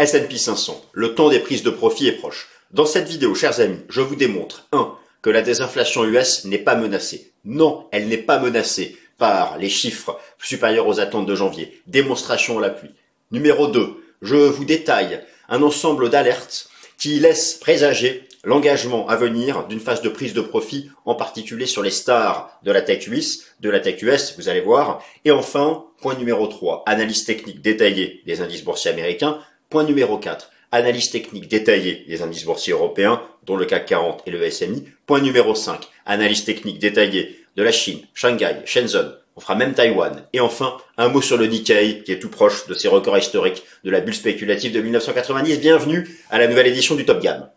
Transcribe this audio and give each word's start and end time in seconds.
S&P 0.00 0.38
500, 0.38 0.82
le 0.92 1.14
temps 1.14 1.28
des 1.28 1.40
prises 1.40 1.62
de 1.62 1.68
profit 1.68 2.08
est 2.08 2.12
proche. 2.12 2.48
Dans 2.70 2.86
cette 2.86 3.06
vidéo, 3.06 3.34
chers 3.34 3.60
amis, 3.60 3.80
je 3.90 4.00
vous 4.00 4.16
démontre 4.16 4.66
1. 4.72 4.94
que 5.20 5.28
la 5.28 5.42
désinflation 5.42 6.04
US 6.04 6.46
n'est 6.46 6.56
pas 6.56 6.74
menacée. 6.74 7.32
Non, 7.44 7.86
elle 7.92 8.08
n'est 8.08 8.16
pas 8.16 8.38
menacée 8.38 8.96
par 9.18 9.58
les 9.58 9.68
chiffres 9.68 10.18
supérieurs 10.42 10.86
aux 10.86 11.00
attentes 11.00 11.26
de 11.26 11.34
janvier. 11.34 11.82
Démonstration 11.86 12.56
à 12.56 12.62
l'appui. 12.62 12.88
Numéro 13.30 13.66
2. 13.66 14.02
Je 14.22 14.36
vous 14.36 14.64
détaille 14.64 15.20
un 15.50 15.60
ensemble 15.60 16.08
d'alertes 16.08 16.70
qui 16.96 17.20
laissent 17.20 17.52
présager 17.52 18.26
l'engagement 18.42 19.06
à 19.06 19.16
venir 19.16 19.66
d'une 19.66 19.80
phase 19.80 20.00
de 20.00 20.08
prise 20.08 20.32
de 20.32 20.40
profit, 20.40 20.90
en 21.04 21.14
particulier 21.14 21.66
sur 21.66 21.82
les 21.82 21.90
stars 21.90 22.58
de 22.62 22.72
la 22.72 22.80
tech 22.80 23.06
US, 23.08 23.44
de 23.60 23.68
la 23.68 23.80
tech 23.80 24.00
US, 24.02 24.34
vous 24.38 24.48
allez 24.48 24.62
voir. 24.62 25.04
Et 25.26 25.30
enfin, 25.30 25.84
point 26.00 26.14
numéro 26.14 26.46
3, 26.46 26.84
analyse 26.86 27.26
technique 27.26 27.60
détaillée 27.60 28.22
des 28.24 28.40
indices 28.40 28.64
boursiers 28.64 28.90
américains. 28.90 29.38
Point 29.70 29.84
numéro 29.84 30.18
4, 30.18 30.50
analyse 30.72 31.10
technique 31.10 31.48
détaillée 31.48 32.04
des 32.08 32.22
indices 32.22 32.44
boursiers 32.44 32.72
européens, 32.72 33.22
dont 33.44 33.56
le 33.56 33.64
CAC 33.64 33.86
40 33.86 34.22
et 34.26 34.30
le 34.30 34.50
SMI. 34.50 34.84
Point 35.06 35.20
numéro 35.20 35.54
5, 35.54 35.88
analyse 36.06 36.44
technique 36.44 36.80
détaillée 36.80 37.38
de 37.56 37.62
la 37.62 37.72
Chine, 37.72 38.00
Shanghai, 38.12 38.56
Shenzhen, 38.64 39.14
on 39.36 39.40
fera 39.40 39.54
même 39.54 39.72
Taïwan. 39.74 40.24
Et 40.32 40.40
enfin, 40.40 40.76
un 40.96 41.08
mot 41.08 41.22
sur 41.22 41.36
le 41.36 41.46
Nikkei, 41.46 42.02
qui 42.02 42.12
est 42.12 42.18
tout 42.18 42.28
proche 42.28 42.66
de 42.66 42.74
ses 42.74 42.88
records 42.88 43.16
historiques 43.16 43.62
de 43.84 43.90
la 43.90 44.00
bulle 44.00 44.14
spéculative 44.14 44.72
de 44.72 44.80
1990. 44.80 45.60
Bienvenue 45.60 46.18
à 46.30 46.38
la 46.38 46.46
nouvelle 46.46 46.66
édition 46.66 46.94
du 46.94 47.04
Top 47.06 47.22
Gamme. 47.22 47.48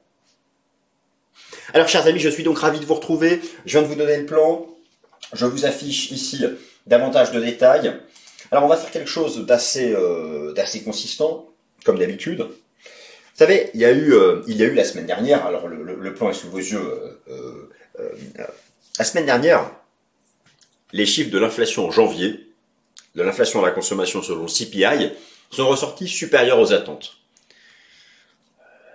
Alors, 1.73 1.88
chers 1.88 2.05
amis, 2.05 2.20
je 2.20 2.30
suis 2.30 2.44
donc 2.44 2.59
ravi 2.59 2.80
de 2.80 2.86
vous 2.86 2.94
retrouver. 2.94 3.41
Je 3.66 3.72
viens 3.72 3.81
de 3.81 3.88
vous 3.91 3.95
donner 3.95 4.17
le 4.17 4.25
plan. 4.25 4.67
Je 5.34 5.45
vous 5.45 5.66
affiche 5.66 6.11
ici 6.11 6.45
davantage 6.86 7.31
de 7.31 7.39
détails. 7.39 7.91
Alors, 8.52 8.66
on 8.66 8.67
va 8.67 8.77
faire 8.77 8.91
quelque 8.91 9.09
chose 9.09 9.45
d'assez 9.45 9.94
euh, 9.94 10.53
d'assez 10.53 10.84
consistant, 10.84 11.50
comme 11.84 12.00
d'habitude. 12.00 12.42
Vous 12.42 13.40
savez, 13.40 13.72
il 13.73 13.82
y 13.82 13.86
a 13.86 13.92
eu 13.92 14.14
euh, 14.14 14.42
il 14.48 14.58
y 14.58 14.64
a 14.64 14.67
eu 14.67 14.73
la 14.73 14.84
semaine 14.84 15.06
dernière. 15.06 15.45
Alors, 15.45 15.67
le, 15.67 16.14
plan 16.14 16.30
est 16.30 16.34
sous 16.34 16.50
vos 16.50 16.58
yeux. 16.58 17.20
Euh, 17.28 17.70
la 19.00 19.06
semaine 19.06 19.25
dernière, 19.25 19.72
les 20.92 21.06
chiffres 21.06 21.31
de 21.31 21.40
l'inflation 21.40 21.88
en 21.88 21.92
janvier, 21.92 22.48
de 23.16 23.23
l'inflation 23.23 23.64
à 23.64 23.66
la 23.67 23.72
consommation 23.72 24.22
selon 24.22 24.44
le 24.44 24.48
CPI, 24.48 25.12
sont 25.50 25.67
ressortis 25.67 26.08
supérieurs 26.08 26.59
aux 26.59 26.73
attentes. 26.73 27.17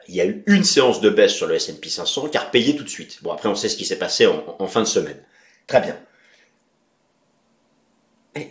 Il 0.08 0.14
y 0.14 0.20
a 0.20 0.24
eu 0.24 0.42
une 0.46 0.64
séance 0.64 1.00
de 1.00 1.10
baisse 1.10 1.34
sur 1.34 1.46
le 1.46 1.54
S&P 1.56 1.88
500 1.88 2.28
car 2.30 2.50
payé 2.50 2.74
tout 2.74 2.84
de 2.84 2.88
suite. 2.88 3.18
Bon, 3.22 3.32
après, 3.32 3.48
on 3.48 3.54
sait 3.54 3.68
ce 3.68 3.76
qui 3.76 3.84
s'est 3.84 3.98
passé 3.98 4.26
en, 4.26 4.66
fin 4.66 4.80
de 4.80 4.86
semaine. 4.86 5.22
Très 5.66 5.82
bien. 5.82 6.00
Mais, 8.34 8.48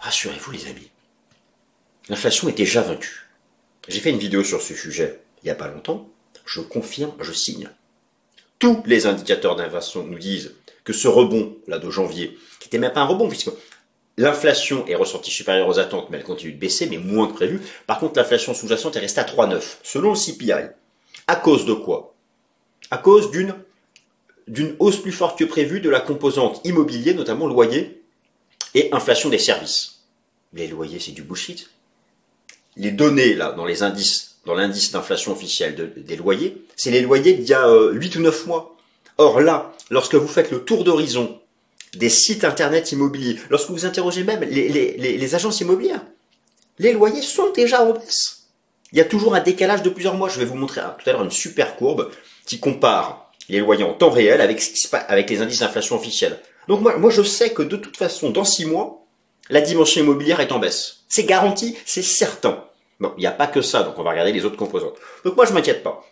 rassurez-vous, 0.00 0.52
les 0.52 0.66
amis. 0.66 0.90
L'inflation 2.08 2.48
est 2.48 2.52
déjà 2.56 2.80
vaincue. 2.80 3.25
J'ai 3.88 4.00
fait 4.00 4.10
une 4.10 4.18
vidéo 4.18 4.42
sur 4.42 4.60
ce 4.60 4.74
sujet 4.74 5.20
il 5.42 5.46
n'y 5.46 5.52
a 5.52 5.54
pas 5.54 5.68
longtemps. 5.68 6.08
Je 6.44 6.60
confirme, 6.60 7.12
je 7.20 7.32
signe. 7.32 7.70
Tous 8.58 8.82
les 8.86 9.06
indicateurs 9.06 9.54
d'inflation 9.54 10.04
nous 10.04 10.18
disent 10.18 10.54
que 10.82 10.92
ce 10.92 11.06
rebond 11.08 11.56
là 11.68 11.78
de 11.78 11.88
janvier, 11.88 12.36
qui 12.58 12.66
n'était 12.66 12.78
même 12.78 12.92
pas 12.92 13.02
un 13.02 13.06
rebond 13.06 13.28
puisque 13.28 13.50
l'inflation 14.16 14.84
est 14.86 14.96
ressortie 14.96 15.30
supérieure 15.30 15.68
aux 15.68 15.78
attentes, 15.78 16.10
mais 16.10 16.18
elle 16.18 16.24
continue 16.24 16.52
de 16.52 16.58
baisser, 16.58 16.86
mais 16.86 16.98
moins 16.98 17.28
que 17.28 17.34
prévu. 17.34 17.60
Par 17.86 18.00
contre, 18.00 18.18
l'inflation 18.18 18.54
sous-jacente 18.54 18.96
est 18.96 19.00
restée 19.00 19.20
à 19.20 19.24
3,9 19.24 19.62
selon 19.84 20.10
le 20.10 20.16
CPI. 20.16 20.70
À 21.28 21.36
cause 21.36 21.64
de 21.64 21.74
quoi? 21.74 22.14
À 22.90 22.98
cause 22.98 23.30
d'une 23.30 23.54
d'une 24.48 24.76
hausse 24.78 25.02
plus 25.02 25.12
forte 25.12 25.38
que 25.38 25.44
prévue 25.44 25.80
de 25.80 25.90
la 25.90 26.00
composante 26.00 26.60
immobilier, 26.64 27.14
notamment 27.14 27.48
loyer 27.48 28.00
et 28.74 28.92
inflation 28.92 29.28
des 29.28 29.38
services. 29.38 30.04
Les 30.52 30.68
loyers, 30.68 31.00
c'est 31.00 31.10
du 31.10 31.22
bullshit. 31.22 31.68
Les 32.76 32.90
données 32.90 33.34
là 33.34 33.52
dans 33.52 33.64
les 33.64 33.82
indices, 33.82 34.36
dans 34.44 34.54
l'indice 34.54 34.92
d'inflation 34.92 35.32
officiel 35.32 35.92
des 35.96 36.16
loyers, 36.16 36.62
c'est 36.76 36.90
les 36.90 37.00
loyers 37.00 37.34
d'il 37.34 37.48
y 37.48 37.54
a 37.54 37.68
8 37.68 38.16
euh, 38.16 38.18
ou 38.18 38.22
9 38.22 38.46
mois. 38.46 38.76
Or 39.18 39.40
là, 39.40 39.72
lorsque 39.90 40.14
vous 40.14 40.28
faites 40.28 40.50
le 40.50 40.64
tour 40.64 40.84
d'horizon 40.84 41.40
des 41.94 42.10
sites 42.10 42.44
internet 42.44 42.92
immobiliers, 42.92 43.38
lorsque 43.48 43.70
vous 43.70 43.86
interrogez 43.86 44.24
même 44.24 44.42
les, 44.42 45.34
agences 45.34 45.60
immobilières, 45.60 46.02
les 46.78 46.92
loyers 46.92 47.22
sont 47.22 47.50
déjà 47.52 47.82
en 47.82 47.92
baisse. 47.92 48.48
Il 48.92 48.98
y 48.98 49.00
a 49.00 49.04
toujours 49.04 49.34
un 49.34 49.40
décalage 49.40 49.82
de 49.82 49.88
plusieurs 49.88 50.14
mois. 50.14 50.28
Je 50.28 50.38
vais 50.38 50.44
vous 50.44 50.56
montrer 50.56 50.80
tout 50.80 51.08
à 51.08 51.12
l'heure 51.12 51.24
une 51.24 51.30
super 51.30 51.76
courbe 51.76 52.10
qui 52.44 52.60
compare 52.60 53.32
les 53.48 53.60
loyers 53.60 53.84
en 53.84 53.94
temps 53.94 54.10
réel 54.10 54.40
avec, 54.40 54.62
avec 55.08 55.30
les 55.30 55.40
indices 55.40 55.60
d'inflation 55.60 55.96
officiels. 55.96 56.38
Donc 56.68 56.80
moi, 56.82 56.98
moi, 56.98 57.10
je 57.10 57.22
sais 57.22 57.50
que 57.50 57.62
de 57.62 57.76
toute 57.76 57.96
façon, 57.96 58.30
dans 58.30 58.44
six 58.44 58.66
mois, 58.66 59.06
la 59.48 59.60
dimension 59.60 60.02
immobilière 60.02 60.40
est 60.40 60.52
en 60.52 60.58
baisse. 60.58 61.04
C'est 61.08 61.24
garanti, 61.24 61.76
c'est 61.84 62.02
certain. 62.02 62.65
Bon, 63.00 63.12
il 63.16 63.20
n'y 63.20 63.26
a 63.26 63.32
pas 63.32 63.46
que 63.46 63.60
ça, 63.60 63.82
donc 63.82 63.98
on 63.98 64.02
va 64.02 64.10
regarder 64.10 64.32
les 64.32 64.44
autres 64.44 64.56
composantes. 64.56 64.94
Donc 65.24 65.36
moi, 65.36 65.44
je 65.44 65.52
m'inquiète 65.52 65.82
pas. 65.82 66.04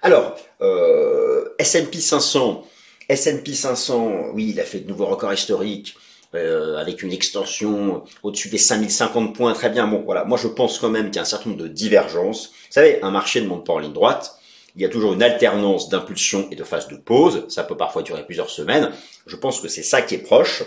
Alors, 0.00 0.36
euh, 0.60 1.54
S&P 1.58 2.00
500, 2.00 2.66
S&P 3.08 3.52
500, 3.52 4.30
oui, 4.32 4.50
il 4.50 4.60
a 4.60 4.64
fait 4.64 4.80
de 4.80 4.88
nouveaux 4.88 5.06
records 5.06 5.32
historiques. 5.32 5.96
Euh, 6.34 6.78
avec 6.78 7.02
une 7.02 7.12
extension 7.12 8.04
au-dessus 8.22 8.48
des 8.48 8.56
5050 8.56 9.36
points, 9.36 9.52
très 9.52 9.68
bien. 9.68 9.86
Bon, 9.86 10.00
voilà, 10.02 10.24
moi 10.24 10.38
je 10.38 10.48
pense 10.48 10.78
quand 10.78 10.88
même 10.88 11.06
qu'il 11.06 11.16
y 11.16 11.18
a 11.18 11.22
un 11.22 11.26
certain 11.26 11.50
nombre 11.50 11.60
de 11.62 11.68
divergences. 11.68 12.46
Vous 12.46 12.72
savez, 12.72 13.02
un 13.02 13.10
marché 13.10 13.42
ne 13.42 13.46
monte 13.46 13.66
pas 13.66 13.74
en 13.74 13.78
ligne 13.78 13.92
droite. 13.92 14.38
Il 14.74 14.80
y 14.80 14.86
a 14.86 14.88
toujours 14.88 15.12
une 15.12 15.22
alternance 15.22 15.90
d'impulsion 15.90 16.48
et 16.50 16.56
de 16.56 16.64
phase 16.64 16.88
de 16.88 16.96
pause. 16.96 17.44
Ça 17.48 17.64
peut 17.64 17.76
parfois 17.76 18.02
durer 18.02 18.24
plusieurs 18.24 18.48
semaines. 18.48 18.92
Je 19.26 19.36
pense 19.36 19.60
que 19.60 19.68
c'est 19.68 19.82
ça 19.82 20.00
qui 20.00 20.14
est 20.14 20.22
proche 20.22 20.62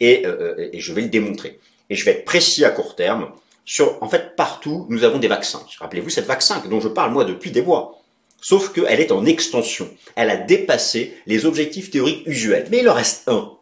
et, 0.00 0.26
euh, 0.26 0.68
et 0.70 0.80
je 0.80 0.92
vais 0.92 1.00
le 1.00 1.08
démontrer. 1.08 1.60
Et 1.88 1.94
je 1.94 2.04
vais 2.04 2.10
être 2.10 2.26
précis 2.26 2.66
à 2.66 2.70
court 2.70 2.94
terme. 2.94 3.30
Sur, 3.66 4.00
en 4.00 4.08
fait, 4.08 4.36
partout, 4.36 4.86
nous 4.88 5.02
avons 5.02 5.18
des 5.18 5.26
vaccins. 5.26 5.66
Rappelez-vous 5.80 6.08
cette 6.08 6.26
vaccin 6.26 6.62
dont 6.70 6.80
je 6.80 6.88
parle 6.88 7.12
moi 7.12 7.24
depuis 7.24 7.50
des 7.50 7.62
mois. 7.62 8.00
Sauf 8.40 8.72
qu'elle 8.72 9.00
est 9.00 9.10
en 9.10 9.26
extension. 9.26 9.90
Elle 10.14 10.30
a 10.30 10.36
dépassé 10.36 11.16
les 11.26 11.46
objectifs 11.46 11.90
théoriques 11.90 12.22
usuels. 12.26 12.68
Mais 12.70 12.78
il 12.78 12.88
en 12.88 12.94
reste 12.94 13.28
un. 13.28 13.52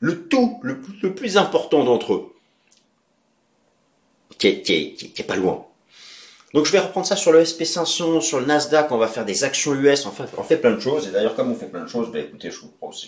Le 0.00 0.26
tout, 0.26 0.58
le, 0.62 0.80
plus 1.14 1.36
important 1.36 1.84
d'entre 1.84 2.14
eux. 2.14 2.32
Qui 4.38 4.48
est, 4.48 5.26
pas 5.26 5.36
loin. 5.36 5.66
Donc 6.54 6.64
je 6.64 6.72
vais 6.72 6.78
reprendre 6.78 7.06
ça 7.06 7.16
sur 7.16 7.32
le 7.32 7.42
SP500, 7.42 8.20
sur 8.22 8.40
le 8.40 8.46
Nasdaq, 8.46 8.90
on 8.90 8.98
va 8.98 9.08
faire 9.08 9.24
des 9.24 9.44
actions 9.44 9.74
US, 9.74 10.06
on 10.06 10.10
fait, 10.10 10.24
on 10.36 10.42
fait 10.42 10.56
plein 10.56 10.72
de 10.72 10.80
choses. 10.80 11.08
Et 11.08 11.10
d'ailleurs, 11.10 11.34
comme 11.34 11.50
on 11.50 11.54
fait 11.54 11.66
plein 11.66 11.82
de 11.82 11.88
choses, 11.88 12.10
ben 12.10 12.24
écoutez, 12.24 12.50
je 12.50 12.60
vous 12.60 12.68
propose, 12.68 13.06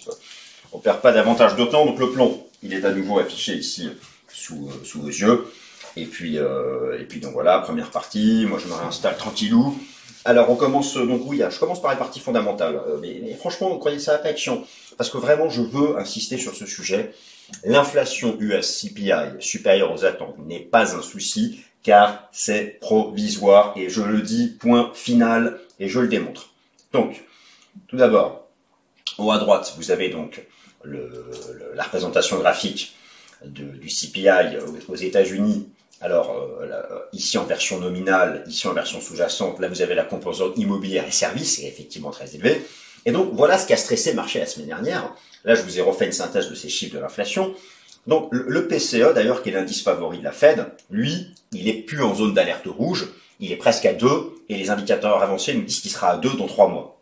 on 0.73 0.79
perd 0.79 1.01
pas 1.01 1.13
davantage 1.13 1.57
de 1.57 1.65
temps. 1.65 1.87
Donc 1.87 1.99
le 1.99 2.11
plan, 2.11 2.39
il 2.63 2.75
est 2.75 2.85
à 2.85 2.93
nouveau 2.93 3.19
affiché 3.19 3.55
ici 3.55 3.91
sous, 4.29 4.69
euh, 4.69 4.85
sous 4.85 5.03
vos 5.03 5.09
yeux. 5.09 5.47
Et 6.01 6.07
puis, 6.07 6.39
euh, 6.39 6.99
et 7.01 7.05
puis 7.05 7.21
donc 7.21 7.33
voilà, 7.33 7.59
première 7.59 7.91
partie. 7.91 8.47
Moi, 8.47 8.59
je 8.63 8.69
me 8.69 8.75
réinstalle 8.75 9.17
tranquillou. 9.17 9.77
Alors 10.25 10.51
on 10.51 10.57
commence 10.57 10.95
donc 10.95 11.23
oui, 11.25 11.43
je 11.49 11.59
commence 11.59 11.81
par 11.81 11.91
les 11.91 11.97
parties 11.97 12.21
fondamentales. 12.21 12.77
Euh, 12.77 12.99
mais, 13.01 13.35
franchement, 13.35 13.71
vous 13.71 13.79
croyez 13.79 13.99
ça 13.99 14.19
va 14.19 14.31
parce 14.97 15.11
que 15.11 15.19
vraiment 15.19 15.49
je 15.49 15.63
veux 15.63 15.99
insister 15.99 16.39
sur 16.39 16.55
ce 16.55 16.67
sujet. 16.67 17.13
L'inflation 17.65 18.37
US 18.39 18.83
CPI 18.83 19.13
supérieure 19.41 19.93
aux 19.93 20.05
attentes 20.05 20.37
n'est 20.39 20.61
pas 20.61 20.95
un 20.95 21.03
souci 21.03 21.61
car 21.83 22.29
c'est 22.33 22.79
provisoire 22.81 23.73
et 23.77 23.89
je 23.89 24.03
le 24.03 24.21
dis 24.21 24.57
point 24.61 24.91
final 24.95 25.59
et 25.81 25.89
je 25.89 26.01
le 26.01 26.09
démontre. 26.09 26.51
Donc, 26.93 27.25
tout 27.87 27.97
d'abord, 27.97 28.49
haut 29.17 29.31
à 29.31 29.39
droite, 29.39 29.75
vous 29.79 29.91
avez 29.91 30.11
donc 30.11 30.47
la 30.85 31.83
représentation 31.83 32.39
graphique 32.39 32.95
du 33.45 33.87
CPI 33.87 34.59
aux 34.89 34.97
États-Unis 34.97 35.69
alors 36.01 36.59
euh, 36.61 37.01
ici 37.13 37.39
en 37.39 37.45
version 37.45 37.81
nominale, 37.81 38.45
ici 38.47 38.69
en 38.69 38.73
version 38.73 39.01
sous-jacente, 39.01 39.59
là 39.61 39.69
vous 39.69 39.83
avez 39.83 39.95
la 39.95 40.05
composante 40.05 40.57
immobilière 40.57 41.07
et 41.07 41.11
services, 41.11 41.57
qui 41.57 41.65
est 41.65 41.69
effectivement 41.69 42.11
très 42.11 42.35
élevée. 42.35 42.65
Et 43.05 43.13
donc 43.13 43.31
voilà 43.33 43.59
ce 43.59 43.67
qui 43.67 43.73
a 43.73 43.77
stressé 43.77 44.11
le 44.11 44.17
marché 44.17 44.39
la 44.39 44.47
semaine 44.47 44.69
dernière. 44.69 45.13
Là 45.45 45.55
je 45.55 45.63
vous 45.63 45.79
ai 45.79 45.83
refait 45.83 46.07
une 46.07 46.13
synthèse 46.13 46.49
de 46.49 46.55
ces 46.55 46.69
chiffres 46.69 46.95
de 46.95 47.01
l'inflation. 47.01 47.55
Donc 48.07 48.29
le 48.33 48.69
PCE 48.69 49.13
d'ailleurs, 49.15 49.43
qui 49.43 49.51
est 49.51 49.53
l'indice 49.53 49.83
favori 49.83 50.19
de 50.19 50.25
la 50.25 50.33
Fed, 50.33 50.67
lui, 50.91 51.35
il 51.53 51.69
est 51.69 51.83
plus 51.83 52.03
en 52.03 52.15
zone 52.15 52.33
d'alerte 52.33 52.67
rouge, 52.67 53.09
il 53.41 53.53
est 53.53 53.57
presque 53.57 53.85
à 53.85 53.93
2, 53.93 54.09
et 54.49 54.57
les 54.57 54.71
indicateurs 54.71 55.23
avancés 55.23 55.55
nous 55.55 55.63
disent 55.63 55.81
qu'il 55.81 55.91
sera 55.91 56.13
à 56.13 56.17
2 56.17 56.35
dans 56.35 56.47
3 56.47 56.69
mois. 56.69 56.95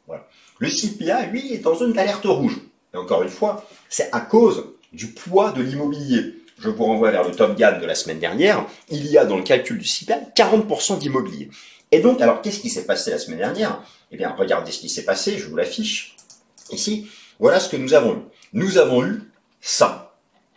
Le 0.58 0.68
CPI, 0.68 1.30
lui, 1.30 1.52
est 1.52 1.66
en 1.66 1.74
zone 1.74 1.92
d'alerte 1.92 2.24
rouge. 2.24 2.58
Et 2.94 2.96
encore 2.96 3.22
une 3.22 3.28
fois, 3.28 3.68
c'est 3.90 4.08
à 4.12 4.20
cause 4.20 4.64
du 4.92 5.08
poids 5.08 5.52
de 5.52 5.62
l'immobilier 5.62 6.34
je 6.58 6.68
vous 6.68 6.84
renvoie 6.84 7.10
vers 7.10 7.26
le 7.26 7.34
Top 7.34 7.56
Gun 7.56 7.78
de 7.78 7.86
la 7.86 7.94
semaine 7.94 8.18
dernière, 8.18 8.64
il 8.88 9.06
y 9.06 9.18
a 9.18 9.24
dans 9.24 9.36
le 9.36 9.42
calcul 9.42 9.78
du 9.78 9.84
CPI 9.84 10.14
40% 10.34 10.98
d'immobilier. 10.98 11.50
Et 11.92 12.00
donc, 12.00 12.20
alors 12.20 12.42
qu'est-ce 12.42 12.60
qui 12.60 12.70
s'est 12.70 12.86
passé 12.86 13.10
la 13.10 13.18
semaine 13.18 13.38
dernière? 13.38 13.82
Eh 14.10 14.16
bien, 14.16 14.34
regardez 14.36 14.72
ce 14.72 14.80
qui 14.80 14.88
s'est 14.88 15.04
passé, 15.04 15.38
je 15.38 15.48
vous 15.48 15.56
l'affiche. 15.56 16.16
Ici, 16.70 17.08
voilà 17.38 17.60
ce 17.60 17.68
que 17.68 17.76
nous 17.76 17.94
avons 17.94 18.14
eu. 18.14 18.22
Nous 18.52 18.78
avons 18.78 19.04
eu 19.04 19.22
ça. 19.60 20.14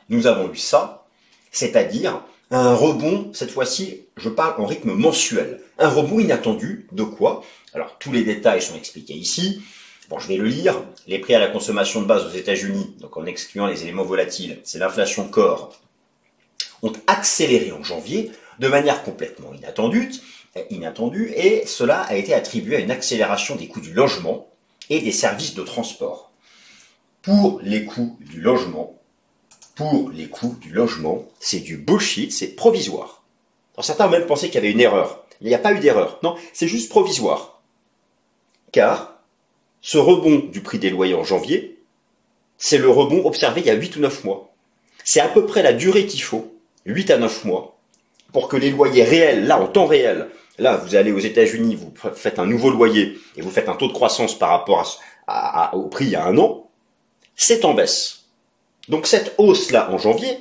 Nous 0.10 0.26
avons 0.26 0.52
eu 0.52 0.58
ça, 0.58 1.06
c'est-à-dire 1.52 2.24
un 2.52 2.74
rebond, 2.74 3.30
cette 3.34 3.52
fois-ci, 3.52 4.06
je 4.18 4.30
parle 4.30 4.60
en 4.60 4.66
rythme 4.66 4.94
mensuel. 4.94 5.62
Un 5.78 5.90
rebond 5.90 6.20
inattendu, 6.20 6.88
de 6.92 7.04
quoi? 7.04 7.44
Alors, 7.74 7.98
tous 8.00 8.12
les 8.12 8.24
détails 8.24 8.62
sont 8.62 8.76
expliqués 8.76 9.14
ici. 9.14 9.62
Bon, 10.10 10.18
je 10.18 10.28
vais 10.28 10.38
le 10.38 10.46
lire. 10.46 10.82
Les 11.06 11.20
prix 11.20 11.36
à 11.36 11.40
la 11.40 11.48
consommation 11.48 12.02
de 12.02 12.08
base 12.08 12.26
aux 12.26 12.36
États-Unis, 12.36 12.96
donc 13.00 13.16
en 13.18 13.26
excluant 13.26 13.68
les 13.68 13.84
éléments 13.84 14.04
volatiles, 14.04 14.60
c'est 14.64 14.80
l'inflation 14.80 15.28
corps 15.28 15.80
ont 16.82 16.94
accéléré 17.08 17.72
en 17.72 17.84
janvier 17.84 18.32
de 18.60 18.68
manière 18.68 19.04
complètement 19.04 19.54
inattendue. 19.54 20.12
inattendu 20.70 21.32
et 21.36 21.66
cela 21.66 22.02
a 22.02 22.16
été 22.16 22.34
attribué 22.34 22.76
à 22.76 22.80
une 22.80 22.92
accélération 22.92 23.56
des 23.56 23.68
coûts 23.68 23.82
du 23.82 23.94
logement 23.94 24.48
et 24.90 25.00
des 25.00 25.12
services 25.12 25.56
de 25.56 25.64
transport. 25.64 26.32
Pour 27.22 27.60
les 27.62 27.86
coûts 27.86 28.18
du 28.22 28.42
logement, 28.42 29.00
pour 29.76 30.10
les 30.10 30.28
coûts 30.28 30.58
du 30.60 30.72
logement, 30.72 31.26
c'est 31.40 31.60
du 31.60 31.78
bullshit, 31.78 32.32
c'est 32.32 32.56
provisoire. 32.56 33.24
Alors 33.76 33.86
certains 33.86 34.08
ont 34.08 34.12
même 34.12 34.26
pensé 34.26 34.48
qu'il 34.48 34.56
y 34.56 34.58
avait 34.60 34.72
une 34.72 34.82
erreur. 34.82 35.26
Il 35.42 35.48
n'y 35.48 35.54
a 35.54 35.60
pas 35.60 35.74
eu 35.74 35.80
d'erreur. 35.80 36.20
Non, 36.24 36.36
c'est 36.54 36.68
juste 36.68 36.90
provisoire. 36.90 37.62
Car 38.72 39.20
ce 39.82 39.98
rebond 39.98 40.40
du 40.52 40.62
prix 40.62 40.80
des 40.80 40.90
loyers 40.90 41.16
en 41.16 41.24
janvier, 41.24 41.80
c'est 42.58 42.78
le 42.78 42.90
rebond 42.90 43.26
observé 43.26 43.62
il 43.62 43.68
y 43.68 43.70
a 43.70 43.76
8 43.76 43.96
ou 43.96 44.00
9 44.02 44.24
mois. 44.26 44.54
C'est 45.06 45.22
à 45.22 45.30
peu 45.30 45.46
près 45.46 45.64
la 45.64 45.72
durée 45.72 46.06
qu'il 46.06 46.22
faut, 46.22 46.54
8 46.90 47.12
à 47.12 47.18
9 47.18 47.46
mois, 47.46 47.78
pour 48.34 48.48
que 48.48 48.58
les 48.58 48.72
loyers 48.72 49.04
réels, 49.04 49.46
là, 49.46 49.62
en 49.62 49.68
temps 49.68 49.86
réel, 49.86 50.28
là, 50.58 50.78
vous 50.78 50.96
allez 50.96 51.12
aux 51.12 51.20
États-Unis, 51.20 51.76
vous 51.76 51.94
faites 52.14 52.40
un 52.40 52.46
nouveau 52.46 52.70
loyer 52.70 53.18
et 53.38 53.42
vous 53.42 53.52
faites 53.52 53.70
un 53.70 53.76
taux 53.76 53.88
de 53.88 53.94
croissance 53.94 54.38
par 54.38 54.50
rapport 54.50 55.00
au 55.74 55.84
prix 55.84 56.06
il 56.06 56.12
y 56.12 56.16
a 56.16 56.26
un 56.26 56.38
an, 56.38 56.70
c'est 57.36 57.64
en 57.66 57.74
baisse. 57.74 58.26
Donc 58.88 59.06
cette 59.06 59.36
hausse-là 59.38 59.92
en 59.92 59.98
janvier, 59.98 60.38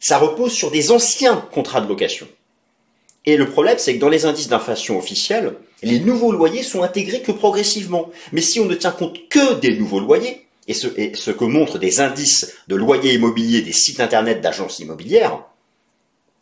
ça 0.00 0.18
repose 0.18 0.52
sur 0.52 0.70
des 0.70 0.92
anciens 0.92 1.36
contrats 1.52 1.80
de 1.80 1.88
location. 1.88 2.28
Et 3.26 3.36
le 3.36 3.50
problème, 3.50 3.78
c'est 3.78 3.94
que 3.94 4.00
dans 4.00 4.08
les 4.08 4.24
indices 4.24 4.48
d'inflation 4.48 4.96
officiels, 4.96 5.56
les 5.82 6.00
nouveaux 6.00 6.32
loyers 6.32 6.62
sont 6.62 6.82
intégrés 6.82 7.20
que 7.20 7.32
progressivement. 7.32 8.10
Mais 8.32 8.40
si 8.40 8.60
on 8.60 8.64
ne 8.64 8.74
tient 8.74 8.92
compte 8.92 9.28
que 9.28 9.54
des 9.54 9.76
nouveaux 9.76 10.00
loyers, 10.00 10.47
et 10.68 10.74
ce, 10.74 11.30
que 11.30 11.44
montrent 11.44 11.78
des 11.78 12.00
indices 12.00 12.54
de 12.68 12.76
loyers 12.76 13.14
immobiliers 13.14 13.62
des 13.62 13.72
sites 13.72 14.00
internet 14.00 14.42
d'agences 14.42 14.78
immobilières, 14.78 15.42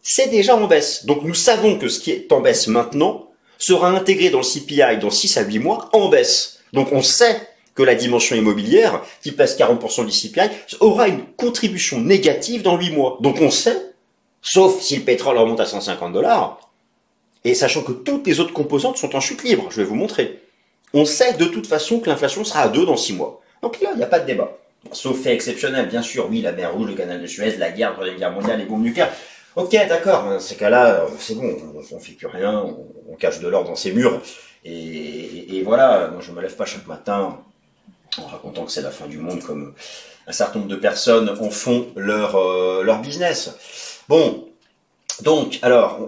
c'est 0.03 0.29
déjà 0.29 0.57
en 0.57 0.67
baisse. 0.67 1.07
Donc 1.07 1.23
nous 1.23 1.35
savons 1.35 1.79
que 1.79 1.89
ce 1.89 2.01
qui 2.01 2.11
est 2.11 2.31
en 2.33 2.41
baisse 2.41 2.67
maintenant 2.67 3.31
sera 3.59 3.89
intégré 3.89 4.31
dans 4.31 4.41
le 4.41 4.45
CPI 4.45 4.99
dans 5.01 5.11
6 5.11 5.37
à 5.37 5.43
8 5.43 5.59
mois 5.61 5.89
en 5.93 6.09
baisse. 6.09 6.59
Donc 6.73 6.93
on 6.93 7.03
sait 7.03 7.41
que 7.77 7.85
la 7.85 7.95
dimension 7.95 8.35
immobilière, 8.35 9.03
qui 9.23 9.33
pèse 9.33 9.57
40% 9.57 10.07
du 10.07 10.11
CPI, 10.11 10.51
aura 10.81 11.09
une 11.09 11.25
contribution 11.37 12.01
négative 12.01 12.63
dans 12.63 12.77
8 12.77 12.91
mois. 12.91 13.19
Donc 13.21 13.41
on 13.41 13.51
sait, 13.51 13.93
sauf 14.43 14.81
si 14.81 14.97
le 14.97 15.03
pétrole 15.03 15.39
remonte 15.39 15.61
à 15.61 15.67
150 15.67 16.13
dollars, 16.13 16.59
et 17.45 17.55
sachant 17.55 17.83
que 17.83 17.93
toutes 17.93 18.27
les 18.27 18.41
autres 18.41 18.53
composantes 18.53 18.97
sont 18.97 19.15
en 19.15 19.21
chute 19.21 19.45
libre, 19.45 19.69
je 19.71 19.77
vais 19.77 19.85
vous 19.85 19.95
montrer. 19.95 20.43
On 20.95 21.05
sait 21.05 21.35
de 21.35 21.45
toute 21.45 21.67
façon 21.67 22.01
que 22.01 22.09
l'inflation 22.09 22.45
sera 22.45 22.63
à 22.63 22.69
2 22.69 22.87
dans 22.87 22.97
6 22.97 23.13
mois. 23.13 23.43
Donc 23.63 23.81
là, 23.81 23.91
il 23.93 23.99
n'y 23.99 24.05
a 24.05 24.09
pas 24.09 24.21
de 24.21 24.27
débat. 24.27 24.57
Sauf 24.93 25.21
fait 25.21 25.35
exceptionnel, 25.35 25.89
bien 25.89 26.03
sûr, 26.03 26.29
oui, 26.31 26.43
la 26.43 26.53
mer 26.53 26.73
Rouge, 26.73 26.91
le 26.91 26.95
canal 26.95 27.21
de 27.21 27.27
Suez, 27.27 27.57
la 27.57 27.71
guerre, 27.71 28.01
la 28.01 28.15
guerre 28.15 28.33
mondiale, 28.33 28.59
les 28.59 28.65
bombes 28.65 28.83
nucléaires. 28.83 29.13
Ok, 29.57 29.73
d'accord, 29.73 30.25
dans 30.25 30.39
ces 30.39 30.57
cas-là, 30.57 31.01
euh, 31.01 31.09
c'est 31.19 31.35
bon, 31.35 31.57
on, 31.75 31.95
ne 31.95 32.01
fait 32.01 32.13
plus 32.13 32.27
rien, 32.27 32.63
on, 33.09 33.15
cache 33.17 33.41
de 33.41 33.49
l'or 33.49 33.65
dans 33.65 33.75
ses 33.75 33.93
murs, 33.93 34.21
et, 34.63 35.63
voilà, 35.65 36.11
moi 36.13 36.21
je 36.21 36.31
me 36.31 36.43
lève 36.43 36.55
pas 36.55 36.67
chaque 36.67 36.87
matin 36.87 37.39
en 38.19 38.27
racontant 38.27 38.67
que 38.67 38.71
c'est 38.71 38.83
la 38.83 38.91
fin 38.91 39.07
du 39.07 39.17
monde, 39.17 39.43
comme 39.43 39.73
un 40.27 40.33
certain 40.33 40.59
nombre 40.59 40.71
de 40.71 40.77
personnes 40.77 41.31
en 41.41 41.49
font 41.49 41.87
leur, 41.97 42.37
euh, 42.37 42.83
leur 42.83 43.01
business. 43.01 44.03
Bon, 44.09 44.47
donc, 45.23 45.59
alors, 45.63 46.07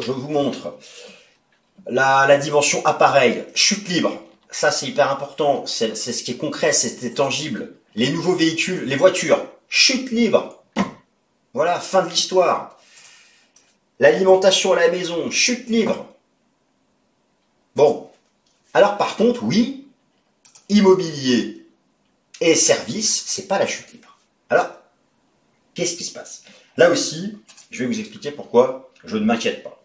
je 0.00 0.10
vous 0.10 0.28
montre 0.28 0.74
la 1.86 2.36
dimension 2.38 2.84
appareil, 2.84 3.44
chute 3.54 3.88
libre, 3.88 4.23
ça 4.54 4.70
c'est 4.70 4.86
hyper 4.86 5.10
important, 5.10 5.66
c'est 5.66 5.96
ce 5.96 6.22
qui 6.22 6.30
est 6.30 6.36
concret, 6.36 6.72
c'est 6.72 7.14
tangible. 7.14 7.74
Les 7.96 8.10
nouveaux 8.10 8.36
véhicules, 8.36 8.84
les 8.84 8.94
voitures, 8.94 9.44
chute 9.68 10.12
libre, 10.12 10.62
voilà, 11.54 11.80
fin 11.80 12.04
de 12.04 12.08
l'histoire. 12.08 12.78
L'alimentation 13.98 14.72
à 14.72 14.76
la 14.76 14.90
maison, 14.92 15.28
chute 15.32 15.68
libre. 15.68 16.06
Bon. 17.74 18.08
Alors 18.74 18.96
par 18.96 19.16
contre, 19.16 19.42
oui, 19.42 19.88
immobilier 20.68 21.66
et 22.40 22.54
services, 22.54 23.24
c'est 23.26 23.48
pas 23.48 23.58
la 23.58 23.66
chute 23.66 23.92
libre. 23.92 24.18
Alors, 24.50 24.70
qu'est-ce 25.74 25.96
qui 25.96 26.04
se 26.04 26.12
passe? 26.12 26.44
Là 26.76 26.90
aussi, 26.90 27.38
je 27.70 27.80
vais 27.80 27.86
vous 27.86 27.98
expliquer 27.98 28.30
pourquoi 28.30 28.92
je 29.04 29.16
ne 29.16 29.24
m'inquiète 29.24 29.64
pas. 29.64 29.83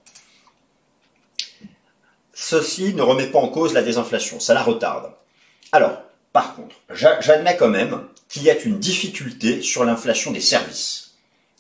Ceci 2.42 2.94
ne 2.94 3.02
remet 3.02 3.28
pas 3.28 3.40
en 3.40 3.50
cause 3.50 3.74
la 3.74 3.82
désinflation, 3.82 4.40
ça 4.40 4.54
la 4.54 4.64
retarde. 4.64 5.12
Alors, 5.72 6.02
par 6.32 6.56
contre, 6.56 6.76
j'admets 6.90 7.58
quand 7.58 7.70
même 7.70 8.04
qu'il 8.28 8.44
y 8.44 8.50
a 8.50 8.60
une 8.62 8.80
difficulté 8.80 9.62
sur 9.62 9.84
l'inflation 9.84 10.32
des 10.32 10.42
services 10.42 11.10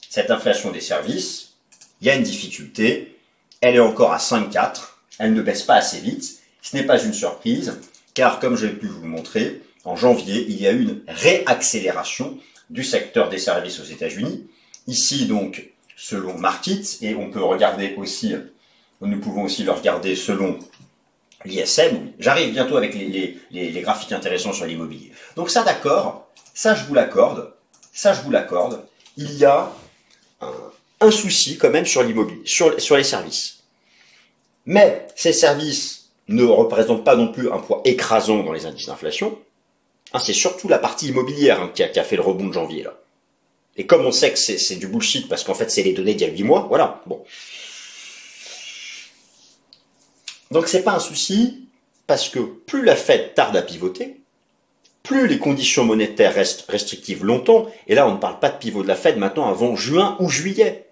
cette 0.09 0.31
inflation 0.31 0.71
des 0.71 0.81
services, 0.81 1.53
il 2.01 2.07
y 2.07 2.09
a 2.09 2.15
une 2.15 2.23
difficulté, 2.23 3.15
elle 3.61 3.75
est 3.75 3.79
encore 3.79 4.11
à 4.11 4.17
5,4, 4.17 4.95
elle 5.19 5.33
ne 5.33 5.41
baisse 5.41 5.63
pas 5.63 5.75
assez 5.75 5.99
vite, 5.99 6.39
ce 6.61 6.75
n'est 6.75 6.83
pas 6.83 7.01
une 7.01 7.13
surprise, 7.13 7.79
car 8.15 8.39
comme 8.39 8.57
j'ai 8.57 8.69
pu 8.69 8.87
vous 8.87 9.01
le 9.01 9.07
montrer, 9.07 9.61
en 9.85 9.95
janvier, 9.95 10.45
il 10.49 10.59
y 10.59 10.67
a 10.67 10.71
eu 10.71 10.81
une 10.81 11.01
réaccélération 11.07 12.37
du 12.69 12.83
secteur 12.83 13.29
des 13.29 13.37
services 13.37 13.79
aux 13.79 13.85
États-Unis. 13.85 14.45
Ici, 14.87 15.25
donc, 15.25 15.69
selon 15.95 16.37
Market, 16.37 16.97
et 17.01 17.15
on 17.15 17.29
peut 17.29 17.43
regarder 17.43 17.93
aussi, 17.97 18.35
nous 19.07 19.19
pouvons 19.19 19.43
aussi 19.43 19.63
le 19.63 19.71
regarder 19.71 20.15
selon 20.15 20.59
l'ISM. 21.45 22.11
J'arrive 22.19 22.51
bientôt 22.51 22.77
avec 22.77 22.93
les, 22.93 23.81
graphiques 23.81 24.11
intéressants 24.11 24.53
sur 24.53 24.65
l'immobilier. 24.65 25.11
Donc 25.35 25.49
ça, 25.49 25.63
d'accord, 25.63 26.27
ça 26.53 26.75
je 26.75 26.83
vous 26.85 26.93
l'accorde, 26.93 27.53
ça 27.93 28.13
je 28.13 28.21
vous 28.21 28.31
l'accorde. 28.31 28.83
Il 29.17 29.33
y 29.37 29.45
a 29.45 29.71
un, 30.41 31.11
souci 31.11 31.57
quand 31.57 31.69
même 31.69 31.85
sur 31.85 32.03
l'immobilier, 32.03 32.41
sur, 32.45 32.71
les 32.71 33.03
services. 33.03 33.63
Mais 34.65 35.07
ces 35.15 35.33
services 35.33 36.09
ne 36.27 36.43
représentent 36.43 37.05
pas 37.05 37.15
non 37.15 37.29
plus 37.29 37.51
un 37.51 37.57
poids 37.57 37.81
écrasant 37.85 38.43
dans 38.43 38.51
les 38.51 38.65
indices 38.65 38.87
d'inflation. 38.87 39.39
Hein, 40.13 40.19
c'est 40.19 40.33
surtout 40.33 40.67
la 40.67 40.79
partie 40.79 41.07
immobilière 41.07 41.61
hein, 41.61 41.71
qui, 41.73 41.83
a, 41.83 42.03
fait 42.03 42.15
le 42.15 42.21
rebond 42.21 42.47
de 42.47 42.53
janvier 42.53 42.83
là. 42.83 42.93
Et 43.77 43.85
comme 43.85 44.05
on 44.05 44.11
sait 44.11 44.33
que 44.33 44.37
c'est 44.37 44.75
du 44.75 44.87
bullshit 44.87 45.29
parce 45.29 45.43
qu'en 45.43 45.53
fait 45.53 45.71
c'est 45.71 45.83
les 45.83 45.93
données 45.93 46.13
d'il 46.13 46.27
y 46.27 46.29
a 46.29 46.33
8 46.33 46.43
mois, 46.43 46.65
voilà. 46.67 47.01
Bon. 47.05 47.23
Donc 50.51 50.67
c'est 50.67 50.83
pas 50.83 50.93
un 50.93 50.99
souci 50.99 51.67
parce 52.07 52.29
que 52.29 52.39
plus 52.39 52.83
la 52.83 52.95
Fed 52.95 53.35
tarde 53.35 53.55
à 53.55 53.61
pivoter, 53.61 54.19
plus 55.03 55.27
les 55.27 55.39
conditions 55.39 55.85
monétaires 55.85 56.33
restent 56.33 56.69
restrictives 56.69 57.23
longtemps, 57.23 57.67
et 57.87 57.95
là 57.95 58.07
on 58.07 58.13
ne 58.13 58.19
parle 58.19 58.39
pas 58.39 58.49
de 58.49 58.57
pivot 58.57 58.81
de 58.81 58.87
la 58.87 58.95
Fed 58.95 59.17
maintenant 59.17 59.47
avant 59.47 59.75
juin 59.75 60.17
ou 60.19 60.29
juillet, 60.29 60.87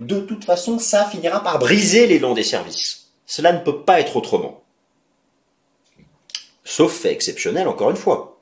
de 0.00 0.20
toute 0.20 0.44
façon 0.44 0.78
ça 0.78 1.06
finira 1.06 1.42
par 1.42 1.58
briser 1.58 2.06
l'élan 2.06 2.34
des 2.34 2.42
services. 2.42 3.10
Cela 3.26 3.52
ne 3.52 3.60
peut 3.60 3.80
pas 3.82 4.00
être 4.00 4.16
autrement. 4.16 4.62
Sauf 6.62 6.92
fait 6.92 7.12
exceptionnel, 7.12 7.68
encore 7.68 7.90
une 7.90 7.96
fois. 7.96 8.40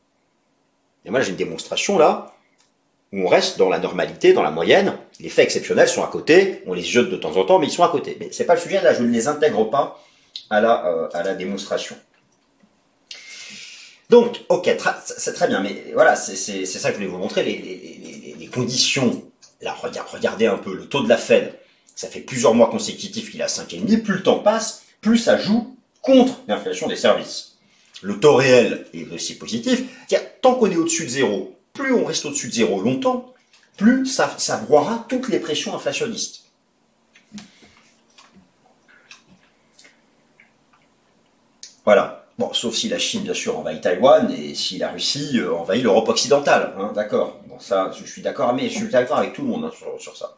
Et 1.05 1.11
moi 1.11 1.21
j'ai 1.21 1.31
une 1.31 1.37
démonstration 1.37 1.99
là, 1.99 2.35
où 3.13 3.21
on 3.21 3.29
reste 3.29 3.59
dans 3.59 3.69
la 3.69 3.79
normalité, 3.79 4.33
dans 4.33 4.43
la 4.43 4.51
moyenne, 4.51 4.97
les 5.21 5.29
faits 5.29 5.45
exceptionnels 5.45 5.89
sont 5.89 6.03
à 6.03 6.09
côté, 6.09 6.63
on 6.67 6.75
les 6.75 6.83
jette 6.83 7.11
de 7.11 7.17
temps 7.17 7.37
en 7.37 7.45
temps, 7.45 7.61
mais 7.61 7.67
ils 7.67 7.73
sont 7.73 7.85
à 7.85 7.89
côté. 7.89 8.17
Mais 8.19 8.31
c'est 8.33 8.47
pas 8.47 8.55
le 8.55 8.61
sujet, 8.61 8.83
là 8.83 8.93
je 8.93 9.03
ne 9.03 9.11
les 9.11 9.29
intègre 9.29 9.71
pas 9.71 10.03
à 10.51 10.61
la, 10.61 10.87
euh, 10.87 11.09
à 11.13 11.23
la 11.23 11.35
démonstration. 11.35 11.97
Donc, 14.13 14.43
ok, 14.51 14.71
c'est 15.17 15.33
très 15.33 15.49
bien, 15.49 15.63
mais 15.63 15.93
voilà, 15.95 16.17
c'est 16.17 16.37
ça 16.37 16.91
que 16.91 16.95
je 16.95 16.99
voulais 16.99 17.11
vous 17.11 17.17
montrer, 17.17 17.43
les, 17.45 18.47
conditions. 18.53 19.25
Là, 19.63 19.75
regardez 20.13 20.45
un 20.45 20.59
peu 20.59 20.77
le 20.77 20.85
taux 20.85 21.03
de 21.03 21.09
la 21.09 21.17
Fed. 21.17 21.55
Ça 21.97 22.09
fait 22.09 22.21
plusieurs 22.21 22.53
mois 22.53 22.69
consécutifs 22.69 23.31
qu'il 23.31 23.41
a 23.41 23.47
5,5. 23.47 24.03
Plus 24.03 24.17
le 24.17 24.23
temps 24.23 24.41
passe, 24.41 24.83
plus 25.01 25.17
ça 25.17 25.39
joue 25.39 25.75
contre 26.03 26.41
l'inflation 26.47 26.89
des 26.89 26.97
services. 26.97 27.57
Le 28.03 28.21
taux 28.21 28.35
réel 28.35 28.85
est 28.93 29.11
aussi 29.11 29.39
positif. 29.39 29.85
Tant 30.43 30.57
qu'on 30.57 30.71
est 30.71 30.77
au-dessus 30.77 31.05
de 31.05 31.11
zéro, 31.11 31.57
plus 31.73 31.95
on 31.95 32.05
reste 32.05 32.27
au-dessus 32.27 32.49
de 32.49 32.53
zéro 32.53 32.83
longtemps, 32.83 33.33
plus 33.79 34.05
ça 34.05 34.57
broiera 34.67 35.07
toutes 35.09 35.29
les 35.29 35.39
pressions 35.39 35.75
inflationnistes. 35.75 36.42
Voilà. 41.85 42.25
Bon, 42.39 42.53
sauf 42.55 42.75
si 42.75 42.89
la 42.89 42.99
Chine, 42.99 43.23
bien 43.23 43.35
sûr, 43.35 43.59
envahit 43.59 43.83
Taïwan 43.83 44.33
et 44.33 44.55
si 44.55 44.79
la 44.79 44.91
Russie 44.91 45.39
euh, 45.39 45.55
envahit 45.55 45.83
l'Europe 45.83 46.09
occidentale. 46.09 46.75
Hein, 46.79 46.93
d'accord. 46.95 47.41
Bon, 47.47 47.59
ça, 47.59 47.91
je 47.99 48.05
suis 48.05 48.23
d'accord, 48.23 48.55
mais 48.55 48.69
je 48.69 48.79
suis 48.79 48.89
d'accord 48.89 49.19
avec 49.19 49.35
tout 49.35 49.43
le 49.43 49.49
monde 49.49 49.65
hein, 49.65 49.71
sur, 49.99 50.17
ça. 50.17 50.37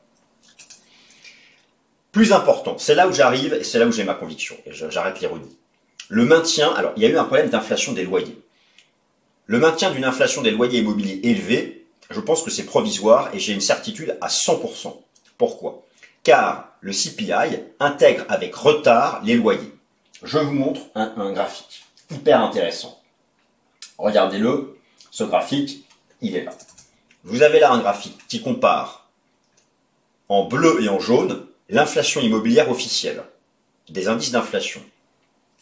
Plus 2.10 2.32
important, 2.32 2.76
c'est 2.78 2.94
là 2.94 3.08
où 3.08 3.12
j'arrive 3.12 3.54
et 3.54 3.64
c'est 3.64 3.78
là 3.78 3.86
où 3.86 3.92
j'ai 3.92 4.04
ma 4.04 4.14
conviction. 4.14 4.56
Et 4.66 4.72
j'arrête 4.72 5.20
l'ironie. 5.20 5.56
Le 6.08 6.24
maintien, 6.24 6.72
alors, 6.74 6.92
il 6.96 7.02
y 7.02 7.06
a 7.06 7.08
eu 7.08 7.16
un 7.16 7.24
problème 7.24 7.48
d'inflation 7.48 7.92
des 7.92 8.04
loyers. 8.04 8.38
Le 9.46 9.58
maintien 9.58 9.90
d'une 9.90 10.04
inflation 10.04 10.42
des 10.42 10.50
loyers 10.50 10.80
immobiliers 10.80 11.20
élevée, 11.22 11.86
je 12.10 12.20
pense 12.20 12.42
que 12.42 12.50
c'est 12.50 12.64
provisoire 12.64 13.34
et 13.34 13.38
j'ai 13.38 13.52
une 13.52 13.60
certitude 13.60 14.16
à 14.20 14.28
100%. 14.28 14.94
Pourquoi? 15.38 15.84
Car 16.22 16.76
le 16.80 16.92
CPI 16.92 17.60
intègre 17.80 18.24
avec 18.28 18.54
retard 18.54 19.20
les 19.24 19.34
loyers. 19.36 19.73
Je 20.24 20.38
vous 20.38 20.54
montre 20.54 20.80
un 20.94 21.32
graphique 21.32 21.84
hyper 22.10 22.40
intéressant. 22.40 22.98
Regardez-le, 23.98 24.78
ce 25.10 25.22
graphique, 25.22 25.86
il 26.22 26.34
est 26.34 26.44
là. 26.44 26.52
Vous 27.24 27.42
avez 27.42 27.60
là 27.60 27.72
un 27.72 27.78
graphique 27.78 28.18
qui 28.26 28.40
compare 28.40 29.08
en 30.30 30.44
bleu 30.44 30.82
et 30.82 30.88
en 30.88 30.98
jaune 30.98 31.46
l'inflation 31.68 32.22
immobilière 32.22 32.70
officielle, 32.70 33.22
des 33.90 34.08
indices 34.08 34.32
d'inflation. 34.32 34.82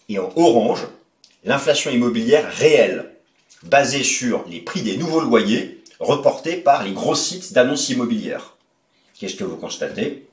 Et 0.09 0.21
en 0.21 0.33
orange, 0.37 0.87
l'inflation 1.45 1.91
immobilière 1.91 2.49
réelle, 2.53 3.17
basée 3.65 4.05
sur 4.05 4.45
les 4.49 4.61
prix 4.61 4.83
des 4.83 4.97
nouveaux 4.97 5.21
loyers 5.21 5.83
reportés 5.99 6.57
par 6.57 6.85
les 6.85 6.93
gros 6.93 7.15
sites 7.15 7.53
d'annonces 7.53 7.89
immobilières. 7.91 8.57
Qu'est-ce 9.19 9.37
que 9.37 9.45
vous 9.45 9.57
constatez? 9.57 10.29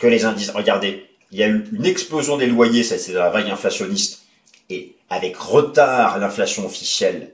Que 0.00 0.06
les 0.06 0.24
indices, 0.24 0.50
regardez, 0.50 1.10
il 1.34 1.40
y 1.40 1.42
a 1.42 1.48
eu 1.48 1.64
une 1.72 1.84
explosion 1.84 2.36
des 2.36 2.46
loyers, 2.46 2.84
c'est 2.84 3.12
la 3.12 3.28
vague 3.28 3.50
inflationniste, 3.50 4.22
et 4.70 4.94
avec 5.10 5.36
retard, 5.36 6.16
l'inflation 6.20 6.64
officielle 6.64 7.32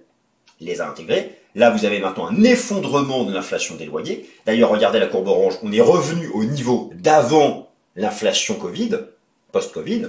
les 0.58 0.80
a 0.80 0.88
intégrés. 0.88 1.36
Là, 1.54 1.68
vous 1.68 1.84
avez 1.84 1.98
maintenant 1.98 2.26
un 2.26 2.42
effondrement 2.42 3.24
de 3.24 3.34
l'inflation 3.34 3.74
des 3.74 3.84
loyers. 3.84 4.26
D'ailleurs, 4.46 4.70
regardez 4.70 4.98
la 5.00 5.06
courbe 5.06 5.28
orange, 5.28 5.58
on 5.62 5.70
est 5.70 5.82
revenu 5.82 6.28
au 6.28 6.44
niveau 6.44 6.90
d'avant 6.94 7.68
l'inflation 7.94 8.54
Covid, 8.54 9.00
post-Covid. 9.52 10.08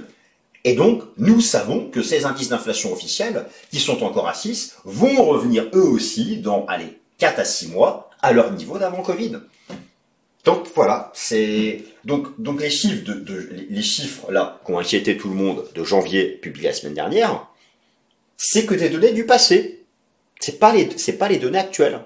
Et 0.64 0.72
donc, 0.72 1.02
nous 1.18 1.42
savons 1.42 1.90
que 1.90 2.02
ces 2.02 2.24
indices 2.24 2.48
d'inflation 2.48 2.94
officiels, 2.94 3.44
qui 3.70 3.78
sont 3.78 4.02
encore 4.02 4.26
à 4.26 4.32
6, 4.32 4.76
vont 4.86 5.22
revenir 5.22 5.68
eux 5.74 5.86
aussi 5.86 6.38
dans, 6.38 6.64
allez, 6.64 6.98
4 7.18 7.40
à 7.40 7.44
6 7.44 7.68
mois 7.68 8.08
à 8.22 8.32
leur 8.32 8.52
niveau 8.52 8.78
d'avant 8.78 9.02
Covid. 9.02 9.40
Donc 10.44 10.66
voilà, 10.74 11.12
c'est 11.14 11.84
donc 12.04 12.40
donc 12.40 12.60
les 12.60 12.70
chiffres 12.70 13.04
de, 13.04 13.48
les 13.68 13.82
chiffres 13.82 14.32
là 14.32 14.60
qui 14.64 14.72
ont 14.72 14.78
inquiété 14.78 15.16
tout 15.16 15.28
le 15.28 15.36
monde 15.36 15.68
de 15.72 15.84
janvier 15.84 16.24
publiés 16.24 16.68
la 16.68 16.74
semaine 16.74 16.94
dernière, 16.94 17.46
c'est 18.36 18.66
que 18.66 18.74
des 18.74 18.90
données 18.90 19.12
du 19.12 19.24
passé. 19.24 19.84
C'est 20.40 20.58
pas 20.58 20.72
les 20.72 20.90
c'est 20.98 21.16
pas 21.16 21.28
les 21.28 21.38
données 21.38 21.60
actuelles. 21.60 22.00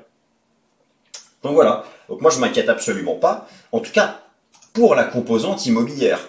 Donc 1.42 1.54
voilà. 1.54 1.84
Donc 2.10 2.20
moi 2.20 2.30
je 2.30 2.38
m'inquiète 2.38 2.68
absolument 2.68 3.16
pas. 3.16 3.48
En 3.72 3.80
tout 3.80 3.92
cas 3.92 4.20
pour 4.74 4.94
la 4.94 5.04
composante 5.04 5.64
immobilière. 5.64 6.20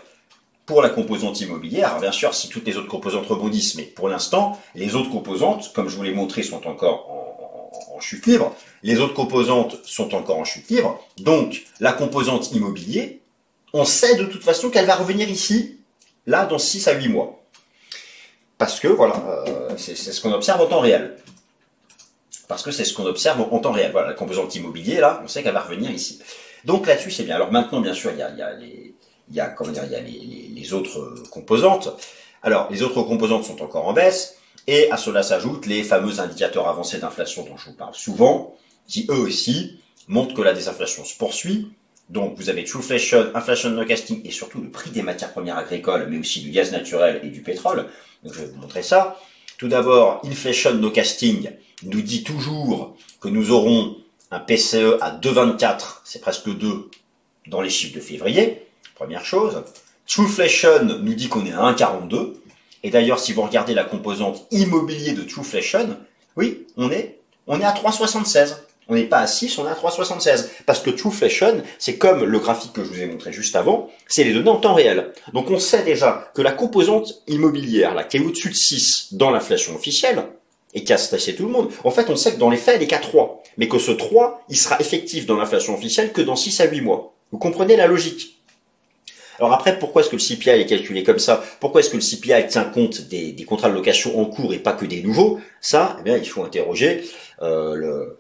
Pour 0.66 0.82
la 0.82 0.90
composante 0.90 1.42
immobilière, 1.42 2.00
bien 2.00 2.14
sûr, 2.14 2.34
si 2.34 2.48
toutes 2.48 2.66
les 2.66 2.78
autres 2.78 2.88
composantes 2.88 3.28
rebondissent, 3.28 3.76
mais 3.76 3.84
pour 3.84 4.08
l'instant, 4.08 4.58
les 4.76 4.96
autres 4.96 5.10
composantes, 5.10 5.72
comme 5.74 5.90
je 5.90 5.96
vous 5.96 6.04
l'ai 6.04 6.14
montré, 6.14 6.44
sont 6.44 6.66
encore 6.66 7.10
en 7.10 7.27
en 7.94 8.00
chute 8.00 8.26
libre, 8.26 8.56
les 8.84 9.00
autres 9.00 9.14
composantes 9.14 9.78
sont 9.84 10.14
encore 10.16 10.38
en 10.38 10.46
chute 10.46 10.70
libre, 10.70 11.00
donc 11.18 11.66
la 11.80 11.94
composante 11.94 12.52
immobilier, 12.52 13.22
on 13.74 13.86
sait 13.86 14.16
de 14.16 14.26
toute 14.26 14.44
façon 14.44 14.70
qu'elle 14.70 14.86
va 14.86 14.96
revenir 14.96 15.30
ici, 15.30 15.80
là, 16.26 16.46
dans 16.46 16.60
6 16.60 16.88
à 16.88 16.94
8 16.94 17.10
mois. 17.10 17.42
Parce 18.58 18.80
que, 18.80 18.88
voilà, 18.88 19.16
euh, 19.48 19.70
c'est 19.78 19.96
ce 19.96 20.20
qu'on 20.22 20.32
observe 20.32 20.62
en 20.62 20.66
temps 20.66 20.80
réel. 20.80 21.18
Parce 22.48 22.64
que 22.64 22.72
c'est 22.72 22.86
ce 22.86 22.94
qu'on 22.94 23.06
observe 23.06 23.42
en, 23.42 23.60
temps 23.60 23.72
réel. 23.72 23.92
Voilà, 23.92 24.08
la 24.08 24.14
composante 24.14 24.56
immobilier, 24.56 25.00
là, 25.00 25.22
on 25.24 25.28
sait 25.28 25.44
qu'elle 25.44 25.54
va 25.54 25.62
revenir 25.62 25.92
ici. 25.92 26.20
Donc 26.64 26.88
là-dessus, 26.88 27.12
c'est 27.12 27.24
bien. 27.24 27.36
Alors 27.36 27.52
maintenant, 27.52 27.82
bien 27.82 27.94
sûr, 27.94 28.12
il 28.12 28.18
y 28.18 28.22
a, 28.22 28.32
les, 29.32 30.74
autres 30.74 31.14
composantes. 31.30 31.90
Alors, 32.42 32.68
les 32.72 32.84
autres 32.84 33.04
composantes 33.04 33.44
sont 33.44 33.62
encore 33.62 33.88
en 33.88 33.94
baisse. 33.94 34.37
Et 34.68 34.92
à 34.92 34.98
cela 34.98 35.24
s'ajoutent 35.24 35.66
les 35.66 35.84
fameux 35.84 36.20
indicateurs 36.20 36.68
avancés 36.68 37.00
d'inflation 37.00 37.46
dont 37.46 37.58
je 37.58 37.70
vous 37.70 37.76
parle 37.76 37.96
souvent, 37.96 38.56
qui 38.88 39.08
eux 39.10 39.16
aussi 39.16 39.80
montrent 40.08 40.34
que 40.36 40.42
la 40.42 40.54
désinflation 40.54 41.06
se 41.06 41.18
poursuit. 41.18 41.72
Donc 42.10 42.38
vous 42.38 42.50
avez 42.50 42.64
Trueflation, 42.64 43.32
Inflation 43.34 43.70
Nocasting 43.70 44.22
et 44.26 44.32
surtout 44.32 44.62
le 44.62 44.70
prix 44.70 44.92
des 44.92 45.02
matières 45.02 45.32
premières 45.32 45.58
agricoles, 45.58 46.08
mais 46.10 46.18
aussi 46.18 46.42
du 46.42 46.52
gaz 46.52 46.72
naturel 46.72 47.22
et 47.24 47.30
du 47.30 47.42
pétrole. 47.42 47.88
Donc 48.24 48.34
je 48.34 48.42
vais 48.42 48.48
vous 48.48 48.60
montrer 48.60 48.84
ça. 48.84 49.20
Tout 49.58 49.68
d'abord, 49.68 50.22
Inflation 50.26 50.74
Nocasting 50.74 51.50
nous 51.84 52.02
dit 52.02 52.24
toujours 52.24 52.96
que 53.20 53.28
nous 53.28 53.52
aurons 53.52 53.98
un 54.32 54.40
PCE 54.40 54.98
à 55.02 55.18
2,24, 55.18 56.02
c'est 56.04 56.22
presque 56.22 56.50
2 56.50 56.90
dans 57.48 57.62
les 57.62 57.70
chiffres 57.70 57.96
de 57.96 58.02
février. 58.02 58.68
Première 58.96 59.26
chose. 59.26 59.64
Trueflation 60.08 60.84
nous 60.84 61.14
dit 61.14 61.28
qu'on 61.28 61.46
est 61.46 61.54
à 61.54 61.72
1,42. 61.72 62.34
Et 62.84 62.90
d'ailleurs, 62.90 63.20
si 63.20 63.34
vous 63.34 63.42
regardez 63.42 63.74
la 63.74 63.84
composante 63.84 64.46
immobilier 64.52 65.14
de 65.14 65.24
Trueflation, 65.24 65.98
oui, 66.36 66.68
on 66.78 66.92
est, 66.92 67.20
on 67.48 67.60
est 67.60 67.66
à 67.66 67.74
3,76. 67.74 68.56
On 68.90 68.96
n'est 68.96 69.04
pas 69.04 69.20
à 69.20 69.28
6, 69.28 69.58
on 69.58 69.68
est 69.68 69.72
à 69.72 69.74
3,76. 69.74 70.48
Parce 70.66 70.80
que 70.80 70.90
Trueflation, 70.90 71.62
c'est 71.78 71.98
comme 71.98 72.24
le 72.24 72.40
graphique 72.40 72.74
que 72.74 72.84
je 72.84 72.90
vous 72.90 73.02
ai 73.02 73.06
montré 73.06 73.34
juste 73.34 73.56
avant, 73.56 73.90
c'est 74.08 74.24
les 74.24 74.34
données 74.34 74.50
en 74.50 74.58
temps 74.58 74.76
réel. 74.76 75.12
Donc 75.34 75.50
on 75.50 75.60
sait 75.60 75.84
déjà 75.84 76.32
que 76.34 76.42
la 76.42 76.52
composante 76.52 77.22
immobilière, 77.28 77.94
là, 77.94 78.04
qui 78.04 78.18
est 78.18 78.22
au-dessus 78.22 78.50
de 78.50 78.56
6 78.56 79.14
dans 79.14 79.32
l'inflation 79.32 79.76
officielle, 79.76 80.24
et 80.74 80.84
qui 80.84 80.94
a 80.94 80.98
stressé 80.98 81.36
tout 81.36 81.46
le 81.46 81.52
monde, 81.52 81.72
en 81.84 81.92
fait, 81.92 82.10
on 82.10 82.16
sait 82.16 82.34
que 82.34 82.40
dans 82.40 82.50
les 82.50 82.58
faits, 82.58 82.76
elle 82.76 82.84
est 82.84 82.88
qu'à 82.88 83.00
3. 83.00 83.42
Mais 83.58 83.68
que 83.68 83.80
ce 83.80 83.92
3, 83.92 84.46
il 84.50 84.58
sera 84.58 84.80
effectif 84.80 85.26
dans 85.26 85.36
l'inflation 85.38 85.74
officielle 85.74 86.14
que 86.14 86.22
dans 86.22 86.36
6 86.36 86.62
à 86.62 86.66
8 86.66 86.82
mois. 86.82 87.14
Vous 87.32 87.40
comprenez 87.40 87.76
la 87.76 87.88
logique? 87.88 88.37
Alors 89.40 89.54
après, 89.54 89.78
pourquoi 89.78 90.02
est-ce 90.02 90.10
que 90.10 90.16
le 90.16 90.22
CPI 90.22 90.62
est 90.62 90.66
calculé 90.66 91.04
comme 91.04 91.20
ça? 91.20 91.44
Pourquoi 91.60 91.82
est-ce 91.82 91.90
que 91.90 91.98
le 91.98 92.02
CPI 92.02 92.48
tient 92.48 92.64
compte 92.64 93.02
des, 93.08 93.36
contrats 93.48 93.70
de 93.70 93.76
location 93.76 94.20
en 94.20 94.26
cours 94.26 94.54
et 94.54 94.60
pas 94.60 94.74
que 94.74 94.86
des 94.86 95.04
nouveaux? 95.04 95.40
Ça, 95.62 95.98
eh 96.00 96.04
bien, 96.04 96.18
il 96.18 96.28
faut 96.28 96.44
interroger 96.44 97.04
euh, 97.42 98.16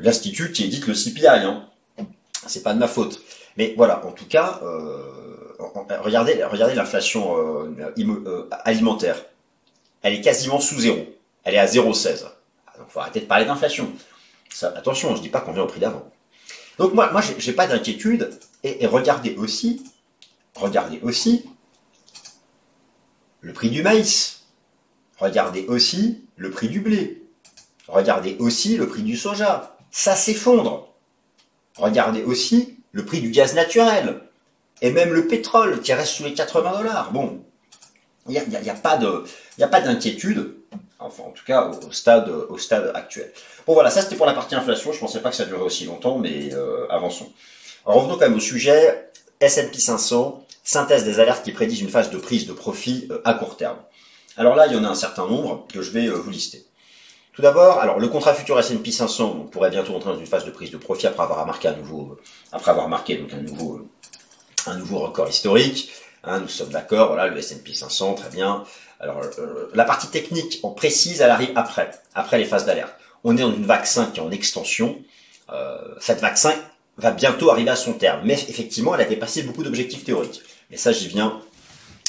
l'institut 0.00 0.52
qui 0.52 0.64
édite 0.64 0.86
le 0.86 0.94
CPI. 0.94 1.26
Hein. 1.26 1.68
C'est 2.46 2.62
pas 2.62 2.74
de 2.74 2.78
ma 2.78 2.88
faute. 2.88 3.22
Mais 3.56 3.72
voilà, 3.76 4.04
en 4.06 4.12
tout 4.12 4.26
cas, 4.26 4.60
euh, 4.62 5.00
regardez, 6.00 6.44
regardez 6.44 6.74
l'inflation 6.74 7.38
euh, 7.38 8.48
alimentaire. 8.64 9.24
Elle 10.02 10.14
est 10.14 10.20
quasiment 10.20 10.60
sous 10.60 10.80
zéro. 10.80 10.98
Elle 11.44 11.54
est 11.54 11.58
à 11.58 11.66
0,16. 11.66 12.24
Donc, 12.78 12.88
faut 12.88 13.00
arrêter 13.00 13.20
de 13.20 13.24
parler 13.24 13.46
d'inflation. 13.46 13.90
Attention, 14.62 15.16
je 15.16 15.22
dis 15.22 15.28
pas 15.30 15.40
qu'on 15.40 15.52
vient 15.52 15.62
au 15.62 15.66
prix 15.66 15.80
d'avant. 15.80 16.10
Donc 16.78 16.92
moi, 16.92 17.10
moi, 17.10 17.22
j'ai 17.38 17.52
pas 17.52 17.66
d'inquiétude. 17.66 18.30
Et, 18.62 18.86
regardez 18.86 19.34
aussi, 19.36 19.84
regardez 20.54 21.00
aussi 21.02 21.44
le 23.40 23.52
prix 23.52 23.70
du 23.70 23.82
maïs. 23.82 24.44
Regardez 25.18 25.66
aussi 25.66 26.24
le 26.36 26.50
prix 26.50 26.68
du 26.68 26.80
blé. 26.80 27.22
Regardez 27.88 28.36
aussi 28.38 28.76
le 28.76 28.88
prix 28.88 29.02
du 29.02 29.16
soja. 29.16 29.76
Ça 29.90 30.16
s'effondre. 30.16 30.92
Regardez 31.76 32.22
aussi 32.24 32.78
le 32.92 33.04
prix 33.04 33.20
du 33.20 33.30
gaz 33.30 33.54
naturel. 33.54 34.22
Et 34.82 34.90
même 34.90 35.12
le 35.12 35.26
pétrole 35.26 35.80
qui 35.80 35.92
reste 35.94 36.12
sous 36.12 36.24
les 36.24 36.34
80 36.34 36.78
dollars. 36.78 37.12
Bon, 37.12 37.42
il 38.28 38.32
n'y 38.32 38.56
a, 38.56 38.60
y 38.60 38.70
a, 38.70 38.74
pas 38.74 39.80
d'inquiétude. 39.80 40.56
Enfin, 40.98 41.24
en 41.24 41.30
tout 41.30 41.44
cas, 41.44 41.70
au 41.86 41.92
stade, 41.92 42.28
au 42.28 42.58
stade 42.58 42.90
actuel. 42.94 43.32
Bon, 43.66 43.74
voilà, 43.74 43.90
ça 43.90 44.02
c'était 44.02 44.16
pour 44.16 44.26
la 44.26 44.34
partie 44.34 44.54
inflation. 44.54 44.92
Je 44.92 44.98
pensais 44.98 45.20
pas 45.20 45.30
que 45.30 45.36
ça 45.36 45.44
durerait 45.44 45.64
aussi 45.64 45.84
longtemps, 45.84 46.18
mais 46.18 46.52
euh, 46.52 46.86
avançons. 46.90 47.30
Revenons 47.94 48.14
quand 48.14 48.28
même 48.28 48.36
au 48.36 48.40
sujet. 48.40 49.10
S&P 49.40 49.78
500, 49.78 50.44
synthèse 50.64 51.04
des 51.04 51.20
alertes 51.20 51.44
qui 51.44 51.52
prédisent 51.52 51.82
une 51.82 51.90
phase 51.90 52.10
de 52.10 52.18
prise 52.18 52.46
de 52.46 52.52
profit 52.52 53.06
euh, 53.10 53.20
à 53.24 53.34
court 53.34 53.56
terme. 53.56 53.78
Alors 54.36 54.56
là, 54.56 54.66
il 54.66 54.72
y 54.72 54.76
en 54.76 54.84
a 54.84 54.88
un 54.88 54.94
certain 54.94 55.26
nombre 55.26 55.66
que 55.72 55.82
je 55.82 55.90
vais 55.90 56.06
euh, 56.06 56.14
vous 56.14 56.30
lister. 56.30 56.64
Tout 57.34 57.42
d'abord, 57.42 57.80
alors 57.80 57.98
le 57.98 58.08
contrat 58.08 58.32
futur 58.32 58.58
S&P 58.58 58.90
500 58.90 59.36
on 59.42 59.44
pourrait 59.44 59.68
bientôt 59.68 59.94
entrer 59.94 60.10
dans 60.10 60.18
une 60.18 60.26
phase 60.26 60.46
de 60.46 60.50
prise 60.50 60.70
de 60.70 60.78
profit 60.78 61.06
après 61.06 61.22
avoir 61.22 61.44
marqué 61.44 61.68
un 61.68 61.76
nouveau, 61.76 62.16
après 62.50 62.70
avoir 62.70 62.88
marqué 62.88 63.18
donc 63.18 63.30
un 63.34 63.42
nouveau, 63.42 63.86
un 64.66 64.78
nouveau 64.78 65.00
record 65.00 65.28
historique. 65.28 65.90
Hein, 66.24 66.40
nous 66.40 66.48
sommes 66.48 66.70
d'accord, 66.70 67.08
voilà 67.08 67.28
le 67.28 67.36
S&P 67.36 67.74
500, 67.74 68.14
très 68.14 68.30
bien. 68.30 68.64
Alors, 69.00 69.20
euh, 69.38 69.70
la 69.74 69.84
partie 69.84 70.08
technique, 70.08 70.60
on 70.62 70.70
précise, 70.70 71.20
elle 71.20 71.30
arrive 71.30 71.52
après, 71.56 71.90
après 72.14 72.38
les 72.38 72.46
phases 72.46 72.64
d'alerte. 72.64 72.94
On 73.22 73.36
est 73.36 73.42
dans 73.42 73.52
une 73.52 73.66
vaccin 73.66 74.06
qui 74.06 74.20
est 74.20 74.22
en 74.22 74.30
extension. 74.30 74.98
Euh, 75.52 75.76
cette 76.00 76.20
vaccin 76.20 76.54
va 76.98 77.10
bientôt 77.10 77.50
arriver 77.50 77.70
à 77.70 77.76
son 77.76 77.92
terme, 77.92 78.22
mais 78.24 78.34
effectivement, 78.34 78.94
elle 78.94 79.02
a 79.02 79.04
dépassé 79.04 79.42
beaucoup 79.42 79.62
d'objectifs 79.62 80.04
théoriques. 80.04 80.40
Mais 80.70 80.76
ça, 80.76 80.92
j'y 80.92 81.08
viens, 81.08 81.40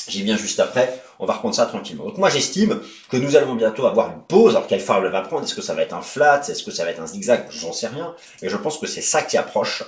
j'y 0.08 0.24
viens 0.24 0.38
juste 0.38 0.60
après. 0.60 1.04
On 1.20 1.26
va 1.26 1.34
reprendre 1.34 1.56
ça 1.56 1.66
tranquillement. 1.66 2.06
Donc 2.06 2.18
moi, 2.18 2.30
j'estime 2.30 2.80
que 3.10 3.18
nous 3.18 3.36
allons 3.36 3.56
bientôt 3.56 3.86
avoir 3.86 4.12
une 4.12 4.22
pause. 4.22 4.56
Alors 4.56 4.68
quelle 4.68 4.80
forme 4.80 5.06
elle 5.06 5.12
va 5.12 5.22
prendre? 5.22 5.44
Est-ce 5.44 5.56
que 5.56 5.62
ça 5.62 5.74
va 5.74 5.82
être 5.82 5.94
un 5.94 6.02
flat? 6.02 6.42
Est-ce 6.48 6.64
que 6.64 6.72
ça 6.72 6.86
va 6.86 6.92
être 6.92 7.02
un 7.02 7.08
zigzag? 7.08 7.48
J'en 7.50 7.74
sais 7.74 7.88
rien. 7.88 8.16
Mais 8.42 8.50
je 8.50 8.58
pense 8.58 8.78
que 8.78 8.88
c'est 8.88 9.02
ça 9.02 9.22
qui 9.22 9.36
approche 9.38 9.84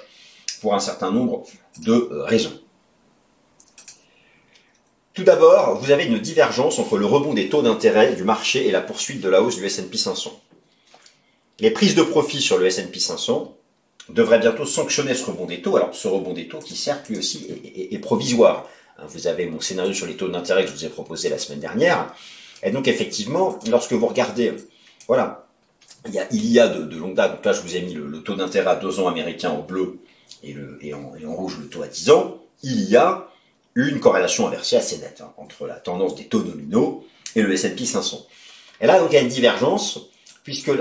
pour 0.61 0.73
un 0.73 0.79
certain 0.79 1.11
nombre 1.11 1.43
de 1.79 1.93
euh, 1.93 2.23
raisons. 2.23 2.59
Tout 5.13 5.23
d'abord, 5.23 5.79
vous 5.79 5.91
avez 5.91 6.05
une 6.05 6.19
divergence 6.19 6.79
entre 6.79 6.97
le 6.97 7.05
rebond 7.05 7.33
des 7.33 7.49
taux 7.49 7.61
d'intérêt 7.61 8.13
du 8.15 8.23
marché 8.23 8.67
et 8.67 8.71
la 8.71 8.81
poursuite 8.81 9.21
de 9.21 9.29
la 9.29 9.41
hausse 9.41 9.57
du 9.57 9.65
S&P 9.65 9.97
500. 9.97 10.31
Les 11.59 11.71
prises 11.71 11.95
de 11.95 12.03
profit 12.03 12.41
sur 12.41 12.57
le 12.57 12.67
S&P 12.67 12.99
500 12.99 13.55
devraient 14.13 14.39
bientôt 14.39 14.65
sanctionner 14.65 15.13
ce 15.13 15.25
rebond 15.25 15.45
des 15.45 15.61
taux. 15.61 15.77
Alors, 15.77 15.93
ce 15.93 16.07
rebond 16.07 16.33
des 16.33 16.47
taux 16.47 16.59
qui 16.59 16.75
certes 16.75 17.09
lui 17.09 17.17
aussi 17.17 17.47
est, 17.91 17.99
provisoire. 17.99 18.67
Hein, 18.97 19.03
vous 19.07 19.27
avez 19.27 19.45
mon 19.45 19.59
scénario 19.59 19.93
sur 19.93 20.07
les 20.07 20.15
taux 20.15 20.27
d'intérêt 20.27 20.63
que 20.63 20.69
je 20.69 20.75
vous 20.75 20.85
ai 20.85 20.89
proposé 20.89 21.29
la 21.29 21.37
semaine 21.37 21.59
dernière. 21.59 22.13
Et 22.63 22.71
donc, 22.71 22.87
effectivement, 22.87 23.57
lorsque 23.69 23.93
vous 23.93 24.07
regardez, 24.07 24.53
voilà, 25.07 25.47
il 26.05 26.13
y 26.51 26.59
a, 26.59 26.65
a 26.65 26.67
de, 26.67 26.97
longue 26.97 27.15
date, 27.15 27.35
donc 27.35 27.45
là, 27.45 27.53
je 27.53 27.61
vous 27.61 27.75
ai 27.75 27.81
mis 27.81 27.93
le, 27.93 28.21
taux 28.23 28.35
d'intérêt 28.35 28.71
à 28.71 28.75
2 28.75 28.99
ans 28.99 29.07
américain 29.07 29.49
en 29.49 29.61
bleu 29.61 29.99
et 30.43 30.93
en 30.93 31.35
rouge 31.35 31.57
le 31.59 31.67
taux 31.67 31.83
à 31.83 31.87
10 31.87 32.11
ans, 32.11 32.41
il 32.63 32.89
y 32.89 32.95
a 32.95 33.29
une 33.75 33.99
corrélation 33.99 34.47
inversée 34.47 34.75
assez 34.75 34.97
nette 34.97 35.21
hein, 35.21 35.33
entre 35.37 35.67
la 35.67 35.75
tendance 35.75 36.15
des 36.15 36.25
taux 36.25 36.43
nominaux 36.43 37.05
et 37.35 37.41
le 37.41 37.53
S&P 37.53 37.85
500. 37.85 38.25
Et 38.81 38.87
là, 38.87 38.99
donc, 38.99 39.09
il 39.11 39.15
y 39.15 39.17
a 39.17 39.21
une 39.21 39.27
divergence, 39.27 40.09
puisque 40.43 40.71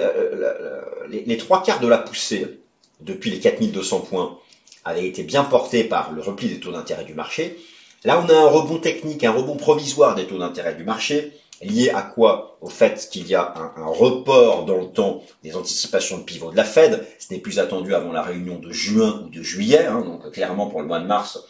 les, 1.08 1.36
trois 1.36 1.62
quarts 1.62 1.80
de 1.80 1.88
la 1.88 1.98
poussée 1.98 2.60
depuis 3.00 3.30
les 3.30 3.40
4200 3.40 4.00
points 4.00 4.38
avait 4.84 5.06
été 5.06 5.22
bien 5.22 5.44
porté 5.44 5.84
par 5.84 6.12
le 6.12 6.22
repli 6.22 6.48
des 6.48 6.60
taux 6.60 6.72
d'intérêt 6.72 7.04
du 7.04 7.14
marché. 7.14 7.58
Là, 8.04 8.22
on 8.24 8.28
a 8.28 8.36
un 8.36 8.48
rebond 8.48 8.78
technique, 8.78 9.24
un 9.24 9.32
rebond 9.32 9.56
provisoire 9.56 10.14
des 10.14 10.26
taux 10.26 10.38
d'intérêt 10.38 10.74
du 10.74 10.84
marché, 10.84 11.32
lié 11.62 11.90
à 11.90 12.02
quoi? 12.02 12.56
Au 12.60 12.68
fait 12.68 13.08
qu'il 13.10 13.26
y 13.26 13.34
a 13.34 13.54
un, 13.76 13.86
report 13.86 14.64
dans 14.64 14.78
le 14.78 14.86
temps 14.86 15.22
des 15.42 15.56
anticipations 15.56 16.18
de 16.18 16.22
pivot 16.22 16.50
de 16.50 16.56
la 16.56 16.64
Fed. 16.64 17.06
Ce 17.18 17.32
n'est 17.32 17.40
plus 17.40 17.58
attendu 17.58 17.94
avant 17.94 18.12
la 18.12 18.22
réunion 18.22 18.58
de 18.58 18.72
juin 18.72 19.22
ou 19.24 19.28
de 19.28 19.42
juillet. 19.42 19.86
Hein, 19.86 20.02
donc 20.02 20.30
clairement 20.32 20.66
pour 20.66 20.80
le 20.80 20.86
mois 20.86 21.00
de 21.00 21.06
mars, 21.06 21.40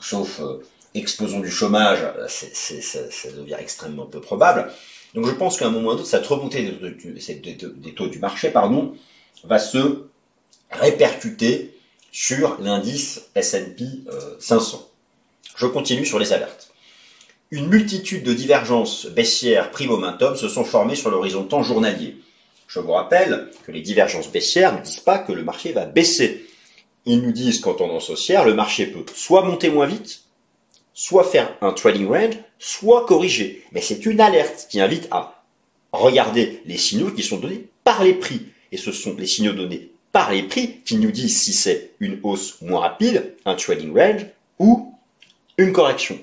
sauf 0.00 0.40
euh, 0.40 0.62
explosion 0.94 1.40
du 1.40 1.50
chômage, 1.50 2.00
ça 2.28 3.30
devient 3.36 3.56
extrêmement 3.58 4.06
peu 4.06 4.20
probable. 4.20 4.70
Donc 5.14 5.26
je 5.26 5.32
pense 5.32 5.58
qu'à 5.58 5.66
un 5.66 5.70
moment 5.70 5.90
ou 5.90 5.94
d'autre, 5.94 6.06
cette 6.06 6.26
remontée 6.26 6.62
des, 6.62 7.94
taux 7.94 8.08
du 8.08 8.18
marché 8.18 8.50
pardon, 8.50 8.94
va 9.44 9.58
se 9.58 10.06
répercuter 10.70 11.74
sur 12.12 12.58
l'indice 12.60 13.28
S&P 13.34 13.84
500. 14.40 14.78
Euh, 14.78 14.96
je 15.56 15.66
continue 15.66 16.06
sur 16.06 16.18
les 16.18 16.32
alertes. 16.32 16.72
Une 17.50 17.68
multitude 17.68 18.24
de 18.24 18.34
divergences 18.34 19.06
baissières 19.06 19.70
prime 19.70 19.90
momentum 19.90 20.36
se 20.36 20.48
sont 20.48 20.64
formées 20.64 20.96
sur 20.96 21.10
l'horizon 21.10 21.44
temps 21.44 21.62
journalier. 21.62 22.16
Je 22.66 22.80
vous 22.80 22.92
rappelle 22.92 23.50
que 23.64 23.70
les 23.70 23.80
divergences 23.80 24.30
baissières 24.32 24.76
ne 24.76 24.82
disent 24.82 25.00
pas 25.00 25.18
que 25.18 25.32
le 25.32 25.44
marché 25.44 25.72
va 25.72 25.84
baisser. 25.84 26.46
Ils 27.04 27.22
nous 27.22 27.32
disent 27.32 27.60
qu'en 27.60 27.74
tendance 27.74 28.10
haussière, 28.10 28.44
le 28.44 28.54
marché 28.54 28.86
peut 28.86 29.04
soit 29.14 29.44
monter 29.44 29.70
moins 29.70 29.86
vite, 29.86 30.22
soit 30.92 31.22
faire 31.22 31.54
un 31.60 31.72
trading 31.72 32.08
range, 32.08 32.34
soit 32.58 33.06
corriger. 33.06 33.62
Mais 33.70 33.80
c'est 33.80 34.06
une 34.06 34.20
alerte 34.20 34.66
qui 34.68 34.80
invite 34.80 35.06
à 35.12 35.44
regarder 35.92 36.62
les 36.66 36.78
signaux 36.78 37.12
qui 37.12 37.22
sont 37.22 37.38
donnés 37.38 37.68
par 37.84 38.02
les 38.02 38.14
prix. 38.14 38.46
Et 38.72 38.76
ce 38.76 38.90
sont 38.90 39.14
les 39.16 39.26
signaux 39.26 39.52
donnés 39.52 39.92
par 40.16 40.32
les 40.32 40.44
prix 40.44 40.80
qui 40.86 40.96
nous 40.96 41.10
disent 41.10 41.42
si 41.42 41.52
c'est 41.52 41.90
une 42.00 42.20
hausse 42.22 42.62
moins 42.62 42.80
rapide, 42.80 43.34
un 43.44 43.54
trading 43.54 43.94
range, 43.94 44.24
ou 44.58 44.94
une 45.58 45.74
correction. 45.74 46.18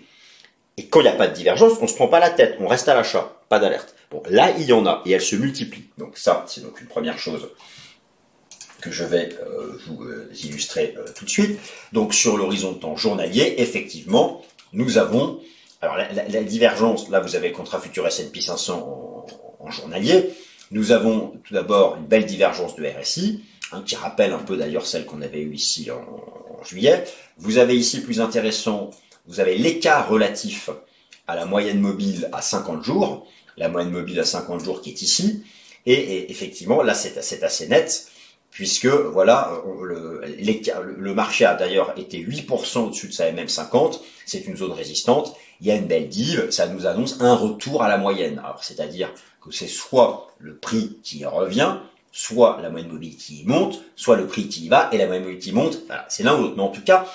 Et 0.78 0.88
quand 0.88 1.02
il 1.02 1.04
n'y 1.04 1.10
a 1.10 1.16
pas 1.16 1.28
de 1.28 1.36
divergence, 1.36 1.74
on 1.80 1.84
ne 1.84 1.88
se 1.88 1.94
prend 1.94 2.08
pas 2.08 2.20
la 2.20 2.32
tête, 2.32 2.56
on 2.60 2.66
reste 2.66 2.90
à 2.90 2.96
l'achat, 2.96 3.40
pas 3.50 3.60
d'alerte. 3.60 3.94
Bon, 4.10 4.24
là, 4.32 4.52
il 4.58 4.66
y 4.66 4.74
en 4.74 4.88
a, 4.88 5.04
et 5.06 5.12
elles 5.12 5.22
se 5.22 5.36
multiplient. 5.36 5.92
Donc 6.00 6.18
ça, 6.18 6.44
c'est 6.48 6.62
donc 6.62 6.82
une 6.82 6.88
première 6.88 7.20
chose 7.20 7.48
que 8.82 8.90
je 8.90 9.04
vais 9.04 9.30
euh, 9.46 9.78
vous 9.86 10.06
euh, 10.06 10.28
illustrer 10.44 10.96
euh, 10.98 11.06
tout 11.16 11.26
de 11.26 11.30
suite. 11.30 11.60
Donc 11.92 12.16
sur 12.16 12.36
l'horizon 12.36 12.72
de 12.72 12.80
temps 12.80 12.96
journalier, 12.96 13.54
effectivement, 13.60 14.44
nous 14.72 14.98
avons, 14.98 15.40
alors 15.82 15.98
la, 15.98 16.44
divergence, 16.44 17.12
là 17.12 17.20
vous 17.20 17.36
avez 17.36 17.52
contrat 17.52 17.80
futur 17.80 18.08
S&P 18.08 18.42
500 18.42 19.28
en, 19.60 19.70
journalier, 19.70 20.32
nous 20.72 20.92
avons 20.92 21.34
tout 21.44 21.54
d'abord 21.54 21.98
une 21.98 22.08
belle 22.08 22.26
divergence 22.26 22.76
de 22.76 22.88
RSI, 22.88 23.44
qui 23.82 23.96
rappelle 23.96 24.34
un 24.34 24.40
peu 24.40 24.58
d'ailleurs 24.58 24.86
celle 24.86 25.06
qu'on 25.06 25.22
avait 25.22 25.42
eue 25.42 25.54
ici 25.54 25.90
en, 25.92 26.64
juillet. 26.64 27.04
Vous 27.38 27.58
avez 27.58 27.76
ici 27.76 28.02
plus 28.02 28.22
intéressant 28.22 28.92
vous 29.26 29.40
avez 29.40 29.58
l'écart 29.58 30.10
relatif 30.10 30.70
à 31.28 31.36
la 31.36 31.46
moyenne 31.46 31.80
mobile 31.80 32.30
à 32.34 32.42
50 32.42 32.84
jours, 32.84 33.26
la 33.56 33.70
moyenne 33.70 33.92
mobile 33.92 34.20
à 34.20 34.26
50 34.26 34.64
jours 34.64 34.82
qui 34.82 34.90
est 34.90 35.02
ici, 35.02 35.44
et, 35.86 36.30
effectivement 36.30 36.84
là 36.84 36.94
c'est 36.94 37.44
assez 37.44 37.68
net, 37.68 38.08
puisque 38.52 38.88
voilà 38.88 39.62
le, 39.82 40.22
le 40.98 41.14
marché 41.14 41.46
a 41.46 41.56
d'ailleurs 41.56 41.98
été 41.98 42.20
8% 42.20 42.80
au-dessus 42.80 43.08
de 43.08 43.14
sa 43.14 43.32
MM50, 43.32 44.02
c'est 44.26 44.46
une 44.46 44.58
zone 44.58 44.74
résistante, 44.74 45.36
il 45.62 45.68
y 45.68 45.72
a 45.72 45.76
une 45.76 45.88
belle 45.88 46.10
dive, 46.10 46.52
ça 46.52 46.68
nous 46.68 46.86
annonce 46.86 47.22
un 47.22 47.36
retour 47.36 47.84
à 47.84 47.88
la 47.88 47.98
moyenne. 47.98 48.40
Alors 48.40 48.64
c'est-à-dire 48.64 49.14
que 49.42 49.52
c'est 49.52 49.68
soit 49.68 50.28
le 50.40 50.58
prix 50.58 51.00
qui 51.04 51.26
revient, 51.26 51.78
soit 52.14 52.60
la 52.62 52.70
moyenne 52.70 52.92
mobile 52.92 53.18
qui 53.18 53.44
monte, 53.46 53.82
soit 53.96 54.16
le 54.16 54.28
prix 54.28 54.48
qui 54.48 54.66
y 54.66 54.70
va 54.70 54.88
et 54.94 54.98
la 54.98 55.08
moyenne 55.08 55.26
mobile 55.26 55.40
qui 55.40 55.52
monte. 55.52 55.80
Voilà, 55.88 56.06
c'est 56.08 56.24
l'un 56.24 56.38
ou 56.38 56.44
l'autre. 56.44 56.54
Mais 56.56 56.64
en 56.64 56.70
tout 56.70 56.84
cas, 56.84 57.08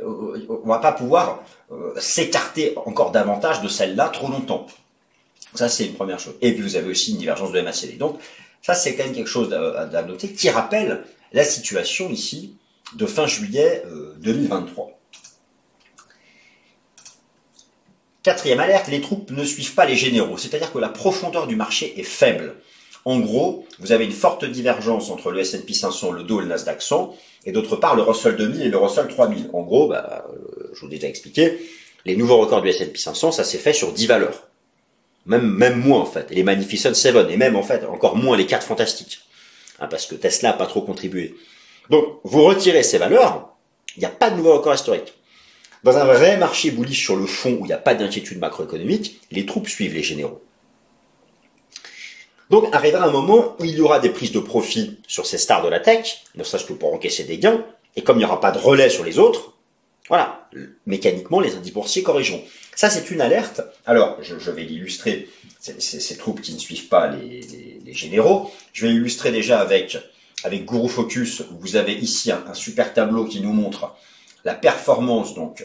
on 0.00 0.66
va 0.66 0.78
pas 0.78 0.92
pouvoir 0.92 1.44
euh, 1.70 1.92
s'écarter 2.00 2.74
encore 2.86 3.12
davantage 3.12 3.60
de 3.60 3.68
celle-là 3.68 4.08
trop 4.08 4.28
longtemps. 4.28 4.66
Ça, 5.54 5.68
c'est 5.68 5.84
une 5.84 5.94
première 5.94 6.18
chose. 6.18 6.34
Et 6.40 6.52
puis, 6.52 6.62
vous 6.62 6.76
avez 6.76 6.90
aussi 6.90 7.12
une 7.12 7.18
divergence 7.18 7.52
de 7.52 7.60
MACD. 7.60 7.98
Donc, 7.98 8.18
ça, 8.62 8.74
c'est 8.74 8.94
quand 8.94 9.04
même 9.04 9.14
quelque 9.14 9.28
chose 9.28 9.52
à, 9.52 10.02
noter 10.02 10.32
qui 10.32 10.48
rappelle 10.48 11.04
la 11.32 11.44
situation 11.44 12.08
ici 12.10 12.56
de 12.94 13.06
fin 13.06 13.26
juillet 13.26 13.84
2023. 14.18 14.86
Euh, 14.86 14.90
Quatrième 18.22 18.60
alerte, 18.60 18.88
les 18.88 19.00
troupes 19.00 19.30
ne 19.30 19.44
suivent 19.44 19.74
pas 19.74 19.86
les 19.86 19.96
généraux, 19.96 20.36
c'est-à-dire 20.36 20.72
que 20.72 20.78
la 20.78 20.90
profondeur 20.90 21.46
du 21.46 21.56
marché 21.56 21.98
est 21.98 22.04
faible. 22.04 22.54
En 23.04 23.18
gros, 23.18 23.64
vous 23.78 23.92
avez 23.92 24.04
une 24.04 24.12
forte 24.12 24.44
divergence 24.44 25.10
entre 25.10 25.30
le 25.30 25.40
S&P 25.40 25.72
500, 25.72 26.12
le 26.12 26.22
Dow 26.22 26.40
et 26.40 26.42
le 26.42 26.48
Nasdaq 26.48 26.82
100, 26.82 27.16
et 27.46 27.52
d'autre 27.52 27.76
part 27.76 27.96
le 27.96 28.02
Russell 28.02 28.36
2000 28.36 28.62
et 28.62 28.68
le 28.68 28.76
Russell 28.76 29.08
3000. 29.08 29.50
En 29.52 29.62
gros, 29.62 29.88
bah, 29.88 30.26
euh, 30.30 30.70
je 30.74 30.80
vous 30.80 30.86
ai 30.86 30.96
déjà 30.96 31.08
expliqué, 31.08 31.58
les 32.04 32.16
nouveaux 32.16 32.38
records 32.38 32.62
du 32.62 32.68
S&P 32.68 32.98
500, 32.98 33.32
ça 33.32 33.44
s'est 33.44 33.58
fait 33.58 33.72
sur 33.72 33.92
10 33.92 34.06
valeurs. 34.06 34.46
Même, 35.26 35.80
moins 35.80 36.00
en 36.00 36.06
fait, 36.06 36.26
et 36.30 36.34
les 36.34 36.42
Magnificent 36.42 36.94
Seven, 36.94 37.30
et 37.30 37.36
même 37.36 37.56
en 37.56 37.62
fait 37.62 37.84
encore 37.84 38.16
moins 38.16 38.36
les 38.36 38.46
4 38.46 38.66
fantastiques. 38.66 39.20
Hein, 39.78 39.86
parce 39.88 40.06
que 40.06 40.14
Tesla 40.14 40.50
n'a 40.50 40.56
pas 40.56 40.66
trop 40.66 40.82
contribué. 40.82 41.34
Donc, 41.88 42.20
vous 42.24 42.42
retirez 42.44 42.82
ces 42.82 42.98
valeurs, 42.98 43.56
il 43.96 44.00
n'y 44.00 44.06
a 44.06 44.10
pas 44.10 44.30
de 44.30 44.36
nouveau 44.36 44.54
record 44.54 44.74
historique. 44.74 45.14
Dans 45.84 45.96
un 45.96 46.04
vrai 46.04 46.36
marché 46.36 46.70
bullish 46.70 47.02
sur 47.02 47.16
le 47.16 47.26
fond 47.26 47.56
où 47.58 47.64
il 47.64 47.68
n'y 47.68 47.72
a 47.72 47.78
pas 47.78 47.94
d'inquiétude 47.94 48.38
macroéconomique, 48.38 49.20
les 49.30 49.46
troupes 49.46 49.68
suivent 49.68 49.94
les 49.94 50.02
généraux. 50.02 50.42
Donc 52.50 52.68
arrivera 52.72 53.06
un 53.06 53.12
moment 53.12 53.56
où 53.58 53.64
il 53.64 53.76
y 53.76 53.80
aura 53.80 54.00
des 54.00 54.10
prises 54.10 54.32
de 54.32 54.40
profit 54.40 54.98
sur 55.06 55.24
ces 55.24 55.38
stars 55.38 55.62
de 55.62 55.68
la 55.68 55.78
tech, 55.78 56.24
ne 56.34 56.42
serait-ce 56.42 56.64
que 56.64 56.72
pour 56.72 56.92
encaisser 56.92 57.24
des 57.24 57.38
gains, 57.38 57.64
et 57.94 58.02
comme 58.02 58.16
il 58.16 58.20
n'y 58.20 58.24
aura 58.24 58.40
pas 58.40 58.50
de 58.50 58.58
relais 58.58 58.90
sur 58.90 59.04
les 59.04 59.18
autres, 59.18 59.54
voilà, 60.08 60.48
mécaniquement 60.86 61.38
les 61.38 61.54
indices 61.54 61.72
boursiers 61.72 62.02
corrigeront. 62.02 62.42
Ça 62.74 62.90
c'est 62.90 63.12
une 63.12 63.20
alerte. 63.20 63.60
Alors 63.86 64.18
je, 64.20 64.50
vais 64.50 64.64
l'illustrer, 64.64 65.28
ces 65.60 66.16
troupes 66.16 66.40
qui 66.40 66.52
ne 66.52 66.58
suivent 66.58 66.88
pas 66.88 67.08
les, 67.08 67.94
généraux, 67.94 68.50
je 68.72 68.86
vais 68.86 68.92
l'illustrer 68.92 69.30
déjà 69.30 69.60
avec, 69.60 69.96
avec 70.42 70.64
Guru 70.64 70.88
Focus, 70.88 71.44
vous 71.60 71.76
avez 71.76 71.92
ici 71.92 72.32
un, 72.32 72.54
super 72.54 72.92
tableau 72.92 73.24
qui 73.24 73.40
nous 73.40 73.52
montre 73.52 73.94
la 74.44 74.54
performance 74.54 75.34
donc 75.34 75.64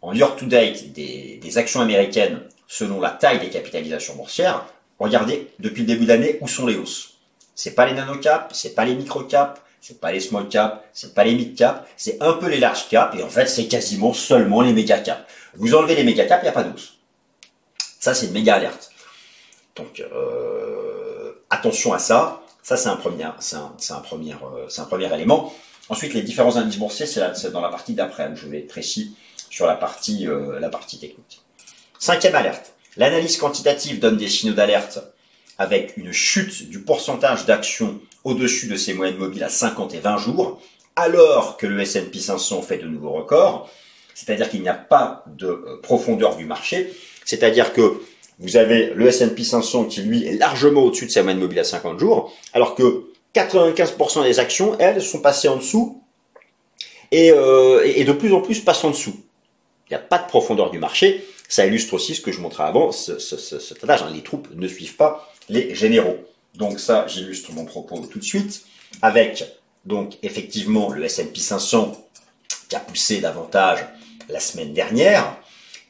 en 0.00 0.14
year 0.14 0.34
to 0.36 0.46
date 0.46 0.92
des, 0.92 1.38
des 1.42 1.58
actions 1.58 1.80
américaines 1.80 2.40
selon 2.68 3.00
la 3.00 3.10
taille 3.10 3.40
des 3.40 3.50
capitalisations 3.50 4.14
boursières. 4.14 4.64
Regardez, 5.02 5.48
depuis 5.58 5.80
le 5.80 5.88
début 5.88 6.04
de 6.04 6.08
l'année, 6.10 6.38
où 6.40 6.46
sont 6.46 6.64
les 6.64 6.76
hausses 6.76 7.14
C'est 7.56 7.74
pas 7.74 7.86
les 7.86 7.92
nanocaps, 7.92 8.54
c'est 8.54 8.76
pas 8.76 8.84
les 8.84 8.94
microcaps, 8.94 9.60
c'est 9.80 10.00
pas 10.00 10.12
les 10.12 10.20
small 10.20 10.48
caps, 10.48 10.80
c'est 10.92 11.12
pas 11.12 11.24
les 11.24 11.34
mid 11.34 11.56
caps, 11.56 11.82
c'est 11.96 12.22
un 12.22 12.34
peu 12.34 12.48
les 12.48 12.60
large 12.60 12.88
caps, 12.88 13.18
et 13.18 13.22
en 13.24 13.28
fait, 13.28 13.46
c'est 13.46 13.66
quasiment 13.66 14.12
seulement 14.12 14.60
les 14.60 14.72
méga 14.72 15.00
caps. 15.00 15.20
Vous 15.54 15.74
enlevez 15.74 15.96
les 15.96 16.04
méga 16.04 16.24
caps, 16.24 16.42
il 16.42 16.44
n'y 16.44 16.50
a 16.50 16.52
pas 16.52 16.62
d'hausse. 16.62 16.98
Ça, 17.98 18.14
c'est 18.14 18.26
une 18.26 18.32
méga 18.32 18.54
alerte. 18.54 18.90
Donc, 19.74 19.98
euh, 19.98 21.32
attention 21.50 21.92
à 21.92 21.98
ça. 21.98 22.40
Ça, 22.62 22.76
c'est 22.76 22.88
un 22.88 22.96
premier, 22.96 23.24
un, 23.24 23.34
euh, 23.50 24.68
un 24.78 24.84
premier 24.84 25.12
élément. 25.12 25.52
Ensuite, 25.88 26.14
les 26.14 26.22
différents 26.22 26.56
indices 26.56 26.78
boursiers, 26.78 27.06
c'est 27.06 27.50
dans 27.50 27.60
la 27.60 27.70
partie 27.70 27.94
d'après. 27.94 28.30
Je 28.36 28.46
vais 28.46 28.60
être 28.60 28.68
précis 28.68 29.16
sur 29.50 29.66
la 29.66 29.74
partie, 29.74 30.28
euh, 30.28 30.60
la 30.60 30.68
partie 30.68 31.00
technique. 31.00 31.42
Cinquième 31.98 32.36
alerte. 32.36 32.71
L'analyse 32.96 33.38
quantitative 33.38 34.00
donne 34.00 34.16
des 34.16 34.28
signaux 34.28 34.54
d'alerte 34.54 35.00
avec 35.58 35.96
une 35.96 36.12
chute 36.12 36.68
du 36.68 36.80
pourcentage 36.80 37.46
d'actions 37.46 38.00
au-dessus 38.24 38.66
de 38.66 38.76
ces 38.76 38.94
moyennes 38.94 39.16
mobiles 39.16 39.44
à 39.44 39.48
50 39.48 39.94
et 39.94 40.00
20 40.00 40.18
jours, 40.18 40.60
alors 40.96 41.56
que 41.56 41.66
le 41.66 41.80
S&P 41.80 42.18
500 42.18 42.62
fait 42.62 42.78
de 42.78 42.86
nouveaux 42.86 43.12
records, 43.12 43.70
c'est-à-dire 44.14 44.50
qu'il 44.50 44.62
n'y 44.62 44.68
a 44.68 44.74
pas 44.74 45.24
de 45.26 45.46
euh, 45.46 45.80
profondeur 45.82 46.36
du 46.36 46.44
marché, 46.44 46.92
c'est-à-dire 47.24 47.72
que 47.72 48.00
vous 48.38 48.56
avez 48.56 48.92
le 48.94 49.06
S&P 49.06 49.42
500 49.42 49.84
qui 49.86 50.02
lui 50.02 50.26
est 50.26 50.36
largement 50.36 50.82
au-dessus 50.82 51.06
de 51.06 51.10
sa 51.10 51.22
moyenne 51.22 51.40
mobile 51.40 51.60
à 51.60 51.64
50 51.64 51.98
jours, 51.98 52.32
alors 52.52 52.74
que 52.74 53.04
95% 53.34 54.24
des 54.24 54.38
actions, 54.38 54.76
elles, 54.78 55.00
sont 55.00 55.20
passées 55.20 55.48
en 55.48 55.56
dessous 55.56 56.02
et, 57.10 57.30
euh, 57.32 57.82
et 57.84 58.04
de 58.04 58.12
plus 58.12 58.32
en 58.34 58.40
plus 58.40 58.60
passent 58.60 58.84
en 58.84 58.90
dessous. 58.90 59.14
Il 59.88 59.92
n'y 59.92 59.96
a 59.96 60.00
pas 60.00 60.18
de 60.18 60.26
profondeur 60.26 60.70
du 60.70 60.78
marché. 60.78 61.24
Ça 61.52 61.66
illustre 61.66 61.92
aussi 61.92 62.14
ce 62.14 62.22
que 62.22 62.32
je 62.32 62.40
montrais 62.40 62.64
avant, 62.64 62.92
ce, 62.92 63.18
ce, 63.18 63.34
hein. 63.86 64.10
Les 64.14 64.22
troupes 64.22 64.48
ne 64.54 64.66
suivent 64.66 64.96
pas 64.96 65.30
les 65.50 65.74
généraux. 65.74 66.16
Donc 66.54 66.80
ça, 66.80 67.06
j'illustre 67.06 67.52
mon 67.52 67.66
propos 67.66 68.06
tout 68.06 68.18
de 68.18 68.24
suite 68.24 68.64
avec 69.02 69.44
donc 69.84 70.16
effectivement 70.22 70.88
le 70.90 71.04
S&P 71.04 71.38
500 71.38 72.08
qui 72.70 72.74
a 72.74 72.80
poussé 72.80 73.20
davantage 73.20 73.84
la 74.30 74.40
semaine 74.40 74.72
dernière. 74.72 75.36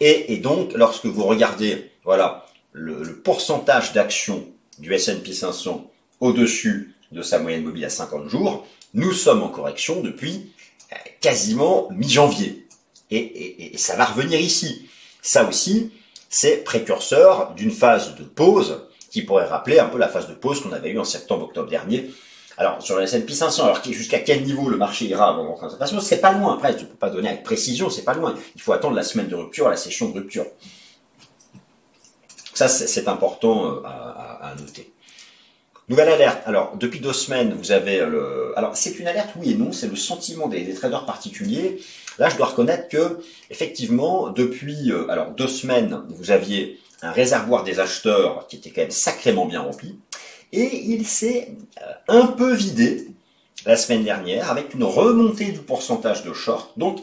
Et, 0.00 0.38
donc, 0.38 0.72
lorsque 0.74 1.06
vous 1.06 1.22
regardez, 1.22 1.92
voilà, 2.02 2.44
le, 2.72 3.20
pourcentage 3.20 3.92
d'actions 3.92 4.44
du 4.80 4.92
S&P 4.92 5.32
500 5.32 5.88
au-dessus 6.18 6.96
de 7.12 7.22
sa 7.22 7.38
moyenne 7.38 7.62
mobile 7.62 7.84
à 7.84 7.88
50 7.88 8.28
jours, 8.28 8.66
nous 8.94 9.12
sommes 9.12 9.44
en 9.44 9.48
correction 9.48 10.00
depuis 10.00 10.50
euh, 10.92 10.96
quasiment 11.20 11.86
mi-janvier. 11.92 12.66
et, 13.12 13.74
ça 13.76 13.94
va 13.94 14.06
revenir 14.06 14.40
ici. 14.40 14.88
Ça 15.22 15.48
aussi, 15.48 15.92
c'est 16.28 16.58
précurseur 16.64 17.54
d'une 17.54 17.70
phase 17.70 18.16
de 18.16 18.24
pause 18.24 18.88
qui 19.10 19.22
pourrait 19.22 19.46
rappeler 19.46 19.78
un 19.78 19.86
peu 19.86 19.98
la 19.98 20.08
phase 20.08 20.28
de 20.28 20.34
pause 20.34 20.62
qu'on 20.62 20.72
avait 20.72 20.90
eue 20.90 20.98
en 20.98 21.04
septembre-octobre 21.04 21.68
dernier 21.70 22.10
Alors, 22.56 22.82
sur 22.82 22.96
le 22.96 23.02
S&P 23.04 23.32
500, 23.32 23.64
alors 23.64 23.82
jusqu'à 23.84 24.18
quel 24.18 24.42
niveau 24.42 24.68
le 24.68 24.76
marché 24.76 25.04
ira 25.04 25.28
avant 25.28 25.58
en 25.62 25.70
cette 25.70 26.00
C'est 26.00 26.20
pas 26.20 26.32
loin. 26.32 26.54
Après, 26.54 26.72
je 26.72 26.84
ne 26.84 26.88
peux 26.88 26.96
pas 26.96 27.10
donner 27.10 27.28
avec 27.28 27.44
précision, 27.44 27.88
c'est 27.88 28.02
pas 28.02 28.14
loin. 28.14 28.34
Il 28.56 28.60
faut 28.60 28.72
attendre 28.72 28.96
la 28.96 29.04
semaine 29.04 29.28
de 29.28 29.36
rupture, 29.36 29.68
la 29.68 29.76
session 29.76 30.08
de 30.08 30.14
rupture. 30.14 30.46
Ça, 32.54 32.68
c'est 32.68 33.08
important 33.08 33.66
euh, 33.66 33.82
à, 33.84 34.54
noter. 34.58 34.92
Nouvelle 35.88 36.08
alerte. 36.08 36.42
Alors, 36.46 36.76
depuis 36.76 37.00
deux 37.00 37.12
semaines, 37.12 37.54
vous 37.54 37.72
avez 37.72 37.98
le... 38.00 38.52
Alors, 38.56 38.76
c'est 38.76 38.98
une 38.98 39.06
alerte, 39.06 39.30
oui 39.36 39.52
et 39.52 39.54
non. 39.54 39.72
C'est 39.72 39.88
le 39.88 39.96
sentiment 39.96 40.48
des, 40.48 40.72
traders 40.74 41.04
particuliers. 41.04 41.80
Là, 42.18 42.28
je 42.28 42.36
dois 42.36 42.46
reconnaître 42.46 42.88
que, 42.88 43.20
effectivement, 43.50 44.28
depuis 44.28 44.90
euh, 44.90 45.08
alors 45.10 45.30
deux 45.30 45.48
semaines, 45.48 46.02
vous 46.08 46.30
aviez 46.30 46.78
un 47.02 47.10
réservoir 47.10 47.64
des 47.64 47.80
acheteurs 47.80 48.46
qui 48.46 48.56
était 48.56 48.70
quand 48.70 48.82
même 48.82 48.90
sacrément 48.90 49.46
bien 49.46 49.60
rempli. 49.60 49.98
Et 50.52 50.84
il 50.84 51.06
s'est 51.06 51.54
euh, 51.80 51.92
un 52.08 52.26
peu 52.26 52.54
vidé 52.54 53.08
la 53.64 53.76
semaine 53.76 54.04
dernière 54.04 54.50
avec 54.50 54.74
une 54.74 54.84
remontée 54.84 55.52
du 55.52 55.60
pourcentage 55.60 56.24
de 56.24 56.32
short. 56.32 56.78
Donc, 56.78 56.98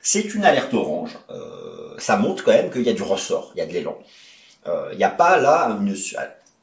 c'est 0.00 0.34
une 0.34 0.44
alerte 0.44 0.74
orange. 0.74 1.16
ça 1.98 2.16
montre 2.16 2.42
quand 2.42 2.50
même 2.50 2.72
qu'il 2.72 2.82
y 2.82 2.88
a 2.88 2.92
du 2.92 3.04
ressort, 3.04 3.52
il 3.54 3.58
y 3.58 3.62
a 3.62 3.66
de 3.66 3.72
l'élan. 3.72 3.96
Il 4.64 4.70
euh, 4.70 4.94
n'y 4.94 5.04
a 5.04 5.10
pas 5.10 5.38
là, 5.38 5.76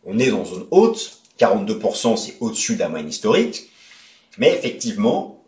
on 0.06 0.20
est 0.20 0.32
dans 0.32 0.46
zone 0.46 0.68
haute, 0.72 1.20
42% 1.38 2.18
c'est 2.18 2.36
au-dessus 2.40 2.76
de 2.76 2.80
la 2.80 2.90
moyenne 2.90 3.10
historique, 3.10 3.70
mais 4.38 4.54
effectivement, 4.54 5.39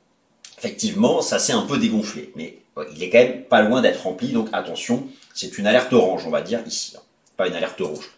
effectivement, 0.62 1.21
ça 1.21 1.39
s'est 1.39 1.54
un 1.54 1.63
peu 1.63 1.78
dégonflé. 1.78 2.32
Mais 2.36 2.60
il 2.93 3.02
est 3.02 3.10
quand 3.10 3.17
même 3.17 3.43
pas 3.43 3.62
loin 3.62 3.82
d'être 3.82 4.04
rempli, 4.04 4.30
donc 4.30 4.47
attention, 4.54 5.08
c'est 5.34 5.58
une 5.58 5.65
alerte 5.65 5.91
orange, 5.91 6.24
on 6.28 6.30
va 6.30 6.41
dire 6.41 6.62
ici, 6.67 6.93
hein. 6.95 7.02
pas 7.36 7.47
une 7.47 7.56
alerte 7.56 7.80
rouge. 7.80 8.12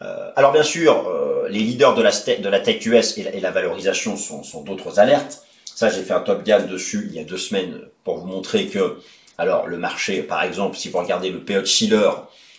Euh, 0.00 0.30
alors 0.36 0.52
bien 0.52 0.62
sûr, 0.62 1.06
euh, 1.08 1.48
les 1.48 1.58
leaders 1.58 1.94
de 1.94 2.02
la, 2.02 2.10
de 2.10 2.64
tech 2.64 2.86
US 2.86 3.18
et 3.18 3.40
la, 3.40 3.50
valorisation 3.50 4.16
sont, 4.16 4.62
d'autres 4.62 4.98
alertes. 4.98 5.44
Ça, 5.64 5.90
j'ai 5.90 6.02
fait 6.02 6.14
un 6.14 6.20
top 6.20 6.44
gamme 6.44 6.66
dessus 6.66 7.06
il 7.10 7.14
y 7.14 7.20
a 7.20 7.24
deux 7.24 7.36
semaines 7.36 7.80
pour 8.04 8.18
vous 8.18 8.26
montrer 8.26 8.66
que, 8.66 8.98
alors 9.36 9.66
le 9.66 9.76
marché, 9.76 10.22
par 10.22 10.42
exemple, 10.42 10.76
si 10.76 10.88
vous 10.88 10.98
regardez 10.98 11.30
le 11.30 11.44
PE 11.44 11.64
Schiller, 11.64 12.10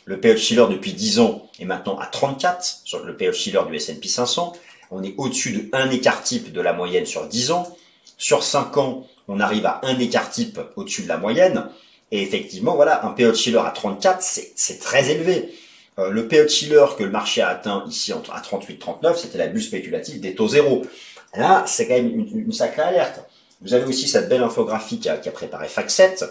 le 0.05 0.19
PL 0.19 0.37
Schiller 0.37 0.65
depuis 0.69 0.93
10 0.93 1.19
ans 1.19 1.49
est 1.59 1.65
maintenant 1.65 1.97
à 1.99 2.07
34 2.07 2.81
sur 2.83 3.05
le 3.05 3.15
PL 3.15 3.33
Schiller 3.33 3.61
du 3.67 3.75
S&P 3.75 4.07
500. 4.07 4.53
On 4.91 5.03
est 5.03 5.13
au-dessus 5.17 5.51
de 5.51 5.69
1 5.71 5.91
écart 5.91 6.23
type 6.23 6.51
de 6.51 6.61
la 6.61 6.73
moyenne 6.73 7.05
sur 7.05 7.27
10 7.27 7.51
ans. 7.51 7.77
Sur 8.19 8.43
5 8.43 8.77
ans, 8.77 9.07
on 9.29 9.39
arrive 9.39 9.65
à 9.65 9.79
1 9.83 9.97
écart 9.99 10.29
type 10.29 10.59
au-dessus 10.75 11.03
de 11.03 11.07
la 11.07 11.17
moyenne. 11.17 11.67
Et 12.11 12.21
effectivement, 12.21 12.75
voilà, 12.75 13.05
un 13.05 13.11
PL 13.11 13.33
Schiller 13.33 13.61
à 13.65 13.71
34, 13.71 14.21
c'est 14.21 14.79
très 14.79 15.09
élevé. 15.09 15.55
Euh, 15.97 16.09
le 16.09 16.27
PL 16.27 16.49
Schiller 16.49 16.85
que 16.97 17.03
le 17.03 17.11
marché 17.11 17.41
a 17.41 17.47
atteint 17.47 17.85
ici 17.87 18.11
à 18.11 18.17
38-39, 18.17 19.15
c'était 19.15 19.37
la 19.37 19.47
bulle 19.47 19.63
spéculative 19.63 20.19
des 20.19 20.35
taux 20.35 20.49
zéro. 20.49 20.85
Là, 21.33 21.63
c'est 21.65 21.87
quand 21.87 21.93
même 21.93 22.27
une, 22.33 22.51
sacrée 22.51 22.81
alerte. 22.81 23.21
Vous 23.61 23.73
avez 23.73 23.85
aussi 23.85 24.07
cette 24.07 24.27
belle 24.27 24.43
infographie 24.43 24.99
qui 24.99 25.07
a, 25.07 25.17
qui 25.17 25.29
a 25.29 25.31
préparé 25.31 25.67
FAC7 25.67 26.27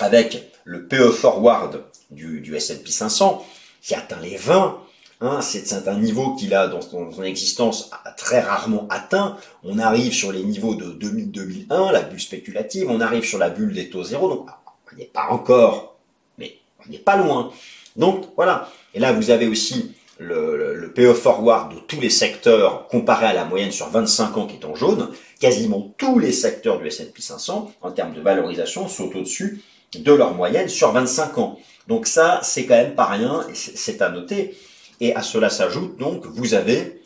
avec 0.00 0.52
le 0.64 0.86
PE 0.86 1.10
Forward 1.10 1.84
du, 2.10 2.40
du 2.40 2.54
S&P 2.54 2.90
500 2.90 3.46
qui 3.80 3.94
atteint 3.94 4.20
les 4.20 4.36
20. 4.36 4.78
Hein, 5.20 5.40
c'est 5.40 5.88
un 5.88 5.98
niveau 5.98 6.36
qu'il 6.36 6.54
a 6.54 6.68
dans 6.68 6.80
son, 6.80 7.22
existence 7.24 7.90
très 8.16 8.40
rarement 8.40 8.86
atteint. 8.88 9.36
On 9.64 9.80
arrive 9.80 10.12
sur 10.12 10.30
les 10.30 10.44
niveaux 10.44 10.76
de 10.76 10.92
2000-2001, 10.92 11.92
la 11.92 12.02
bulle 12.02 12.20
spéculative, 12.20 12.88
on 12.88 13.00
arrive 13.00 13.24
sur 13.24 13.38
la 13.38 13.50
bulle 13.50 13.74
des 13.74 13.90
taux 13.90 14.04
zéro, 14.04 14.28
donc 14.28 14.48
on 14.92 14.96
n'est 14.96 15.06
pas 15.06 15.26
encore, 15.30 15.96
mais 16.38 16.58
on 16.86 16.92
n'est 16.92 16.98
pas 16.98 17.16
loin. 17.16 17.50
Donc 17.96 18.26
voilà. 18.36 18.70
Et 18.94 19.00
là, 19.00 19.12
vous 19.12 19.30
avez 19.30 19.48
aussi 19.48 19.96
le, 20.18 20.74
le, 20.74 20.92
PE 20.92 21.14
forward 21.14 21.74
de 21.74 21.80
tous 21.80 22.00
les 22.00 22.10
secteurs 22.10 22.86
comparé 22.86 23.26
à 23.26 23.32
la 23.32 23.44
moyenne 23.44 23.72
sur 23.72 23.88
25 23.88 24.36
ans 24.36 24.46
qui 24.46 24.56
est 24.56 24.64
en 24.64 24.76
jaune. 24.76 25.10
Quasiment 25.40 25.92
tous 25.98 26.20
les 26.20 26.32
secteurs 26.32 26.78
du 26.78 26.86
S&P 26.86 27.20
500 27.20 27.72
en 27.80 27.90
termes 27.90 28.14
de 28.14 28.20
valorisation 28.20 28.86
sont 28.86 29.16
au-dessus 29.16 29.62
de 29.96 30.12
leur 30.12 30.34
moyenne 30.34 30.68
sur 30.68 30.92
25 30.92 31.38
ans. 31.38 31.58
Donc 31.88 32.06
ça, 32.06 32.40
c'est 32.42 32.66
quand 32.66 32.76
même 32.76 32.94
pas 32.94 33.06
rien, 33.06 33.44
c'est 33.54 34.00
à 34.00 34.10
noter. 34.10 34.56
Et 35.00 35.14
à 35.14 35.22
cela 35.22 35.50
s'ajoute 35.50 35.96
donc, 35.96 36.26
vous 36.26 36.54
avez 36.54 37.02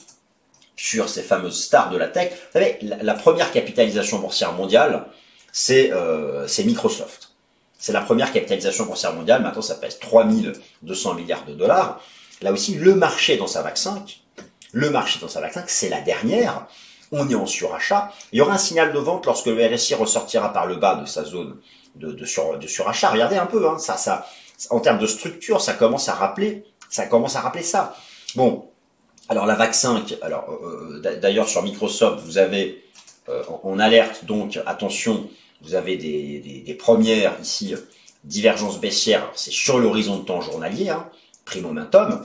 sur 0.77 1.09
ces 1.09 1.23
fameuses 1.23 1.63
stars 1.63 1.91
de 1.91 1.97
la 1.97 2.09
tech, 2.09 2.33
vous 2.33 2.61
savez, 2.61 2.79
la, 2.83 3.15
première 3.15 3.53
capitalisation 3.53 4.19
boursière 4.19 4.53
mondiale, 4.53 5.07
euh, 5.71 6.47
c'est 6.49 6.65
Microsoft. 6.65 7.31
C'est 7.79 7.93
la 7.93 8.01
première 8.01 8.33
capitalisation 8.33 8.87
boursière 8.87 9.13
mondiale, 9.13 9.43
maintenant 9.43 9.63
ça 9.63 9.75
pèse 9.75 9.99
3200 9.99 11.15
milliards 11.15 11.45
de 11.45 11.55
dollars. 11.55 12.01
Là 12.41 12.53
aussi, 12.53 12.75
le 12.75 12.95
marché 12.95 13.37
dans 13.37 13.47
sa 13.47 13.63
vague 13.63 13.77
5, 13.77 14.23
le 14.73 14.91
marché 14.91 15.21
dans 15.21 15.29
sa 15.29 15.41
vague 15.41 15.53
5, 15.53 15.69
c'est 15.69 15.89
la 15.89 16.01
dernière. 16.01 16.67
On 17.13 17.29
est 17.29 17.35
en 17.35 17.47
surachat. 17.47 18.11
Il 18.33 18.39
y 18.39 18.41
aura 18.41 18.55
un 18.55 18.59
signal 18.59 18.93
de 18.93 18.99
vente 18.99 19.27
lorsque 19.27 19.47
le 19.47 19.67
RSI 19.67 19.95
ressortira 19.95 20.53
par 20.53 20.67
le 20.67 20.77
bas 20.77 20.97
de 20.97 21.07
sa 21.07 21.25
zone 21.25 21.59
de, 21.95 22.11
de, 22.11 22.25
sur, 22.25 22.59
de 22.59 22.67
surachat. 22.67 23.11
Regardez 23.11 23.37
un 23.37 23.47
peu, 23.47 23.69
hein, 23.69 23.79
ça, 23.79 23.97
ça, 23.97 24.27
en 24.71 24.81
termes 24.81 24.99
de 24.99 25.07
structure, 25.07 25.61
ça 25.61 25.75
commence 25.75 26.09
à 26.09 26.15
rappeler, 26.15 26.65
ça 26.93 27.07
commence 27.07 27.37
à 27.37 27.41
rappeler 27.41 27.63
ça. 27.63 27.97
Bon, 28.37 28.69
alors 29.29 29.47
la 29.47 29.55
VAC 29.55 29.75
5, 29.75 30.17
alors 30.21 30.45
euh, 30.51 31.03
euh, 31.05 31.17
d'ailleurs 31.17 31.49
sur 31.49 31.63
Microsoft, 31.63 32.23
vous 32.25 32.39
avez 32.39 32.85
euh, 33.29 33.43
en 33.63 33.79
alerte, 33.79 34.27
donc 34.27 34.61
attention, 34.67 35.29
vous 35.63 35.75
avez 35.75 35.97
des, 35.97 36.41
des, 36.41 36.61
des 36.61 36.75
premières 36.75 37.41
ici 37.41 37.75
divergences 38.25 38.79
baissières, 38.79 39.29
c'est 39.35 39.51
sur 39.51 39.79
l'horizon 39.79 40.19
de 40.19 40.25
temps 40.25 40.41
journalier, 40.41 40.91
hein, 40.91 41.09
prime 41.45 41.63
momentum. 41.63 42.23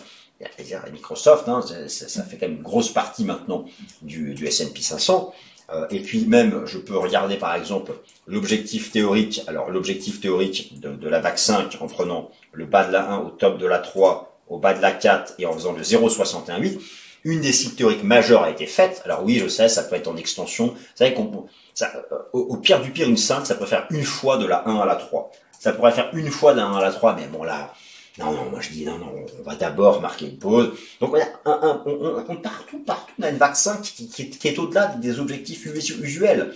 Microsoft, 0.92 1.48
hein, 1.48 1.62
ça, 1.88 2.08
ça, 2.08 2.24
fait 2.24 2.38
quand 2.38 2.48
même 2.48 2.58
une 2.58 2.62
grosse 2.62 2.92
partie 2.92 3.26
maintenant 3.26 3.66
du, 4.04 4.36
du 4.36 4.46
S&P 4.46 4.82
500. 4.82 5.34
Euh, 5.70 5.86
et 5.90 6.00
puis 6.00 6.26
même, 6.26 6.66
je 6.66 6.78
peux 6.78 6.98
regarder 6.98 7.36
par 7.36 7.56
exemple 7.56 7.94
l'objectif 8.26 8.92
théorique. 8.92 9.42
Alors 9.48 9.70
l'objectif 9.70 10.22
théorique 10.22 10.80
de, 10.80 11.08
la 11.08 11.20
VAC 11.20 11.40
5 11.40 11.78
en 11.82 11.88
prenant 11.88 12.32
le 12.54 12.66
bas 12.66 12.86
de 12.86 12.94
la 12.94 13.12
1 13.12 13.18
au 13.20 13.30
top 13.30 13.58
de 13.58 13.66
la 13.66 13.80
3, 13.80 14.27
au 14.50 14.60
bas 14.60 14.74
de 14.74 14.82
la 14.82 14.92
4 14.92 15.34
et 15.40 15.46
en 15.46 15.54
faisant 15.54 15.74
le 15.74 15.84
0,618. 15.84 16.80
Une 17.24 17.42
des 17.42 17.52
cibles 17.52 17.76
théoriques 17.76 18.04
majeures 18.04 18.44
a 18.44 18.50
été 18.50 18.66
faite. 18.68 19.02
Alors 19.04 19.24
oui, 19.24 19.36
je 19.36 19.48
sais, 19.48 19.68
ça 19.68 19.84
peut 19.84 19.96
être 19.96 20.08
en 20.08 20.16
extension. 20.16 20.68
Vous 20.68 20.78
savez 20.96 21.14
qu'on 21.14 21.48
ça, 21.74 21.92
euh, 22.12 22.18
au, 22.34 22.58
pire 22.58 22.82
du 22.82 22.92
pire, 22.92 23.08
une 23.08 23.18
5, 23.18 23.46
ça 23.46 23.56
peut 23.56 23.66
faire 23.66 23.86
une 23.92 24.04
fois 24.04 24.38
de 24.38 24.46
la 24.46 24.68
1 24.68 24.80
à 24.80 24.86
la 24.86 24.96
3. 24.96 25.32
Ça 25.60 25.74
pourrait 25.74 25.92
faire 25.92 26.10
une 26.14 26.30
fois 26.30 26.54
de 26.54 26.58
la 26.58 26.66
1 26.66 26.78
à 26.78 26.82
la 26.82 26.92
3, 26.92 27.16
mais 27.16 27.28
bon 27.28 27.44
là, 27.44 27.74
non, 28.18 28.32
non, 28.32 28.50
moi 28.50 28.62
je 28.62 28.70
dis 28.70 28.84
non, 28.84 28.98
non, 28.98 29.12
on 29.40 29.44
va 29.44 29.56
d'abord 29.56 30.02
marquer 30.02 30.26
une 30.26 30.40
pause. 30.40 30.72
Donc 31.00 31.14
on, 31.14 31.52
un, 31.52 31.84
on, 31.86 32.24
on, 32.28 32.36
partout, 32.38 32.80
partout, 32.80 33.14
on 33.20 33.24
a 33.24 33.30
une 33.30 33.38
vaccin 33.38 33.78
qui, 33.78 34.08
qui, 34.08 34.48
est 34.48 34.58
au-delà 34.58 34.88
des 34.88 35.20
objectifs 35.20 35.66
usuels. 35.66 36.54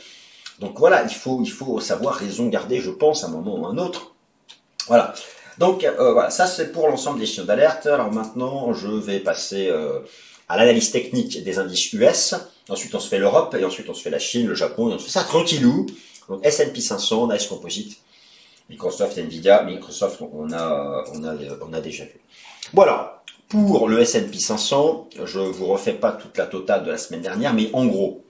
Donc 0.59 0.79
voilà, 0.79 1.03
il 1.03 1.13
faut, 1.13 1.41
il 1.43 1.51
faut 1.51 1.79
savoir 1.79 2.15
raison 2.15 2.47
garder, 2.47 2.79
je 2.79 2.89
pense, 2.89 3.23
à 3.23 3.27
un 3.27 3.31
moment 3.31 3.59
ou 3.59 3.65
à 3.67 3.69
un 3.69 3.77
autre. 3.77 4.15
Voilà. 4.87 5.13
Donc 5.61 5.83
euh, 5.83 6.13
voilà, 6.13 6.31
ça 6.31 6.47
c'est 6.47 6.71
pour 6.71 6.87
l'ensemble 6.87 7.19
des 7.19 7.27
signaux 7.27 7.45
d'alerte. 7.45 7.85
Alors 7.85 8.11
maintenant, 8.11 8.73
je 8.73 8.87
vais 8.87 9.19
passer 9.19 9.67
euh, 9.69 9.99
à 10.49 10.57
l'analyse 10.57 10.89
technique 10.89 11.43
des 11.43 11.59
indices 11.59 11.93
US. 11.93 12.33
Ensuite, 12.67 12.95
on 12.95 12.99
se 12.99 13.07
fait 13.07 13.19
l'Europe, 13.19 13.53
et 13.53 13.63
ensuite 13.63 13.87
on 13.87 13.93
se 13.93 14.01
fait 14.01 14.09
la 14.09 14.17
Chine, 14.17 14.47
le 14.47 14.55
Japon, 14.55 14.89
et 14.89 14.95
on 14.95 14.97
se 14.97 15.03
fait 15.03 15.11
ça 15.11 15.23
tranquillou. 15.23 15.85
Donc 16.29 16.43
S&P 16.43 16.81
500, 16.81 17.31
Nice 17.31 17.45
Composite, 17.45 17.99
Microsoft, 18.71 19.19
Nvidia, 19.19 19.61
Microsoft, 19.61 20.23
on 20.33 20.51
a, 20.51 21.79
déjà 21.79 22.05
vu. 22.05 22.19
Voilà. 22.73 23.21
Pour 23.47 23.87
le 23.87 23.99
S&P 23.99 24.39
500, 24.39 25.09
je 25.25 25.37
vous 25.37 25.67
refais 25.67 25.93
pas 25.93 26.11
toute 26.13 26.39
la 26.39 26.47
totale 26.47 26.85
de 26.85 26.89
la 26.89 26.97
semaine 26.97 27.21
dernière, 27.21 27.53
mais 27.53 27.69
en 27.73 27.85
gros, 27.85 28.23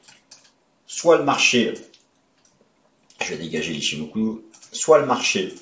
soit 0.86 1.18
le 1.18 1.24
marché, 1.24 1.76
je 3.24 3.30
vais 3.30 3.38
dégager 3.38 3.72
l'Ishimoku, 3.72 4.42
soit 4.74 5.00
le 5.00 5.06
marché 5.06 5.56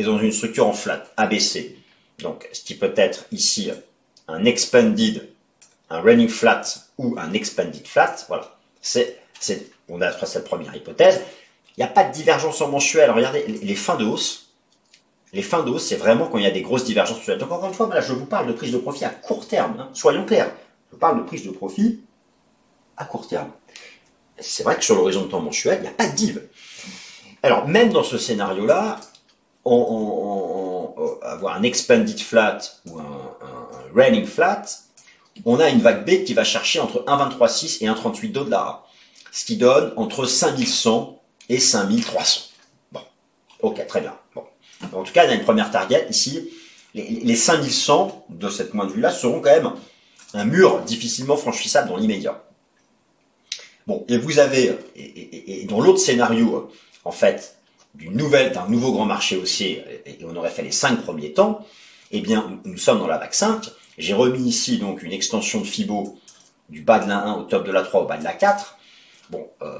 est 0.00 0.04
dans 0.04 0.18
une 0.18 0.32
structure 0.32 0.66
en 0.66 0.72
flat, 0.72 1.04
ABC, 1.16 1.76
donc 2.18 2.48
ce 2.52 2.62
qui 2.62 2.74
peut 2.74 2.92
être 2.96 3.26
ici 3.32 3.70
un 4.28 4.44
expanded, 4.44 5.28
un 5.88 6.00
running 6.00 6.28
flat 6.28 6.62
ou 6.98 7.16
un 7.18 7.32
expanded 7.32 7.86
flat, 7.86 8.16
voilà, 8.28 8.56
c'est, 8.80 9.18
on 9.88 10.00
a 10.00 10.12
cette 10.26 10.44
première 10.44 10.74
hypothèse. 10.74 11.20
Il 11.76 11.80
n'y 11.80 11.84
a 11.84 11.92
pas 11.92 12.04
de 12.04 12.12
divergence 12.12 12.60
en 12.60 12.68
mensuel. 12.68 13.10
Regardez, 13.10 13.44
les 13.46 13.74
fins 13.74 13.96
de 13.96 14.04
hausse, 14.04 14.50
les 15.32 15.42
fins 15.42 15.62
de 15.62 15.70
hausse, 15.70 15.86
c'est 15.86 15.96
vraiment 15.96 16.26
quand 16.26 16.38
il 16.38 16.44
y 16.44 16.48
a 16.48 16.50
des 16.50 16.62
grosses 16.62 16.84
divergences 16.84 17.18
mensuelles. 17.18 17.38
Donc 17.38 17.52
encore 17.52 17.68
une 17.68 17.74
fois, 17.74 17.88
je 18.00 18.12
vous 18.12 18.26
parle 18.26 18.48
de 18.48 18.52
prise 18.52 18.72
de 18.72 18.78
profit 18.78 19.04
à 19.04 19.10
court 19.10 19.46
terme. 19.46 19.76
Hein. 19.78 19.90
Soyons 19.94 20.24
clairs. 20.24 20.50
Je 20.92 20.96
parle 20.96 21.18
de 21.18 21.22
prise 21.22 21.44
de 21.44 21.50
profit 21.50 22.00
à 22.96 23.04
court 23.04 23.26
terme. 23.26 23.50
C'est 24.38 24.62
vrai 24.62 24.76
que 24.76 24.84
sur 24.84 24.96
l'horizon 24.96 25.22
de 25.22 25.28
temps 25.28 25.40
mensuel, 25.40 25.78
il 25.78 25.82
n'y 25.82 25.88
a 25.88 25.92
pas 25.92 26.08
de 26.08 26.14
div. 26.14 26.42
Alors 27.42 27.68
même 27.68 27.90
dans 27.90 28.02
ce 28.02 28.18
scénario-là, 28.18 29.00
on, 29.64 30.94
avoir 31.22 31.56
un 31.56 31.62
expanded 31.62 32.18
flat 32.18 32.58
ou 32.86 32.98
un, 32.98 33.36
un, 33.94 34.26
flat, 34.26 34.62
on 35.44 35.60
a 35.60 35.68
une 35.68 35.80
vague 35.80 36.04
B 36.04 36.24
qui 36.24 36.34
va 36.34 36.44
chercher 36.44 36.80
entre 36.80 37.04
1,23,6 37.06 37.84
et 37.84 37.88
1,38 37.88 38.32
dollars, 38.32 38.86
ce 39.32 39.44
qui 39.44 39.56
donne 39.56 39.92
entre 39.96 40.24
5100 40.24 41.20
et 41.48 41.58
5300. 41.58 42.42
Bon, 42.92 43.00
ok, 43.60 43.86
très 43.86 44.00
bien. 44.00 44.14
Bon. 44.34 44.44
En 44.92 45.02
tout 45.02 45.12
cas, 45.12 45.26
y 45.26 45.30
a 45.30 45.34
une 45.34 45.42
première 45.42 45.70
target 45.70 46.06
ici. 46.10 46.50
Les, 46.94 47.36
5100 47.36 48.26
de 48.30 48.48
cette 48.48 48.70
point 48.70 48.86
de 48.86 48.92
vue-là 48.92 49.10
seront 49.10 49.40
quand 49.40 49.50
même 49.50 49.70
un 50.34 50.44
mur 50.44 50.80
difficilement 50.82 51.36
franchissable 51.36 51.88
dans 51.88 51.96
l'immédiat. 51.96 52.42
Bon, 53.86 54.04
et 54.08 54.18
vous 54.18 54.38
avez, 54.38 54.76
et, 54.96 55.66
dans 55.68 55.80
l'autre 55.80 56.00
scénario, 56.00 56.70
en 57.04 57.12
fait, 57.12 57.59
d'une 57.94 58.16
nouvelle, 58.16 58.52
d'un 58.52 58.66
nouveau 58.68 58.92
grand 58.92 59.06
marché 59.06 59.36
haussier, 59.36 59.84
et 60.06 60.18
on 60.24 60.36
aurait 60.36 60.50
fait 60.50 60.62
les 60.62 60.72
cinq 60.72 61.02
premiers 61.02 61.32
temps, 61.32 61.66
eh 62.10 62.20
bien, 62.20 62.60
nous 62.64 62.78
sommes 62.78 62.98
dans 62.98 63.06
la 63.06 63.18
vague 63.18 63.32
5. 63.32 63.70
J'ai 63.98 64.14
remis 64.14 64.40
ici 64.40 64.78
donc 64.78 65.02
une 65.02 65.12
extension 65.12 65.60
de 65.60 65.66
Fibo 65.66 66.18
du 66.68 66.82
bas 66.82 66.98
de 66.98 67.08
la 67.08 67.18
1 67.18 67.34
au 67.34 67.42
top 67.42 67.64
de 67.64 67.72
la 67.72 67.82
3 67.82 68.02
au 68.02 68.06
bas 68.06 68.16
de 68.16 68.24
la 68.24 68.32
4. 68.32 68.78
Bon, 69.30 69.48
euh, 69.62 69.78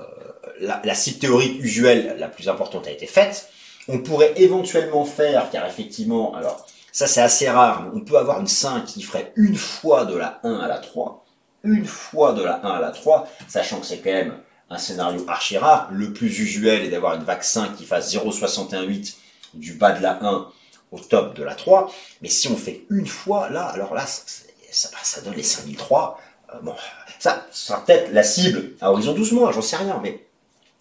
la, 0.61 0.81
la 0.85 0.94
cible 0.94 1.18
théorique 1.18 1.62
usuelle 1.62 2.16
la 2.18 2.29
plus 2.29 2.49
importante 2.49 2.87
a 2.87 2.90
été 2.90 3.07
faite. 3.07 3.49
On 3.88 3.99
pourrait 3.99 4.35
éventuellement 4.37 5.05
faire, 5.05 5.51
car 5.51 5.66
effectivement, 5.66 6.35
alors 6.35 6.66
ça 6.92 7.07
c'est 7.07 7.20
assez 7.20 7.49
rare, 7.49 7.83
mais 7.83 8.01
on 8.01 8.05
peut 8.05 8.18
avoir 8.18 8.40
une 8.40 8.46
5 8.46 8.85
qui 8.85 9.03
ferait 9.03 9.33
une 9.37 9.57
fois 9.57 10.05
de 10.05 10.16
la 10.16 10.40
1 10.44 10.59
à 10.59 10.68
la 10.68 10.79
3, 10.79 11.25
une 11.64 11.87
fois 11.87 12.33
de 12.33 12.42
la 12.42 12.64
1 12.64 12.70
à 12.70 12.81
la 12.81 12.90
3, 12.90 13.29
sachant 13.49 13.81
que 13.81 13.87
c'est 13.87 13.99
quand 13.99 14.12
même 14.12 14.38
un 14.70 14.78
scénario 14.78 15.24
archi 15.28 15.59
rare. 15.59 15.88
Le 15.92 16.12
plus 16.12 16.38
usuel 16.38 16.83
est 16.85 16.88
d'avoir 16.88 17.14
une 17.14 17.24
vague 17.24 17.42
5 17.42 17.76
qui 17.76 17.85
fasse 17.85 18.11
0,618 18.12 19.16
du 19.54 19.74
bas 19.74 19.92
de 19.92 20.02
la 20.02 20.24
1 20.24 20.48
au 20.92 20.98
top 20.98 21.35
de 21.35 21.42
la 21.42 21.54
3. 21.54 21.92
Mais 22.22 22.28
si 22.28 22.48
on 22.48 22.56
fait 22.56 22.85
une 22.88 23.06
fois, 23.06 23.50
là, 23.50 23.64
alors 23.66 23.94
là, 23.94 24.06
ça, 24.06 24.88
ça, 25.02 25.20
donne 25.22 25.35
les 25.35 25.42
5003. 25.42 26.20
Euh, 26.54 26.59
bon, 26.62 26.74
ça 27.18 27.46
sera 27.50 27.85
peut-être 27.85 28.12
la 28.12 28.22
cible 28.22 28.72
à 28.80 28.92
horizon 28.92 29.12
12 29.12 29.33
mois, 29.33 29.52
j'en 29.52 29.62
sais 29.62 29.76
rien, 29.76 30.00
mais 30.02 30.24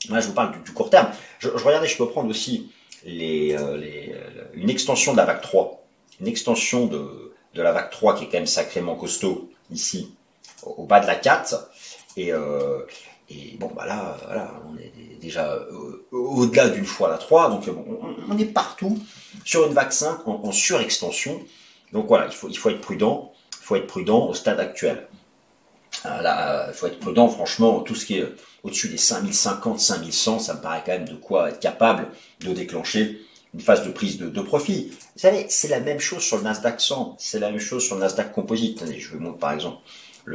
moi 0.08 0.20
je 0.20 0.28
vous 0.28 0.34
parle 0.34 0.62
du, 0.64 0.72
court 0.72 0.90
terme. 0.90 1.10
Je, 1.40 1.50
regardais, 1.50 1.88
je 1.88 1.98
peux 1.98 2.08
prendre 2.08 2.30
aussi 2.30 2.72
euh, 3.06 3.58
euh, 3.58 4.22
une 4.54 4.70
extension 4.70 5.14
de 5.14 5.18
la 5.18 5.26
vague 5.26 5.42
3, 5.42 5.84
une 6.22 6.28
extension 6.28 6.86
de, 6.86 7.34
la 7.56 7.72
vague 7.72 7.90
3 7.90 8.16
qui 8.16 8.24
est 8.26 8.28
quand 8.28 8.38
même 8.38 8.46
sacrément 8.46 8.96
costaud 8.96 9.50
ici, 9.72 10.16
au, 10.64 10.86
bas 10.86 11.00
de 11.00 11.08
la 11.08 11.16
4. 11.16 11.70
Et, 12.18 12.32
et 13.30 13.58
bon, 13.60 13.72
bah 13.76 13.86
là, 13.86 14.18
voilà, 14.26 14.54
on 14.68 14.78
est 14.78 15.20
déjà 15.22 15.54
euh, 15.54 16.06
au-delà 16.12 16.70
d'une 16.70 16.86
fois 16.86 17.10
la 17.10 17.18
3, 17.18 17.50
donc 17.50 17.64
on, 18.30 18.38
est 18.38 18.46
partout 18.46 18.98
sur 19.46 19.68
une 19.68 19.74
vague 19.74 19.92
5 19.92 20.28
en, 20.28 20.52
surextension. 20.52 21.40
Donc 21.94 22.08
voilà, 22.08 22.26
il 22.26 22.34
faut, 22.34 22.50
il 22.50 22.58
faut 22.58 22.70
être 22.70 22.82
prudent, 22.82 23.32
il 23.54 23.64
faut 23.64 23.76
être 23.76 23.88
prudent 23.88 24.28
au 24.28 24.34
stade 24.34 24.60
actuel. 24.60 25.08
Euh, 26.06 26.66
il 26.70 26.74
faut 26.74 26.88
être 26.88 27.00
prudent, 27.00 27.28
franchement, 27.28 27.82
tout 27.82 27.96
ce 27.96 28.06
qui 28.06 28.18
est 28.18 28.28
au-dessus 28.64 28.90
des 28.90 28.98
5050, 28.98 29.80
5100, 29.80 30.40
ça 30.40 30.54
me 30.56 30.62
paraît 30.62 30.82
quand 30.86 30.94
même 30.94 31.08
de 31.08 31.16
quoi 31.16 31.50
être 31.50 31.60
capable 31.60 32.08
de 32.42 32.54
déclencher 32.54 33.22
une 33.54 33.62
phase 33.62 33.84
de 33.84 33.92
prise 33.92 34.18
de, 34.18 34.42
profit. 34.42 34.92
Vous 34.92 35.20
savez, 35.22 35.46
c'est 35.50 35.68
la 35.68 35.80
même 35.80 36.00
chose 36.00 36.22
sur 36.22 36.38
le 36.38 36.44
Nasdaq 36.44 36.80
100, 36.80 37.16
c'est 37.20 37.40
la 37.40 37.50
même 37.50 37.60
chose 37.60 37.84
sur 37.84 37.96
le 37.96 38.02
Nasdaq 38.02 38.32
Composite. 38.32 38.84
je 38.98 39.10
vous 39.10 39.20
montre 39.20 39.40
par 39.40 39.54
exemple 39.54 39.78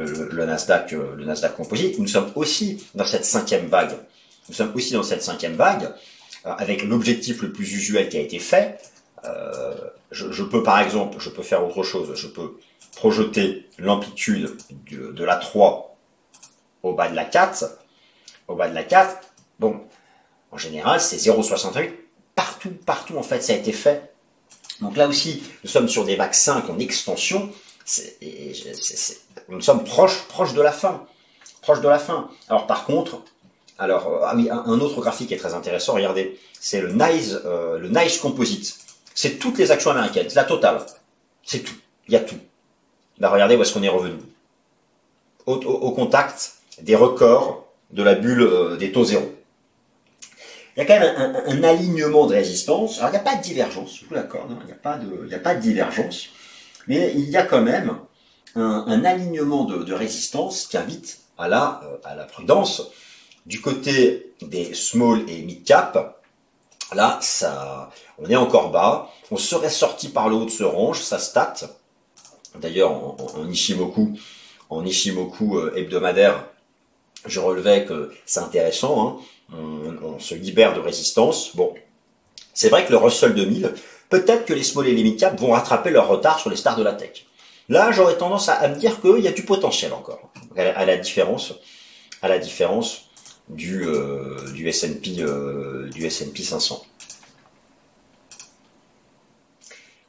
le, 0.03 0.45
Nasdaq, 0.45 0.93
euh, 0.93 1.15
le 1.15 1.25
Nasdaq 1.25 1.55
Composite. 1.55 1.99
Nous 1.99 2.07
sommes 2.07 2.31
aussi 2.35 2.85
dans 2.95 3.05
cette 3.05 3.25
cinquième 3.25 3.67
vague. 3.67 3.95
Nous 4.49 4.55
sommes 4.55 4.71
aussi 4.75 4.93
dans 4.93 5.03
cette 5.03 5.23
cinquième 5.23 5.55
vague 5.55 5.93
euh, 6.45 6.51
avec 6.57 6.83
l'objectif 6.83 7.41
le 7.41 7.51
plus 7.51 7.71
usuel 7.73 8.09
qui 8.09 8.17
a 8.17 8.21
été 8.21 8.39
fait. 8.39 8.79
je, 10.11 10.31
je, 10.31 10.43
peux 10.43 10.63
par 10.63 10.79
exemple, 10.79 11.17
je 11.19 11.29
peux 11.29 11.43
faire 11.43 11.65
autre 11.65 11.83
chose. 11.83 12.13
Je 12.15 12.27
peux 12.27 12.57
projeter 12.95 13.67
l'amplitude 13.77 14.55
de, 14.91 15.23
la 15.23 15.35
3 15.35 15.97
au 16.83 16.93
bas 16.93 17.09
de 17.09 17.15
la 17.15 17.25
4, 17.25 17.65
au 18.47 18.55
bas 18.55 18.69
de 18.69 18.75
la 18.75 18.83
4, 18.83 19.17
bon, 19.59 19.81
en 20.51 20.57
général, 20.57 21.01
c'est 21.01 21.17
0,68. 21.17 21.91
Partout, 22.35 22.71
partout, 22.85 23.17
en 23.17 23.23
fait, 23.23 23.41
ça 23.41 23.53
a 23.53 23.55
été 23.55 23.71
fait. 23.71 24.13
Donc 24.81 24.97
là 24.97 25.07
aussi, 25.07 25.43
nous 25.63 25.69
sommes 25.69 25.87
sur 25.87 26.05
des 26.05 26.15
vagues 26.15 26.33
5 26.33 26.69
en 26.69 26.79
extension. 26.79 27.49
Nous 29.49 29.61
sommes 29.61 29.83
proches, 29.83 30.23
proches 30.27 30.53
de 30.53 30.61
la 30.61 30.71
fin. 30.71 31.05
Proche 31.61 31.81
de 31.81 31.87
la 31.87 31.99
fin. 31.99 32.29
Alors 32.49 32.67
par 32.67 32.85
contre, 32.85 33.21
alors, 33.77 34.07
euh, 34.07 34.25
un, 34.25 34.79
autre 34.79 35.01
graphique 35.01 35.31
est 35.31 35.37
très 35.37 35.53
intéressant, 35.53 35.93
regardez, 35.93 36.39
c'est 36.59 36.81
le 36.81 36.93
NICE, 36.93 37.37
euh, 37.45 37.77
le 37.77 37.89
NICE 37.89 38.19
Composite. 38.19 38.77
C'est 39.13 39.37
toutes 39.37 39.57
les 39.57 39.71
actions 39.71 39.91
américaines, 39.91 40.27
c'est 40.29 40.35
la 40.35 40.45
totale. 40.45 40.85
C'est 41.43 41.59
tout. 41.59 41.75
Il 42.07 42.13
y 42.13 42.17
a 42.17 42.21
tout. 42.21 42.37
Bah, 43.19 43.29
regardez 43.29 43.55
où 43.55 43.61
est-ce 43.61 43.73
qu'on 43.73 43.83
est 43.83 43.89
revenu. 43.89 44.15
Au, 45.45 45.91
contact 45.91 46.53
des 46.81 46.95
records 46.95 47.67
de 47.91 48.01
la 48.01 48.15
bulle 48.15 48.41
euh, 48.41 48.77
des 48.77 48.91
taux 48.91 49.03
zéro. 49.03 49.31
Il 50.75 50.79
y 50.79 50.81
a 50.81 50.85
quand 50.85 50.99
même 50.99 51.43
un, 51.45 51.63
alignement 51.63 52.25
de 52.25 52.33
résistance. 52.33 52.97
Alors 52.97 53.09
il 53.09 53.13
n'y 53.13 53.19
a 53.19 53.23
pas 53.23 53.35
de 53.35 53.43
divergence, 53.43 53.91
je 53.91 53.95
suis 53.97 54.07
d'accord, 54.11 54.47
il 54.49 54.65
n'y 54.65 54.71
a, 54.71 54.75
pas 54.75 54.97
de, 54.97 55.33
a 55.33 55.39
pas 55.39 55.55
de 55.55 55.61
divergence, 55.61 56.29
mais 56.87 57.13
il 57.15 57.29
y 57.29 57.37
a 57.37 57.43
quand 57.43 57.61
même 57.61 57.97
un, 58.55 59.03
alignement 59.03 59.65
de, 59.65 59.93
résistance 59.93 60.67
qui 60.67 60.77
invite 60.77 61.19
à 61.37 61.47
la, 61.47 61.81
euh, 61.83 61.97
à 62.03 62.15
la 62.15 62.23
prudence. 62.25 62.83
Du 63.45 63.61
côté 63.61 64.33
des 64.41 64.73
small 64.73 65.29
et 65.29 65.41
mid 65.43 65.63
cap, 65.63 66.23
là, 66.93 67.19
ça, 67.21 67.91
on 68.17 68.29
est 68.29 68.35
encore 68.35 68.71
bas. 68.71 69.11
On 69.31 69.37
serait 69.37 69.69
sorti 69.69 70.09
par 70.09 70.29
le 70.29 70.35
haut 70.35 70.45
de 70.45 70.49
ce 70.49 70.63
range, 70.63 71.01
ça 71.01 71.19
state. 71.19 71.65
D'ailleurs, 72.59 72.91
en, 72.91 73.49
Ishimoku, 73.49 74.17
en 74.69 74.85
Ishimoku 74.85 75.57
euh, 75.57 75.73
hebdomadaire, 75.75 76.45
je 77.25 77.39
relevais 77.39 77.85
que 77.85 78.13
c'est 78.25 78.39
intéressant, 78.39 79.21
hein. 79.51 79.57
on, 80.03 80.19
se 80.19 80.35
libère 80.35 80.73
de 80.73 80.79
résistance. 80.79 81.55
Bon, 81.55 81.73
c'est 82.53 82.69
vrai 82.69 82.85
que 82.85 82.91
le 82.91 82.97
Russell 82.97 83.33
2000, 83.33 83.73
peut-être 84.09 84.45
que 84.45 84.53
les 84.53 84.63
small 84.63 84.87
et 84.87 84.93
les 84.93 85.03
mid 85.03 85.19
cap 85.19 85.39
vont 85.39 85.51
rattraper 85.51 85.89
leur 85.89 86.07
retard 86.07 86.39
sur 86.39 86.49
les 86.49 86.55
stars 86.55 86.77
de 86.77 86.83
la 86.83 86.93
tech. 86.93 87.25
Là, 87.69 87.91
j'aurais 87.91 88.17
tendance 88.17 88.49
à, 88.49 88.67
me 88.67 88.75
dire 88.75 89.01
qu'il 89.01 89.19
y 89.19 89.27
a 89.27 89.31
du 89.31 89.43
potentiel 89.43 89.93
encore, 89.93 90.31
à, 90.55 90.85
la 90.85 90.97
différence, 90.97 91.53
à 92.21 92.27
la 92.27 92.37
différence 92.37 93.09
du 93.49 93.85
euh, 93.87 94.37
S&P 94.65 95.15
euh, 95.19 95.89
du 95.89 96.05
S&P 96.05 96.43
500. 96.43 96.83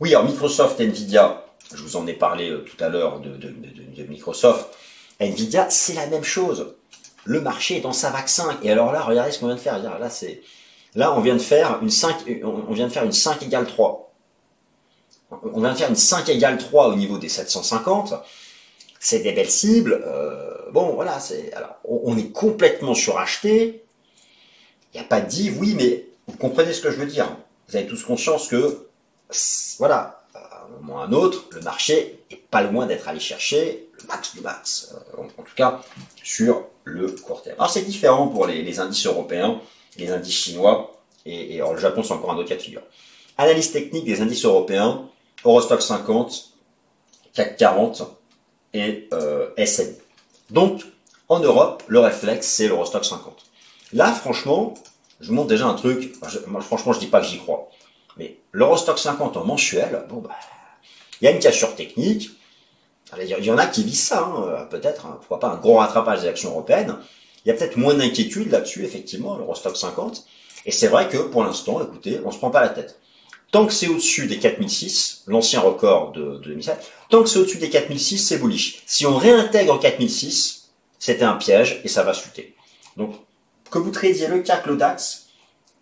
Oui, 0.00 0.14
alors 0.14 0.26
Microsoft, 0.26 0.78
Nvidia, 0.80 1.46
je 1.74 1.82
vous 1.82 1.96
en 1.96 2.06
ai 2.06 2.12
parlé 2.12 2.50
euh, 2.50 2.58
tout 2.58 2.82
à 2.84 2.90
l'heure 2.90 3.20
de, 3.20 4.04
Microsoft, 4.06 4.68
Nvidia, 5.18 5.70
c'est 5.70 5.94
la 5.94 6.06
même 6.06 6.24
chose. 6.24 6.74
Le 7.24 7.40
marché 7.40 7.78
est 7.78 7.80
dans 7.80 7.94
sa 7.94 8.10
vaccin. 8.10 8.58
Et 8.62 8.70
alors 8.70 8.92
là, 8.92 9.02
regardez 9.02 9.32
ce 9.32 9.40
qu'on 9.40 9.46
vient 9.46 9.56
de 9.56 9.60
faire. 9.60 9.78
Là, 9.78 10.10
c'est, 10.10 10.42
là, 10.96 11.16
on 11.16 11.20
vient 11.20 11.34
de 11.34 11.40
faire 11.40 11.78
une 11.82 11.90
5, 11.90 12.24
on 12.42 12.72
vient 12.72 12.88
de 12.88 12.92
faire 12.92 13.04
une 13.04 13.12
5 13.12 13.42
égale 13.42 13.66
3. 13.66 14.12
On 15.30 15.60
vient 15.60 15.72
de 15.72 15.78
faire 15.78 15.88
une 15.88 15.96
5 15.96 16.28
égale 16.28 16.58
3 16.58 16.88
au 16.88 16.96
niveau 16.96 17.18
des 17.18 17.28
750. 17.28 18.14
C'est 18.98 19.20
des 19.20 19.32
belles 19.32 19.50
cibles. 19.50 20.02
Euh, 20.04 20.70
bon, 20.72 20.94
voilà, 20.94 21.18
on, 21.84 22.16
est 22.16 22.32
complètement 22.32 22.94
suracheté. 22.94 23.84
Il 24.92 25.00
n'y 25.00 25.06
a 25.06 25.08
pas 25.08 25.20
de 25.20 25.28
dit, 25.28 25.52
oui, 25.58 25.74
mais 25.76 26.06
vous 26.26 26.36
comprenez 26.36 26.72
ce 26.72 26.80
que 26.80 26.90
je 26.90 26.96
veux 26.96 27.06
dire. 27.06 27.36
Vous 27.68 27.76
avez 27.76 27.86
tous 27.86 28.02
conscience 28.02 28.48
que, 28.48 28.88
voilà, 29.78 30.26
un 30.66 30.80
moment 30.80 30.94
ou 30.94 30.98
un 30.98 31.12
autre, 31.12 31.44
le 31.52 31.60
marché 31.60 32.20
est 32.30 32.36
pas 32.36 32.62
loin 32.62 32.86
d'être 32.86 33.08
allé 33.08 33.20
chercher 33.20 33.88
le 34.00 34.06
max 34.08 34.34
du 34.34 34.40
max, 34.40 34.94
euh, 34.94 35.22
en, 35.22 35.42
tout 35.42 35.54
cas 35.54 35.82
sur 36.22 36.64
le 36.84 37.10
court 37.10 37.42
terme. 37.42 37.56
Alors 37.58 37.70
c'est 37.70 37.82
différent 37.82 38.28
pour 38.28 38.46
les, 38.46 38.80
indices 38.80 39.06
européens, 39.06 39.60
les 39.98 40.10
indices 40.10 40.34
chinois, 40.34 41.00
et, 41.24 41.58
le 41.58 41.78
Japon 41.78 42.02
c'est 42.02 42.12
encore 42.12 42.32
un 42.32 42.36
autre 42.36 42.48
cas 42.48 42.56
de 42.56 42.62
figure. 42.62 42.82
Analyse 43.38 43.72
technique 43.72 44.04
des 44.04 44.20
indices 44.20 44.44
européens, 44.44 45.08
Eurostock 45.44 45.82
50, 45.82 46.52
CAC 47.34 47.56
40 47.56 48.02
et 48.74 49.08
euh, 49.12 49.50
S&P. 49.56 49.98
Donc 50.50 50.82
en 51.28 51.40
Europe, 51.40 51.82
le 51.88 52.00
réflexe 52.00 52.46
c'est 52.46 52.68
l'Eurostock 52.68 53.04
50. 53.04 53.44
Là 53.92 54.12
franchement, 54.12 54.74
je 55.20 55.28
vous 55.28 55.34
montre 55.34 55.48
déjà 55.48 55.66
un 55.66 55.74
truc, 55.74 56.14
franchement 56.60 56.92
je 56.92 57.00
dis 57.00 57.06
pas 57.06 57.20
que 57.20 57.26
j'y 57.26 57.38
crois, 57.38 57.68
mais 58.16 58.38
l'Eurostock 58.52 58.98
50 58.98 59.36
en 59.36 59.44
mensuel, 59.44 60.04
bon 60.08 60.18
bah 60.18 60.36
il 61.20 61.24
y 61.24 61.28
a 61.28 61.30
une 61.30 61.38
cassure 61.38 61.74
technique. 61.74 62.30
Il 63.18 63.28
y 63.28 63.50
en 63.50 63.58
a 63.58 63.66
qui 63.66 63.84
visent 63.84 64.02
ça, 64.02 64.24
hein, 64.24 64.66
peut-être, 64.68 65.06
hein, 65.06 65.16
pourquoi 65.18 65.38
pas 65.38 65.48
un 65.48 65.56
gros 65.56 65.76
rattrapage 65.76 66.22
des 66.22 66.28
actions 66.28 66.50
européennes. 66.50 66.96
Il 67.46 67.50
y 67.50 67.52
a 67.52 67.54
peut-être 67.54 67.76
moins 67.76 67.94
d'inquiétude 67.94 68.50
là-dessus, 68.50 68.84
effectivement, 68.84 69.36
l'Eurostock 69.36 69.76
50. 69.76 70.26
Et 70.64 70.72
c'est 70.72 70.88
vrai 70.88 71.08
que 71.08 71.18
pour 71.18 71.44
l'instant, 71.44 71.80
écoutez, 71.80 72.20
on 72.24 72.32
se 72.32 72.38
prend 72.38 72.50
pas 72.50 72.60
la 72.60 72.70
tête. 72.70 72.98
Tant 73.52 73.66
que 73.66 73.72
c'est 73.72 73.86
au-dessus 73.86 74.26
des 74.26 74.38
4006, 74.38 75.22
l'ancien 75.28 75.60
record 75.60 76.10
de, 76.10 76.38
de 76.38 76.38
2007, 76.38 76.90
tant 77.08 77.22
que 77.22 77.28
c'est 77.28 77.38
au-dessus 77.38 77.58
des 77.58 77.70
4006, 77.70 78.18
c'est 78.18 78.38
bullish. 78.38 78.82
Si 78.86 79.06
on 79.06 79.16
réintègre 79.16 79.74
en 79.74 79.78
4006, 79.78 80.72
c'était 80.98 81.22
un 81.22 81.34
piège 81.34 81.80
et 81.84 81.88
ça 81.88 82.02
va 82.02 82.12
chuter. 82.12 82.56
Donc, 82.96 83.14
que 83.70 83.78
vous 83.78 83.92
tradiez 83.92 84.26
le 84.26 84.40
CAC, 84.40 84.66
le 84.66 84.76
DAX, 84.76 85.28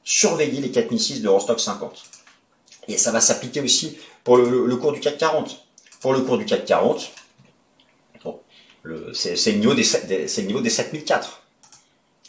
surveillez 0.03 0.61
les 0.61 0.71
4006 0.71 1.23
de 1.23 1.29
Eurostock 1.29 1.61
50. 1.61 2.03
Et 2.89 2.99
ça 2.99 3.11
va 3.11 3.23
s'appliquer 3.23 3.63
aussi 3.63 3.97
pour 4.23 4.37
le, 4.37 4.77
cours 4.77 4.93
du 4.93 5.01
CAC 5.01 5.17
40. 5.17 5.67
Pour 6.01 6.13
le 6.13 6.21
cours 6.21 6.37
du 6.37 6.45
CAC 6.45 6.67
40, 6.67 7.11
bon, 8.23 8.39
c'est 9.15 9.35
le 9.47 9.59
niveau 9.59 9.73
des, 9.73 9.83
le 9.83 10.43
niveau 10.43 10.61
des 10.61 10.69
7004. 10.69 11.44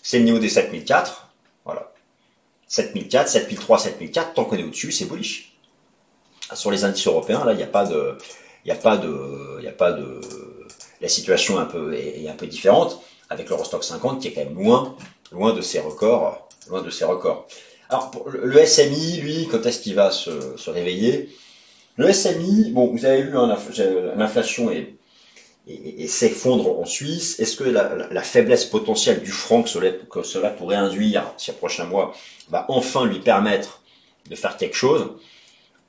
C'est 0.08 0.20
le 0.20 0.26
niveau 0.26 0.38
des 0.38 0.50
7004. 0.50 1.30
Voilà. 1.66 1.92
7004, 2.68 3.28
7003, 3.28 3.80
7004, 3.80 4.34
tant 4.36 4.46
qu'on 4.46 4.56
est 4.56 4.64
au-dessus, 4.64 4.92
c'est 4.92 5.06
bullish. 5.06 5.58
Sur 6.54 6.70
les 6.70 6.84
indices 6.84 7.08
européens, 7.08 7.44
là, 7.44 7.54
il 7.54 7.58
n'y 7.58 7.64
a 7.64 7.68
pas 7.68 7.86
de, 7.88 8.16
il 8.64 8.68
n'y 8.68 8.72
a 8.72 8.80
pas 8.80 8.98
de, 8.98 9.58
il 9.60 9.68
a 9.68 9.72
pas 9.72 9.94
de, 9.94 10.22
la 11.02 11.08
situation 11.08 11.58
un 11.58 11.66
peu, 11.66 11.96
est, 11.96 12.30
un 12.30 12.36
peu 12.36 12.46
différente. 12.46 13.02
avec 13.32 13.50
l'Eurostock 13.50 13.84
50 13.84 14.22
qui 14.22 14.28
est 14.28 14.34
quand 14.34 14.44
même 14.44 14.54
loin, 14.54 14.96
loin 15.32 15.54
de 15.54 15.62
ses 15.62 15.80
records, 15.80 16.48
loin 16.70 16.84
de 16.84 16.92
ses 16.92 17.06
records. 17.06 17.48
Alors 17.90 18.12
le 18.32 18.64
SMI, 18.64 19.22
lui, 19.22 19.48
quand 19.50 19.66
est-ce 19.66 19.80
qu'il 19.80 19.96
va 19.96 20.12
se, 20.12 20.56
se 20.56 20.70
réveiller? 20.70 21.36
Le 21.98 22.14
SMI, 22.14 22.70
bon, 22.74 22.92
vous 22.92 23.06
avez 23.06 23.24
vu, 23.24 23.36
hein, 23.36 23.58
l'inflation 24.16 24.70
est, 24.70 24.94
et, 25.68 26.08
s'effondre 26.08 26.80
en 26.80 26.86
Suisse. 26.86 27.40
Est-ce 27.40 27.56
que 27.58 27.64
la, 27.64 28.22
faiblesse 28.22 28.66
potentielle 28.66 29.22
du 29.22 29.32
franc 29.32 29.64
que 29.64 30.24
cela, 30.24 30.50
pourrait 30.50 30.76
induire 30.76 31.32
ces 31.38 31.54
prochains 31.54 31.86
mois 31.86 32.14
va 32.50 32.66
enfin 32.70 33.06
lui 33.06 33.20
permettre 33.20 33.82
de 34.30 34.36
faire 34.36 34.58
quelque 34.58 34.76
chose? 34.76 35.12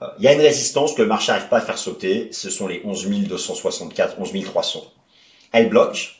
Euh, 0.02 0.06
Il 0.18 0.24
y 0.24 0.28
a 0.28 0.32
une 0.32 0.40
résistance 0.40 0.94
que 0.94 1.02
le 1.02 1.08
marché 1.08 1.32
n'arrive 1.32 1.48
pas 1.48 1.58
à 1.58 1.60
faire 1.60 1.78
sauter. 1.78 2.28
Ce 2.32 2.50
sont 2.50 2.68
les 2.68 2.82
11 2.84 3.06
264, 3.28 4.16
11 4.18 4.44
300. 4.44 4.92
Elle 5.52 5.68
bloque. 5.68 6.16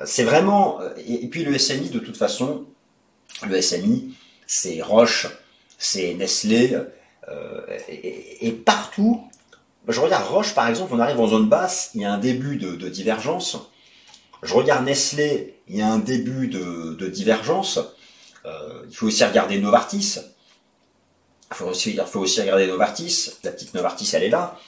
Euh, 0.00 0.04
c'est 0.06 0.24
vraiment... 0.24 0.80
Euh, 0.80 0.90
et, 1.06 1.26
puis 1.28 1.44
le 1.44 1.56
SMI, 1.58 1.90
de 1.90 1.98
toute 1.98 2.16
façon, 2.16 2.64
le 3.46 3.60
SMI, 3.60 4.14
c'est 4.46 4.82
Roche, 4.82 5.26
c'est 5.78 6.14
Nestlé, 6.14 6.76
et, 7.88 8.52
partout, 8.52 9.28
je 9.92 10.00
regarde 10.00 10.26
Roche, 10.26 10.54
par 10.54 10.68
exemple, 10.68 10.94
on 10.94 11.00
arrive 11.00 11.20
en 11.20 11.28
zone 11.28 11.48
basse, 11.48 11.90
il 11.94 12.02
y 12.02 12.04
a 12.04 12.12
un 12.12 12.18
début 12.18 12.56
de, 12.56 12.88
divergence. 12.88 13.70
Je 14.42 14.52
regarde 14.52 14.84
Nestlé, 14.84 15.60
il 15.68 15.76
y 15.76 15.82
a 15.82 15.88
un 15.88 15.98
début 15.98 16.48
de, 16.48 17.08
divergence. 17.08 17.78
Euh, 18.44 18.84
il 18.88 18.96
faut 18.96 19.06
aussi 19.06 19.24
regarder 19.24 19.58
Novartis. 19.58 20.18
Il 21.50 21.56
faut 21.56 21.66
aussi, 21.66 22.40
regarder 22.40 22.66
Novartis. 22.66 23.32
La 23.44 23.52
petite 23.52 23.74
Novartis, 23.74 24.10
elle 24.14 24.24
est 24.24 24.28
là. 24.28 24.58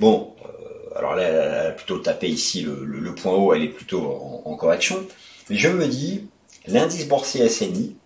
Bon, 0.00 0.34
euh, 0.44 0.98
alors 0.98 1.14
là, 1.14 1.22
elle 1.22 1.66
a 1.68 1.70
plutôt 1.72 1.98
tapé 1.98 2.28
ici 2.28 2.62
le, 2.62 3.14
point 3.14 3.32
haut, 3.32 3.52
elle 3.52 3.62
est 3.62 3.68
plutôt 3.68 4.42
en, 4.44 4.56
correction. 4.56 5.06
Mais 5.50 5.56
je 5.56 5.68
me 5.68 5.86
dis, 5.86 6.26
l'indice 6.66 7.06
boursier 7.06 7.48
SNI, 7.48 7.96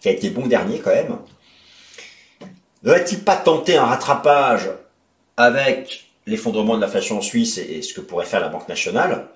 qui 0.00 0.08
a 0.08 0.12
été 0.12 0.30
bon 0.30 0.46
dernier 0.46 0.80
quand 0.80 0.90
même, 0.90 1.18
ne 2.82 2.90
va-t-il 2.90 3.22
pas 3.22 3.36
tenter 3.36 3.76
un 3.76 3.84
rattrapage 3.84 4.70
avec 5.38 6.10
l'effondrement 6.26 6.76
de 6.76 6.82
l'inflation 6.82 7.18
en 7.18 7.22
Suisse 7.22 7.56
et, 7.56 7.80
ce 7.80 7.94
que 7.94 8.02
pourrait 8.02 8.26
faire 8.26 8.40
la 8.40 8.48
Banque 8.48 8.68
nationale, 8.68 9.28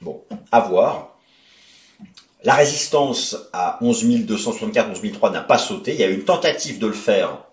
bon, 0.00 0.24
à 0.50 0.60
voir. 0.60 1.18
La 2.42 2.54
résistance 2.54 3.36
à 3.52 3.78
11 3.82 4.24
264, 4.24 4.90
11 4.90 5.12
003 5.12 5.30
n'a 5.30 5.42
pas 5.42 5.58
sauté. 5.58 5.92
Il 5.92 6.00
y 6.00 6.02
a 6.02 6.08
eu 6.08 6.14
une 6.14 6.24
tentative 6.24 6.78
de 6.78 6.86
le 6.86 6.94
faire 6.94 7.44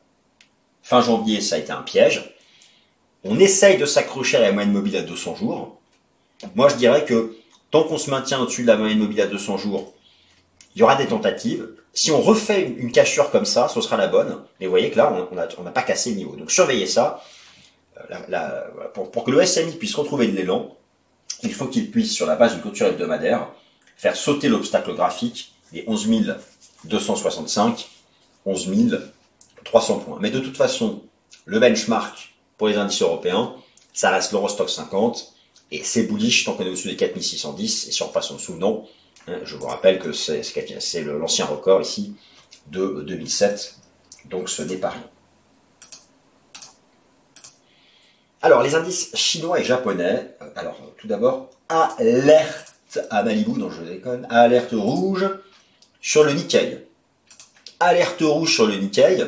fin 0.82 1.02
janvier, 1.02 1.41
ça 1.41 1.58
a 1.58 1.60
été 1.60 1.74
un 1.74 1.82
piège. 1.82 2.34
On 3.26 3.38
essaye 3.39 3.78
de 3.78 3.86
s'accrocher 3.86 4.38
à 4.38 4.39
la 4.39 4.54
moyenne 4.54 4.72
mobile 4.72 4.96
à 4.96 5.02
200 5.02 5.36
jours. 5.36 5.78
Moi, 6.56 6.70
je 6.70 6.76
dirais 6.76 7.04
que 7.04 7.36
tant 7.72 7.84
qu'on 7.84 7.98
se 7.98 8.10
maintient 8.10 8.39
au-dessus 8.39 8.62
de 8.62 8.67
la 8.67 8.78
moyenne 8.78 9.00
mobile 9.00 9.20
à 9.20 9.28
200 9.28 9.58
jours, 9.58 9.93
il 10.76 10.80
y 10.80 10.84
aura 10.84 10.96
des 10.96 11.08
tentatives. 11.08 11.67
Si 11.93 12.10
on 12.12 12.22
refait 12.22 12.62
une, 12.62 12.93
cassure 12.93 13.32
comme 13.32 13.43
ça, 13.43 13.67
ce 13.67 13.82
sera 13.82 13.98
la 13.98 14.08
bonne. 14.08 14.41
Mais 14.60 14.67
vous 14.67 14.72
voyez 14.72 14.91
que 14.91 14.98
là, 14.98 15.28
on 15.58 15.63
n'a 15.63 15.72
pas 15.72 15.82
cassé 15.82 16.12
le 16.12 16.15
niveau. 16.15 16.38
Donc 16.38 16.52
surveillez 16.52 16.86
ça 16.86 17.22
pour, 18.93 19.23
que 19.23 19.31
le 19.31 19.45
SMI 19.45 19.73
puisse 19.73 19.95
retrouver 19.95 20.27
de 20.27 20.36
l'élan, 20.36 20.75
il 21.43 21.53
faut 21.53 21.67
qu'il 21.67 21.91
puisse, 21.91 22.13
sur 22.13 22.25
la 22.25 22.36
base 22.36 22.53
d'une 22.53 22.62
clôture 22.62 22.88
hebdomadaire, 22.88 23.47
faire 23.95 24.15
sauter 24.15 24.49
l'obstacle 24.49 24.93
graphique 24.93 25.53
des 25.71 25.83
11 25.88 26.36
265, 26.86 27.88
11 28.45 29.12
300 29.63 29.99
points. 29.99 30.17
Mais 30.21 30.31
de 30.31 30.39
toute 30.39 30.57
façon, 30.57 31.01
le 31.45 31.60
benchmark 31.60 32.36
pour 32.57 32.67
les 32.67 32.77
indices 32.77 33.01
européens, 33.01 33.55
ça 33.93 34.12
reste 34.12 34.31
l'Eurostock 34.31 34.69
50, 34.69 35.33
et 35.71 35.83
c'est 35.83 36.03
bullish 36.03 36.45
tant 36.45 36.53
qu'on 36.53 36.63
est 36.63 36.69
au-dessus 36.69 36.88
des 36.88 36.95
4610, 36.95 37.88
et 37.88 37.91
si 37.91 38.03
on 38.03 38.10
passe 38.10 38.31
en 38.31 38.36
dessous, 38.36 38.55
non. 38.55 38.88
Hein, 39.27 39.39
je 39.43 39.55
vous 39.55 39.67
rappelle 39.67 39.99
que 39.99 40.13
c'est 40.13 40.41
l'ancien 41.03 41.45
record 41.45 41.81
ici 41.81 42.15
de 42.67 43.03
2007, 43.05 43.75
donc 44.29 44.49
ce 44.49 44.62
n'est 44.62 44.77
pas 44.77 44.89
rien. 44.89 45.10
Alors, 48.47 48.63
les 48.63 48.75
indices 48.75 49.13
chinois 49.13 49.60
et 49.60 49.63
japonais. 49.65 50.33
Euh, 50.41 50.45
alors, 50.55 50.79
tout 50.97 51.05
d'abord, 51.05 51.49
alerte 51.67 52.97
à 53.10 53.21
Malibu, 53.21 53.60
non 53.60 53.69
je 53.69 53.81
déconne, 53.83 54.25
alerte 54.29 54.71
rouge 54.71 55.27
sur 55.99 56.23
le 56.23 56.31
Nikkei. 56.31 56.77
Alerte 57.81 58.21
rouge 58.21 58.55
sur 58.55 58.65
le 58.65 58.77
Nikkei, 58.77 59.25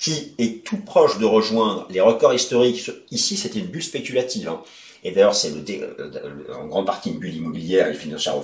qui 0.00 0.34
est 0.38 0.64
tout 0.64 0.78
proche 0.78 1.18
de 1.18 1.26
rejoindre 1.26 1.86
les 1.90 2.00
records 2.00 2.32
historiques. 2.32 2.90
Ici, 3.10 3.36
c'était 3.36 3.58
une 3.58 3.66
bulle 3.66 3.82
spéculative. 3.82 4.48
Hein. 4.48 4.62
Et 5.04 5.10
d'ailleurs, 5.10 5.34
c'est 5.34 5.52
euh, 5.52 6.54
en 6.58 6.68
grande 6.68 6.86
partie 6.86 7.10
une 7.10 7.18
bulle 7.18 7.34
immobilière 7.34 7.88
et 7.88 7.94
financière 7.94 8.40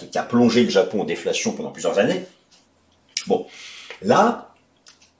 qui, 0.00 0.08
qui 0.08 0.18
a 0.18 0.24
plongé 0.24 0.64
le 0.64 0.70
Japon 0.70 1.02
en 1.02 1.04
déflation 1.04 1.52
pendant 1.52 1.70
plusieurs 1.70 2.00
années. 2.00 2.24
Bon, 3.28 3.46
là, 4.02 4.52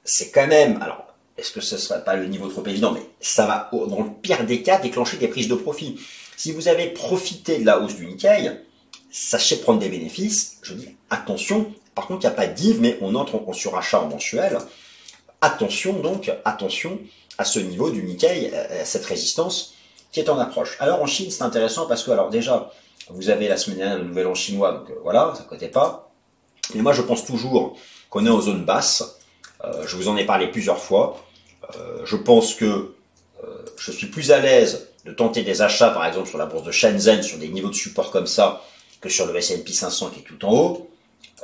c'est 0.02 0.32
quand 0.32 0.48
même, 0.48 0.82
alors 0.82 1.07
est-ce 1.38 1.52
que 1.52 1.60
ce 1.60 1.76
ne 1.76 1.80
serait 1.80 2.04
pas 2.04 2.16
le 2.16 2.26
niveau 2.26 2.48
trop 2.48 2.66
évident? 2.66 2.92
Mais 2.92 3.02
ça 3.20 3.46
va, 3.46 3.70
dans 3.72 4.02
le 4.02 4.10
pire 4.20 4.44
des 4.44 4.62
cas, 4.62 4.78
déclencher 4.78 5.16
des 5.16 5.28
prises 5.28 5.48
de 5.48 5.54
profit. 5.54 5.98
Si 6.36 6.52
vous 6.52 6.68
avez 6.68 6.88
profité 6.88 7.58
de 7.58 7.66
la 7.66 7.80
hausse 7.80 7.94
du 7.94 8.06
Nikkei, 8.06 8.50
sachez 9.10 9.56
prendre 9.56 9.78
des 9.78 9.88
bénéfices. 9.88 10.58
Je 10.62 10.74
dis 10.74 10.96
attention. 11.10 11.72
Par 11.94 12.06
contre, 12.06 12.24
il 12.24 12.28
n'y 12.28 12.32
a 12.32 12.36
pas 12.36 12.46
d'IV, 12.46 12.80
mais 12.80 12.98
on 13.00 13.14
entre 13.14 13.36
en 13.36 13.52
surachat 13.52 14.00
en 14.00 14.08
mensuel. 14.08 14.58
Attention 15.40 16.00
donc, 16.00 16.32
attention 16.44 16.98
à 17.38 17.44
ce 17.44 17.60
niveau 17.60 17.90
du 17.90 18.02
Nikkei, 18.02 18.52
à 18.54 18.84
cette 18.84 19.04
résistance 19.04 19.74
qui 20.12 20.20
est 20.20 20.28
en 20.28 20.38
approche. 20.38 20.76
Alors 20.80 21.02
en 21.02 21.06
Chine, 21.06 21.30
c'est 21.30 21.42
intéressant 21.42 21.86
parce 21.86 22.02
que, 22.02 22.10
alors 22.10 22.30
déjà, 22.30 22.70
vous 23.10 23.30
avez 23.30 23.48
la 23.48 23.56
semaine 23.56 23.78
dernière 23.78 23.98
le 23.98 24.04
nouvel 24.04 24.26
an 24.26 24.34
chinois, 24.34 24.72
donc 24.72 24.90
euh, 24.90 24.94
voilà, 25.02 25.32
ça 25.36 25.42
ne 25.44 25.48
côté 25.48 25.68
pas. 25.68 26.10
Mais 26.74 26.82
moi, 26.82 26.92
je 26.92 27.02
pense 27.02 27.24
toujours 27.24 27.76
qu'on 28.10 28.26
est 28.26 28.30
en 28.30 28.40
zone 28.40 28.64
basse. 28.64 29.18
Euh, 29.64 29.86
je 29.86 29.96
vous 29.96 30.08
en 30.08 30.16
ai 30.16 30.24
parlé 30.24 30.48
plusieurs 30.48 30.78
fois. 30.78 31.16
Euh, 31.76 32.04
je 32.04 32.16
pense 32.16 32.54
que 32.54 32.64
euh, 32.64 33.46
je 33.76 33.92
suis 33.92 34.06
plus 34.06 34.32
à 34.32 34.38
l'aise 34.38 34.88
de 35.04 35.12
tenter 35.12 35.42
des 35.42 35.62
achats, 35.62 35.90
par 35.90 36.06
exemple, 36.06 36.28
sur 36.28 36.38
la 36.38 36.46
bourse 36.46 36.64
de 36.64 36.72
Shenzhen, 36.72 37.22
sur 37.22 37.38
des 37.38 37.48
niveaux 37.48 37.68
de 37.68 37.74
support 37.74 38.10
comme 38.10 38.26
ça, 38.26 38.62
que 39.00 39.08
sur 39.08 39.26
le 39.26 39.36
S&P 39.36 39.72
500 39.72 40.10
qui 40.10 40.20
est 40.20 40.22
tout 40.22 40.44
en 40.44 40.52
haut. 40.52 40.90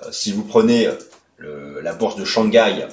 Euh, 0.03 0.12
si 0.12 0.33
vous 0.33 0.44
prenez 0.44 0.88
la 1.83 1.92
bourse 1.92 2.16
de 2.16 2.24
Shanghai, 2.24 2.87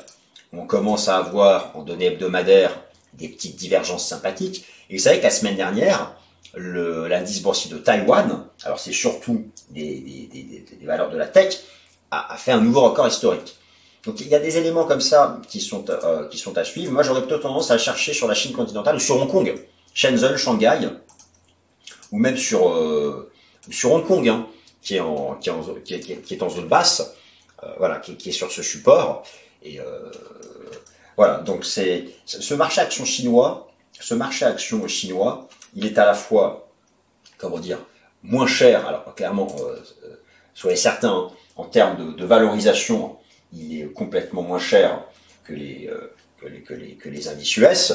on 0.52 0.66
commence 0.66 1.08
à 1.08 1.18
avoir 1.18 1.76
en 1.78 1.84
données 1.84 2.08
hebdomadaires 2.08 2.78
des 3.14 3.30
petites 3.30 3.56
divergences 3.56 4.08
sympathiques. 4.08 4.66
Et 4.90 4.98
vous 4.98 5.04
savez 5.04 5.20
que 5.20 5.24
la 5.24 5.30
semaine 5.30 5.56
dernière, 5.56 6.14
l'indice 6.56 7.42
boursier 7.42 7.72
de 7.72 7.78
Taïwan, 7.78 8.46
alors 8.64 8.80
c'est 8.80 8.92
surtout 8.92 9.46
des, 9.70 10.66
valeurs 10.84 11.10
de 11.10 11.18
la 11.18 11.28
tech, 11.28 11.56
a, 12.12 12.36
fait 12.38 12.52
un 12.52 12.62
nouveau 12.62 12.82
record 12.82 13.08
historique. 13.08 13.56
Donc 14.06 14.20
il 14.20 14.28
y 14.28 14.36
a 14.36 14.40
des 14.40 14.58
éléments 14.58 14.86
comme 14.86 15.02
ça 15.02 15.40
qui 15.48 15.62
sont, 15.62 15.86
euh, 15.90 16.28
qui 16.30 16.38
sont 16.38 16.58
à 16.58 16.64
suivre. 16.64 16.92
Moi 16.92 17.04
j'aurais 17.04 17.22
plutôt 17.22 17.38
tendance 17.38 17.70
à 17.70 17.78
chercher 17.78 18.14
sur 18.14 18.28
la 18.28 18.34
Chine 18.34 18.54
continentale 18.54 18.96
ou 18.96 19.00
sur 19.00 19.20
Hong 19.22 19.30
Kong, 19.30 19.54
Shenzhen, 19.94 20.38
Shanghai, 20.38 20.90
ou 22.12 22.18
même 22.18 22.38
sur, 22.38 22.70
euh, 22.70 23.32
sur 23.70 23.92
Hong 23.92 24.06
Kong, 24.06 24.28
hein, 24.28 24.48
qui, 24.82 24.96
est 24.96 25.00
en, 25.00 25.36
qui, 25.36 25.50
est 25.50 26.42
en, 26.42 26.50
zone 26.50 26.68
basse, 26.68 27.14
euh, 27.64 27.68
voilà, 27.78 28.00
qui, 28.00 28.30
est 28.30 28.32
sur 28.32 28.52
ce 28.52 28.64
support. 28.64 29.24
Et 29.64 29.80
voilà, 31.16 31.38
donc 31.40 31.66
c'est 31.66 32.06
ce 32.26 32.56
marché 32.56 32.82
action 32.82 33.06
chinois, 33.06 33.70
ce 34.00 34.16
marché 34.16 34.46
action 34.46 34.88
chinois, 34.88 35.48
il 35.76 35.86
est 35.86 36.00
à 36.00 36.06
la 36.06 36.16
fois, 36.16 36.68
comment 37.38 37.60
dire, 37.60 37.78
moins 38.24 38.48
cher. 38.48 38.88
Alors 38.88 39.14
clairement, 39.14 39.56
soyez 40.56 40.76
certains, 40.76 41.12
hein, 41.12 41.30
en 41.58 41.66
termes 41.66 42.16
de 42.16 42.26
valorisation 42.26 43.18
il 43.54 43.82
est 43.82 43.86
complètement 43.86 44.42
moins 44.42 44.60
cher 44.60 45.04
que 45.44 45.54
les, 45.54 45.90
euh, 45.92 46.14
que 46.40 46.48
les, 46.74 46.96
que 46.96 47.10
les, 47.10 47.28
indices 47.28 47.58
US. 47.58 47.94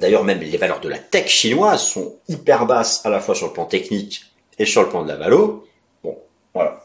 D'ailleurs, 0.00 0.24
même 0.24 0.40
les 0.40 0.56
valeurs 0.56 0.80
de 0.80 0.88
la 0.88 0.98
tech 0.98 1.28
chinoise 1.28 1.82
sont 1.82 2.16
hyper 2.28 2.66
basses 2.66 3.04
à 3.06 3.10
la 3.10 3.20
fois 3.20 3.34
sur 3.34 3.46
le 3.46 3.52
plan 3.52 3.66
technique 3.66 4.22
et 4.58 4.66
sur 4.66 4.82
le 4.82 4.88
plan 4.88 5.04
de 5.04 5.08
la 5.08 5.16
valo. 5.16 5.68
Bon, 6.02 6.18
voilà. 6.52 6.84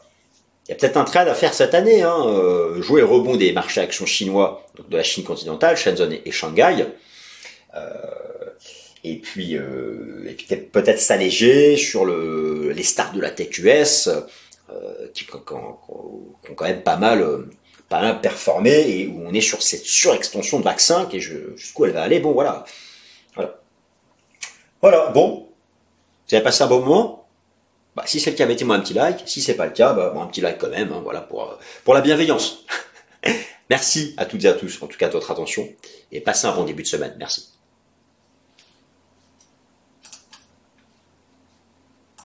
Il 0.66 0.70
y 0.70 0.74
a 0.74 0.76
peut-être 0.76 0.96
un 0.96 1.04
trade 1.04 1.28
à 1.28 1.34
faire 1.34 1.52
cette 1.52 1.74
année, 1.74 2.02
hein, 2.02 2.16
euh, 2.26 2.80
jouer 2.80 3.00
le 3.00 3.06
rebond 3.06 3.36
des 3.36 3.52
marchés 3.52 3.80
actions 3.80 4.06
chinois, 4.06 4.64
donc 4.76 4.88
de 4.88 4.96
la 4.96 5.02
Chine 5.02 5.24
continentale, 5.24 5.76
Shenzhen 5.76 6.16
et, 6.24 6.30
Shanghai. 6.30 6.86
Euh, 7.74 7.90
et 9.02 9.16
puis, 9.16 9.58
peut-être 10.72 11.00
s'alléger 11.00 11.76
sur 11.76 12.06
le, 12.06 12.70
les 12.74 12.82
stars 12.82 13.12
de 13.12 13.20
la 13.20 13.30
tech 13.30 13.58
US, 13.58 14.08
euh, 14.70 15.08
qui, 15.12 15.26
ont 15.34 16.54
quand 16.56 16.64
même 16.64 16.82
pas 16.82 16.96
mal, 16.96 17.20
euh, 17.20 17.50
pas 17.88 18.00
mal 18.00 18.20
performé 18.20 18.70
et 18.70 19.06
où 19.06 19.22
on 19.26 19.34
est 19.34 19.40
sur 19.40 19.62
cette 19.62 19.84
surextension 19.84 20.58
de 20.58 20.64
vaccin 20.64 21.06
qui 21.06 21.20
jusqu'où 21.20 21.84
elle 21.84 21.92
va 21.92 22.02
aller. 22.02 22.20
Bon, 22.20 22.32
voilà. 22.32 22.64
Voilà. 23.34 23.60
Voilà, 24.80 25.10
bon. 25.10 25.48
Vous 26.28 26.34
avez 26.34 26.42
passé 26.44 26.62
un 26.62 26.66
bon 26.66 26.80
moment? 26.80 27.26
Bah, 27.94 28.04
Si 28.06 28.20
c'est 28.20 28.30
le 28.30 28.36
cas, 28.36 28.46
mettez-moi 28.46 28.76
un 28.76 28.80
petit 28.80 28.94
like. 28.94 29.22
Si 29.26 29.42
c'est 29.42 29.54
pas 29.54 29.66
le 29.66 29.72
cas, 29.72 29.92
bah, 29.92 30.14
un 30.16 30.26
petit 30.26 30.40
like 30.40 30.58
quand 30.58 30.70
même. 30.70 30.92
Hein, 30.92 31.00
voilà, 31.02 31.20
pour, 31.20 31.44
euh, 31.44 31.56
pour 31.84 31.94
la 31.94 32.00
bienveillance. 32.00 32.64
Merci 33.70 34.14
à 34.16 34.26
toutes 34.26 34.44
et 34.44 34.48
à 34.48 34.54
tous, 34.54 34.82
en 34.82 34.86
tout 34.86 34.98
cas, 34.98 35.08
de 35.08 35.12
votre 35.12 35.30
attention. 35.30 35.68
Et 36.12 36.20
passez 36.20 36.46
un 36.46 36.52
bon 36.52 36.64
début 36.64 36.82
de 36.82 36.88
semaine. 36.88 37.14
Merci. 37.18 37.53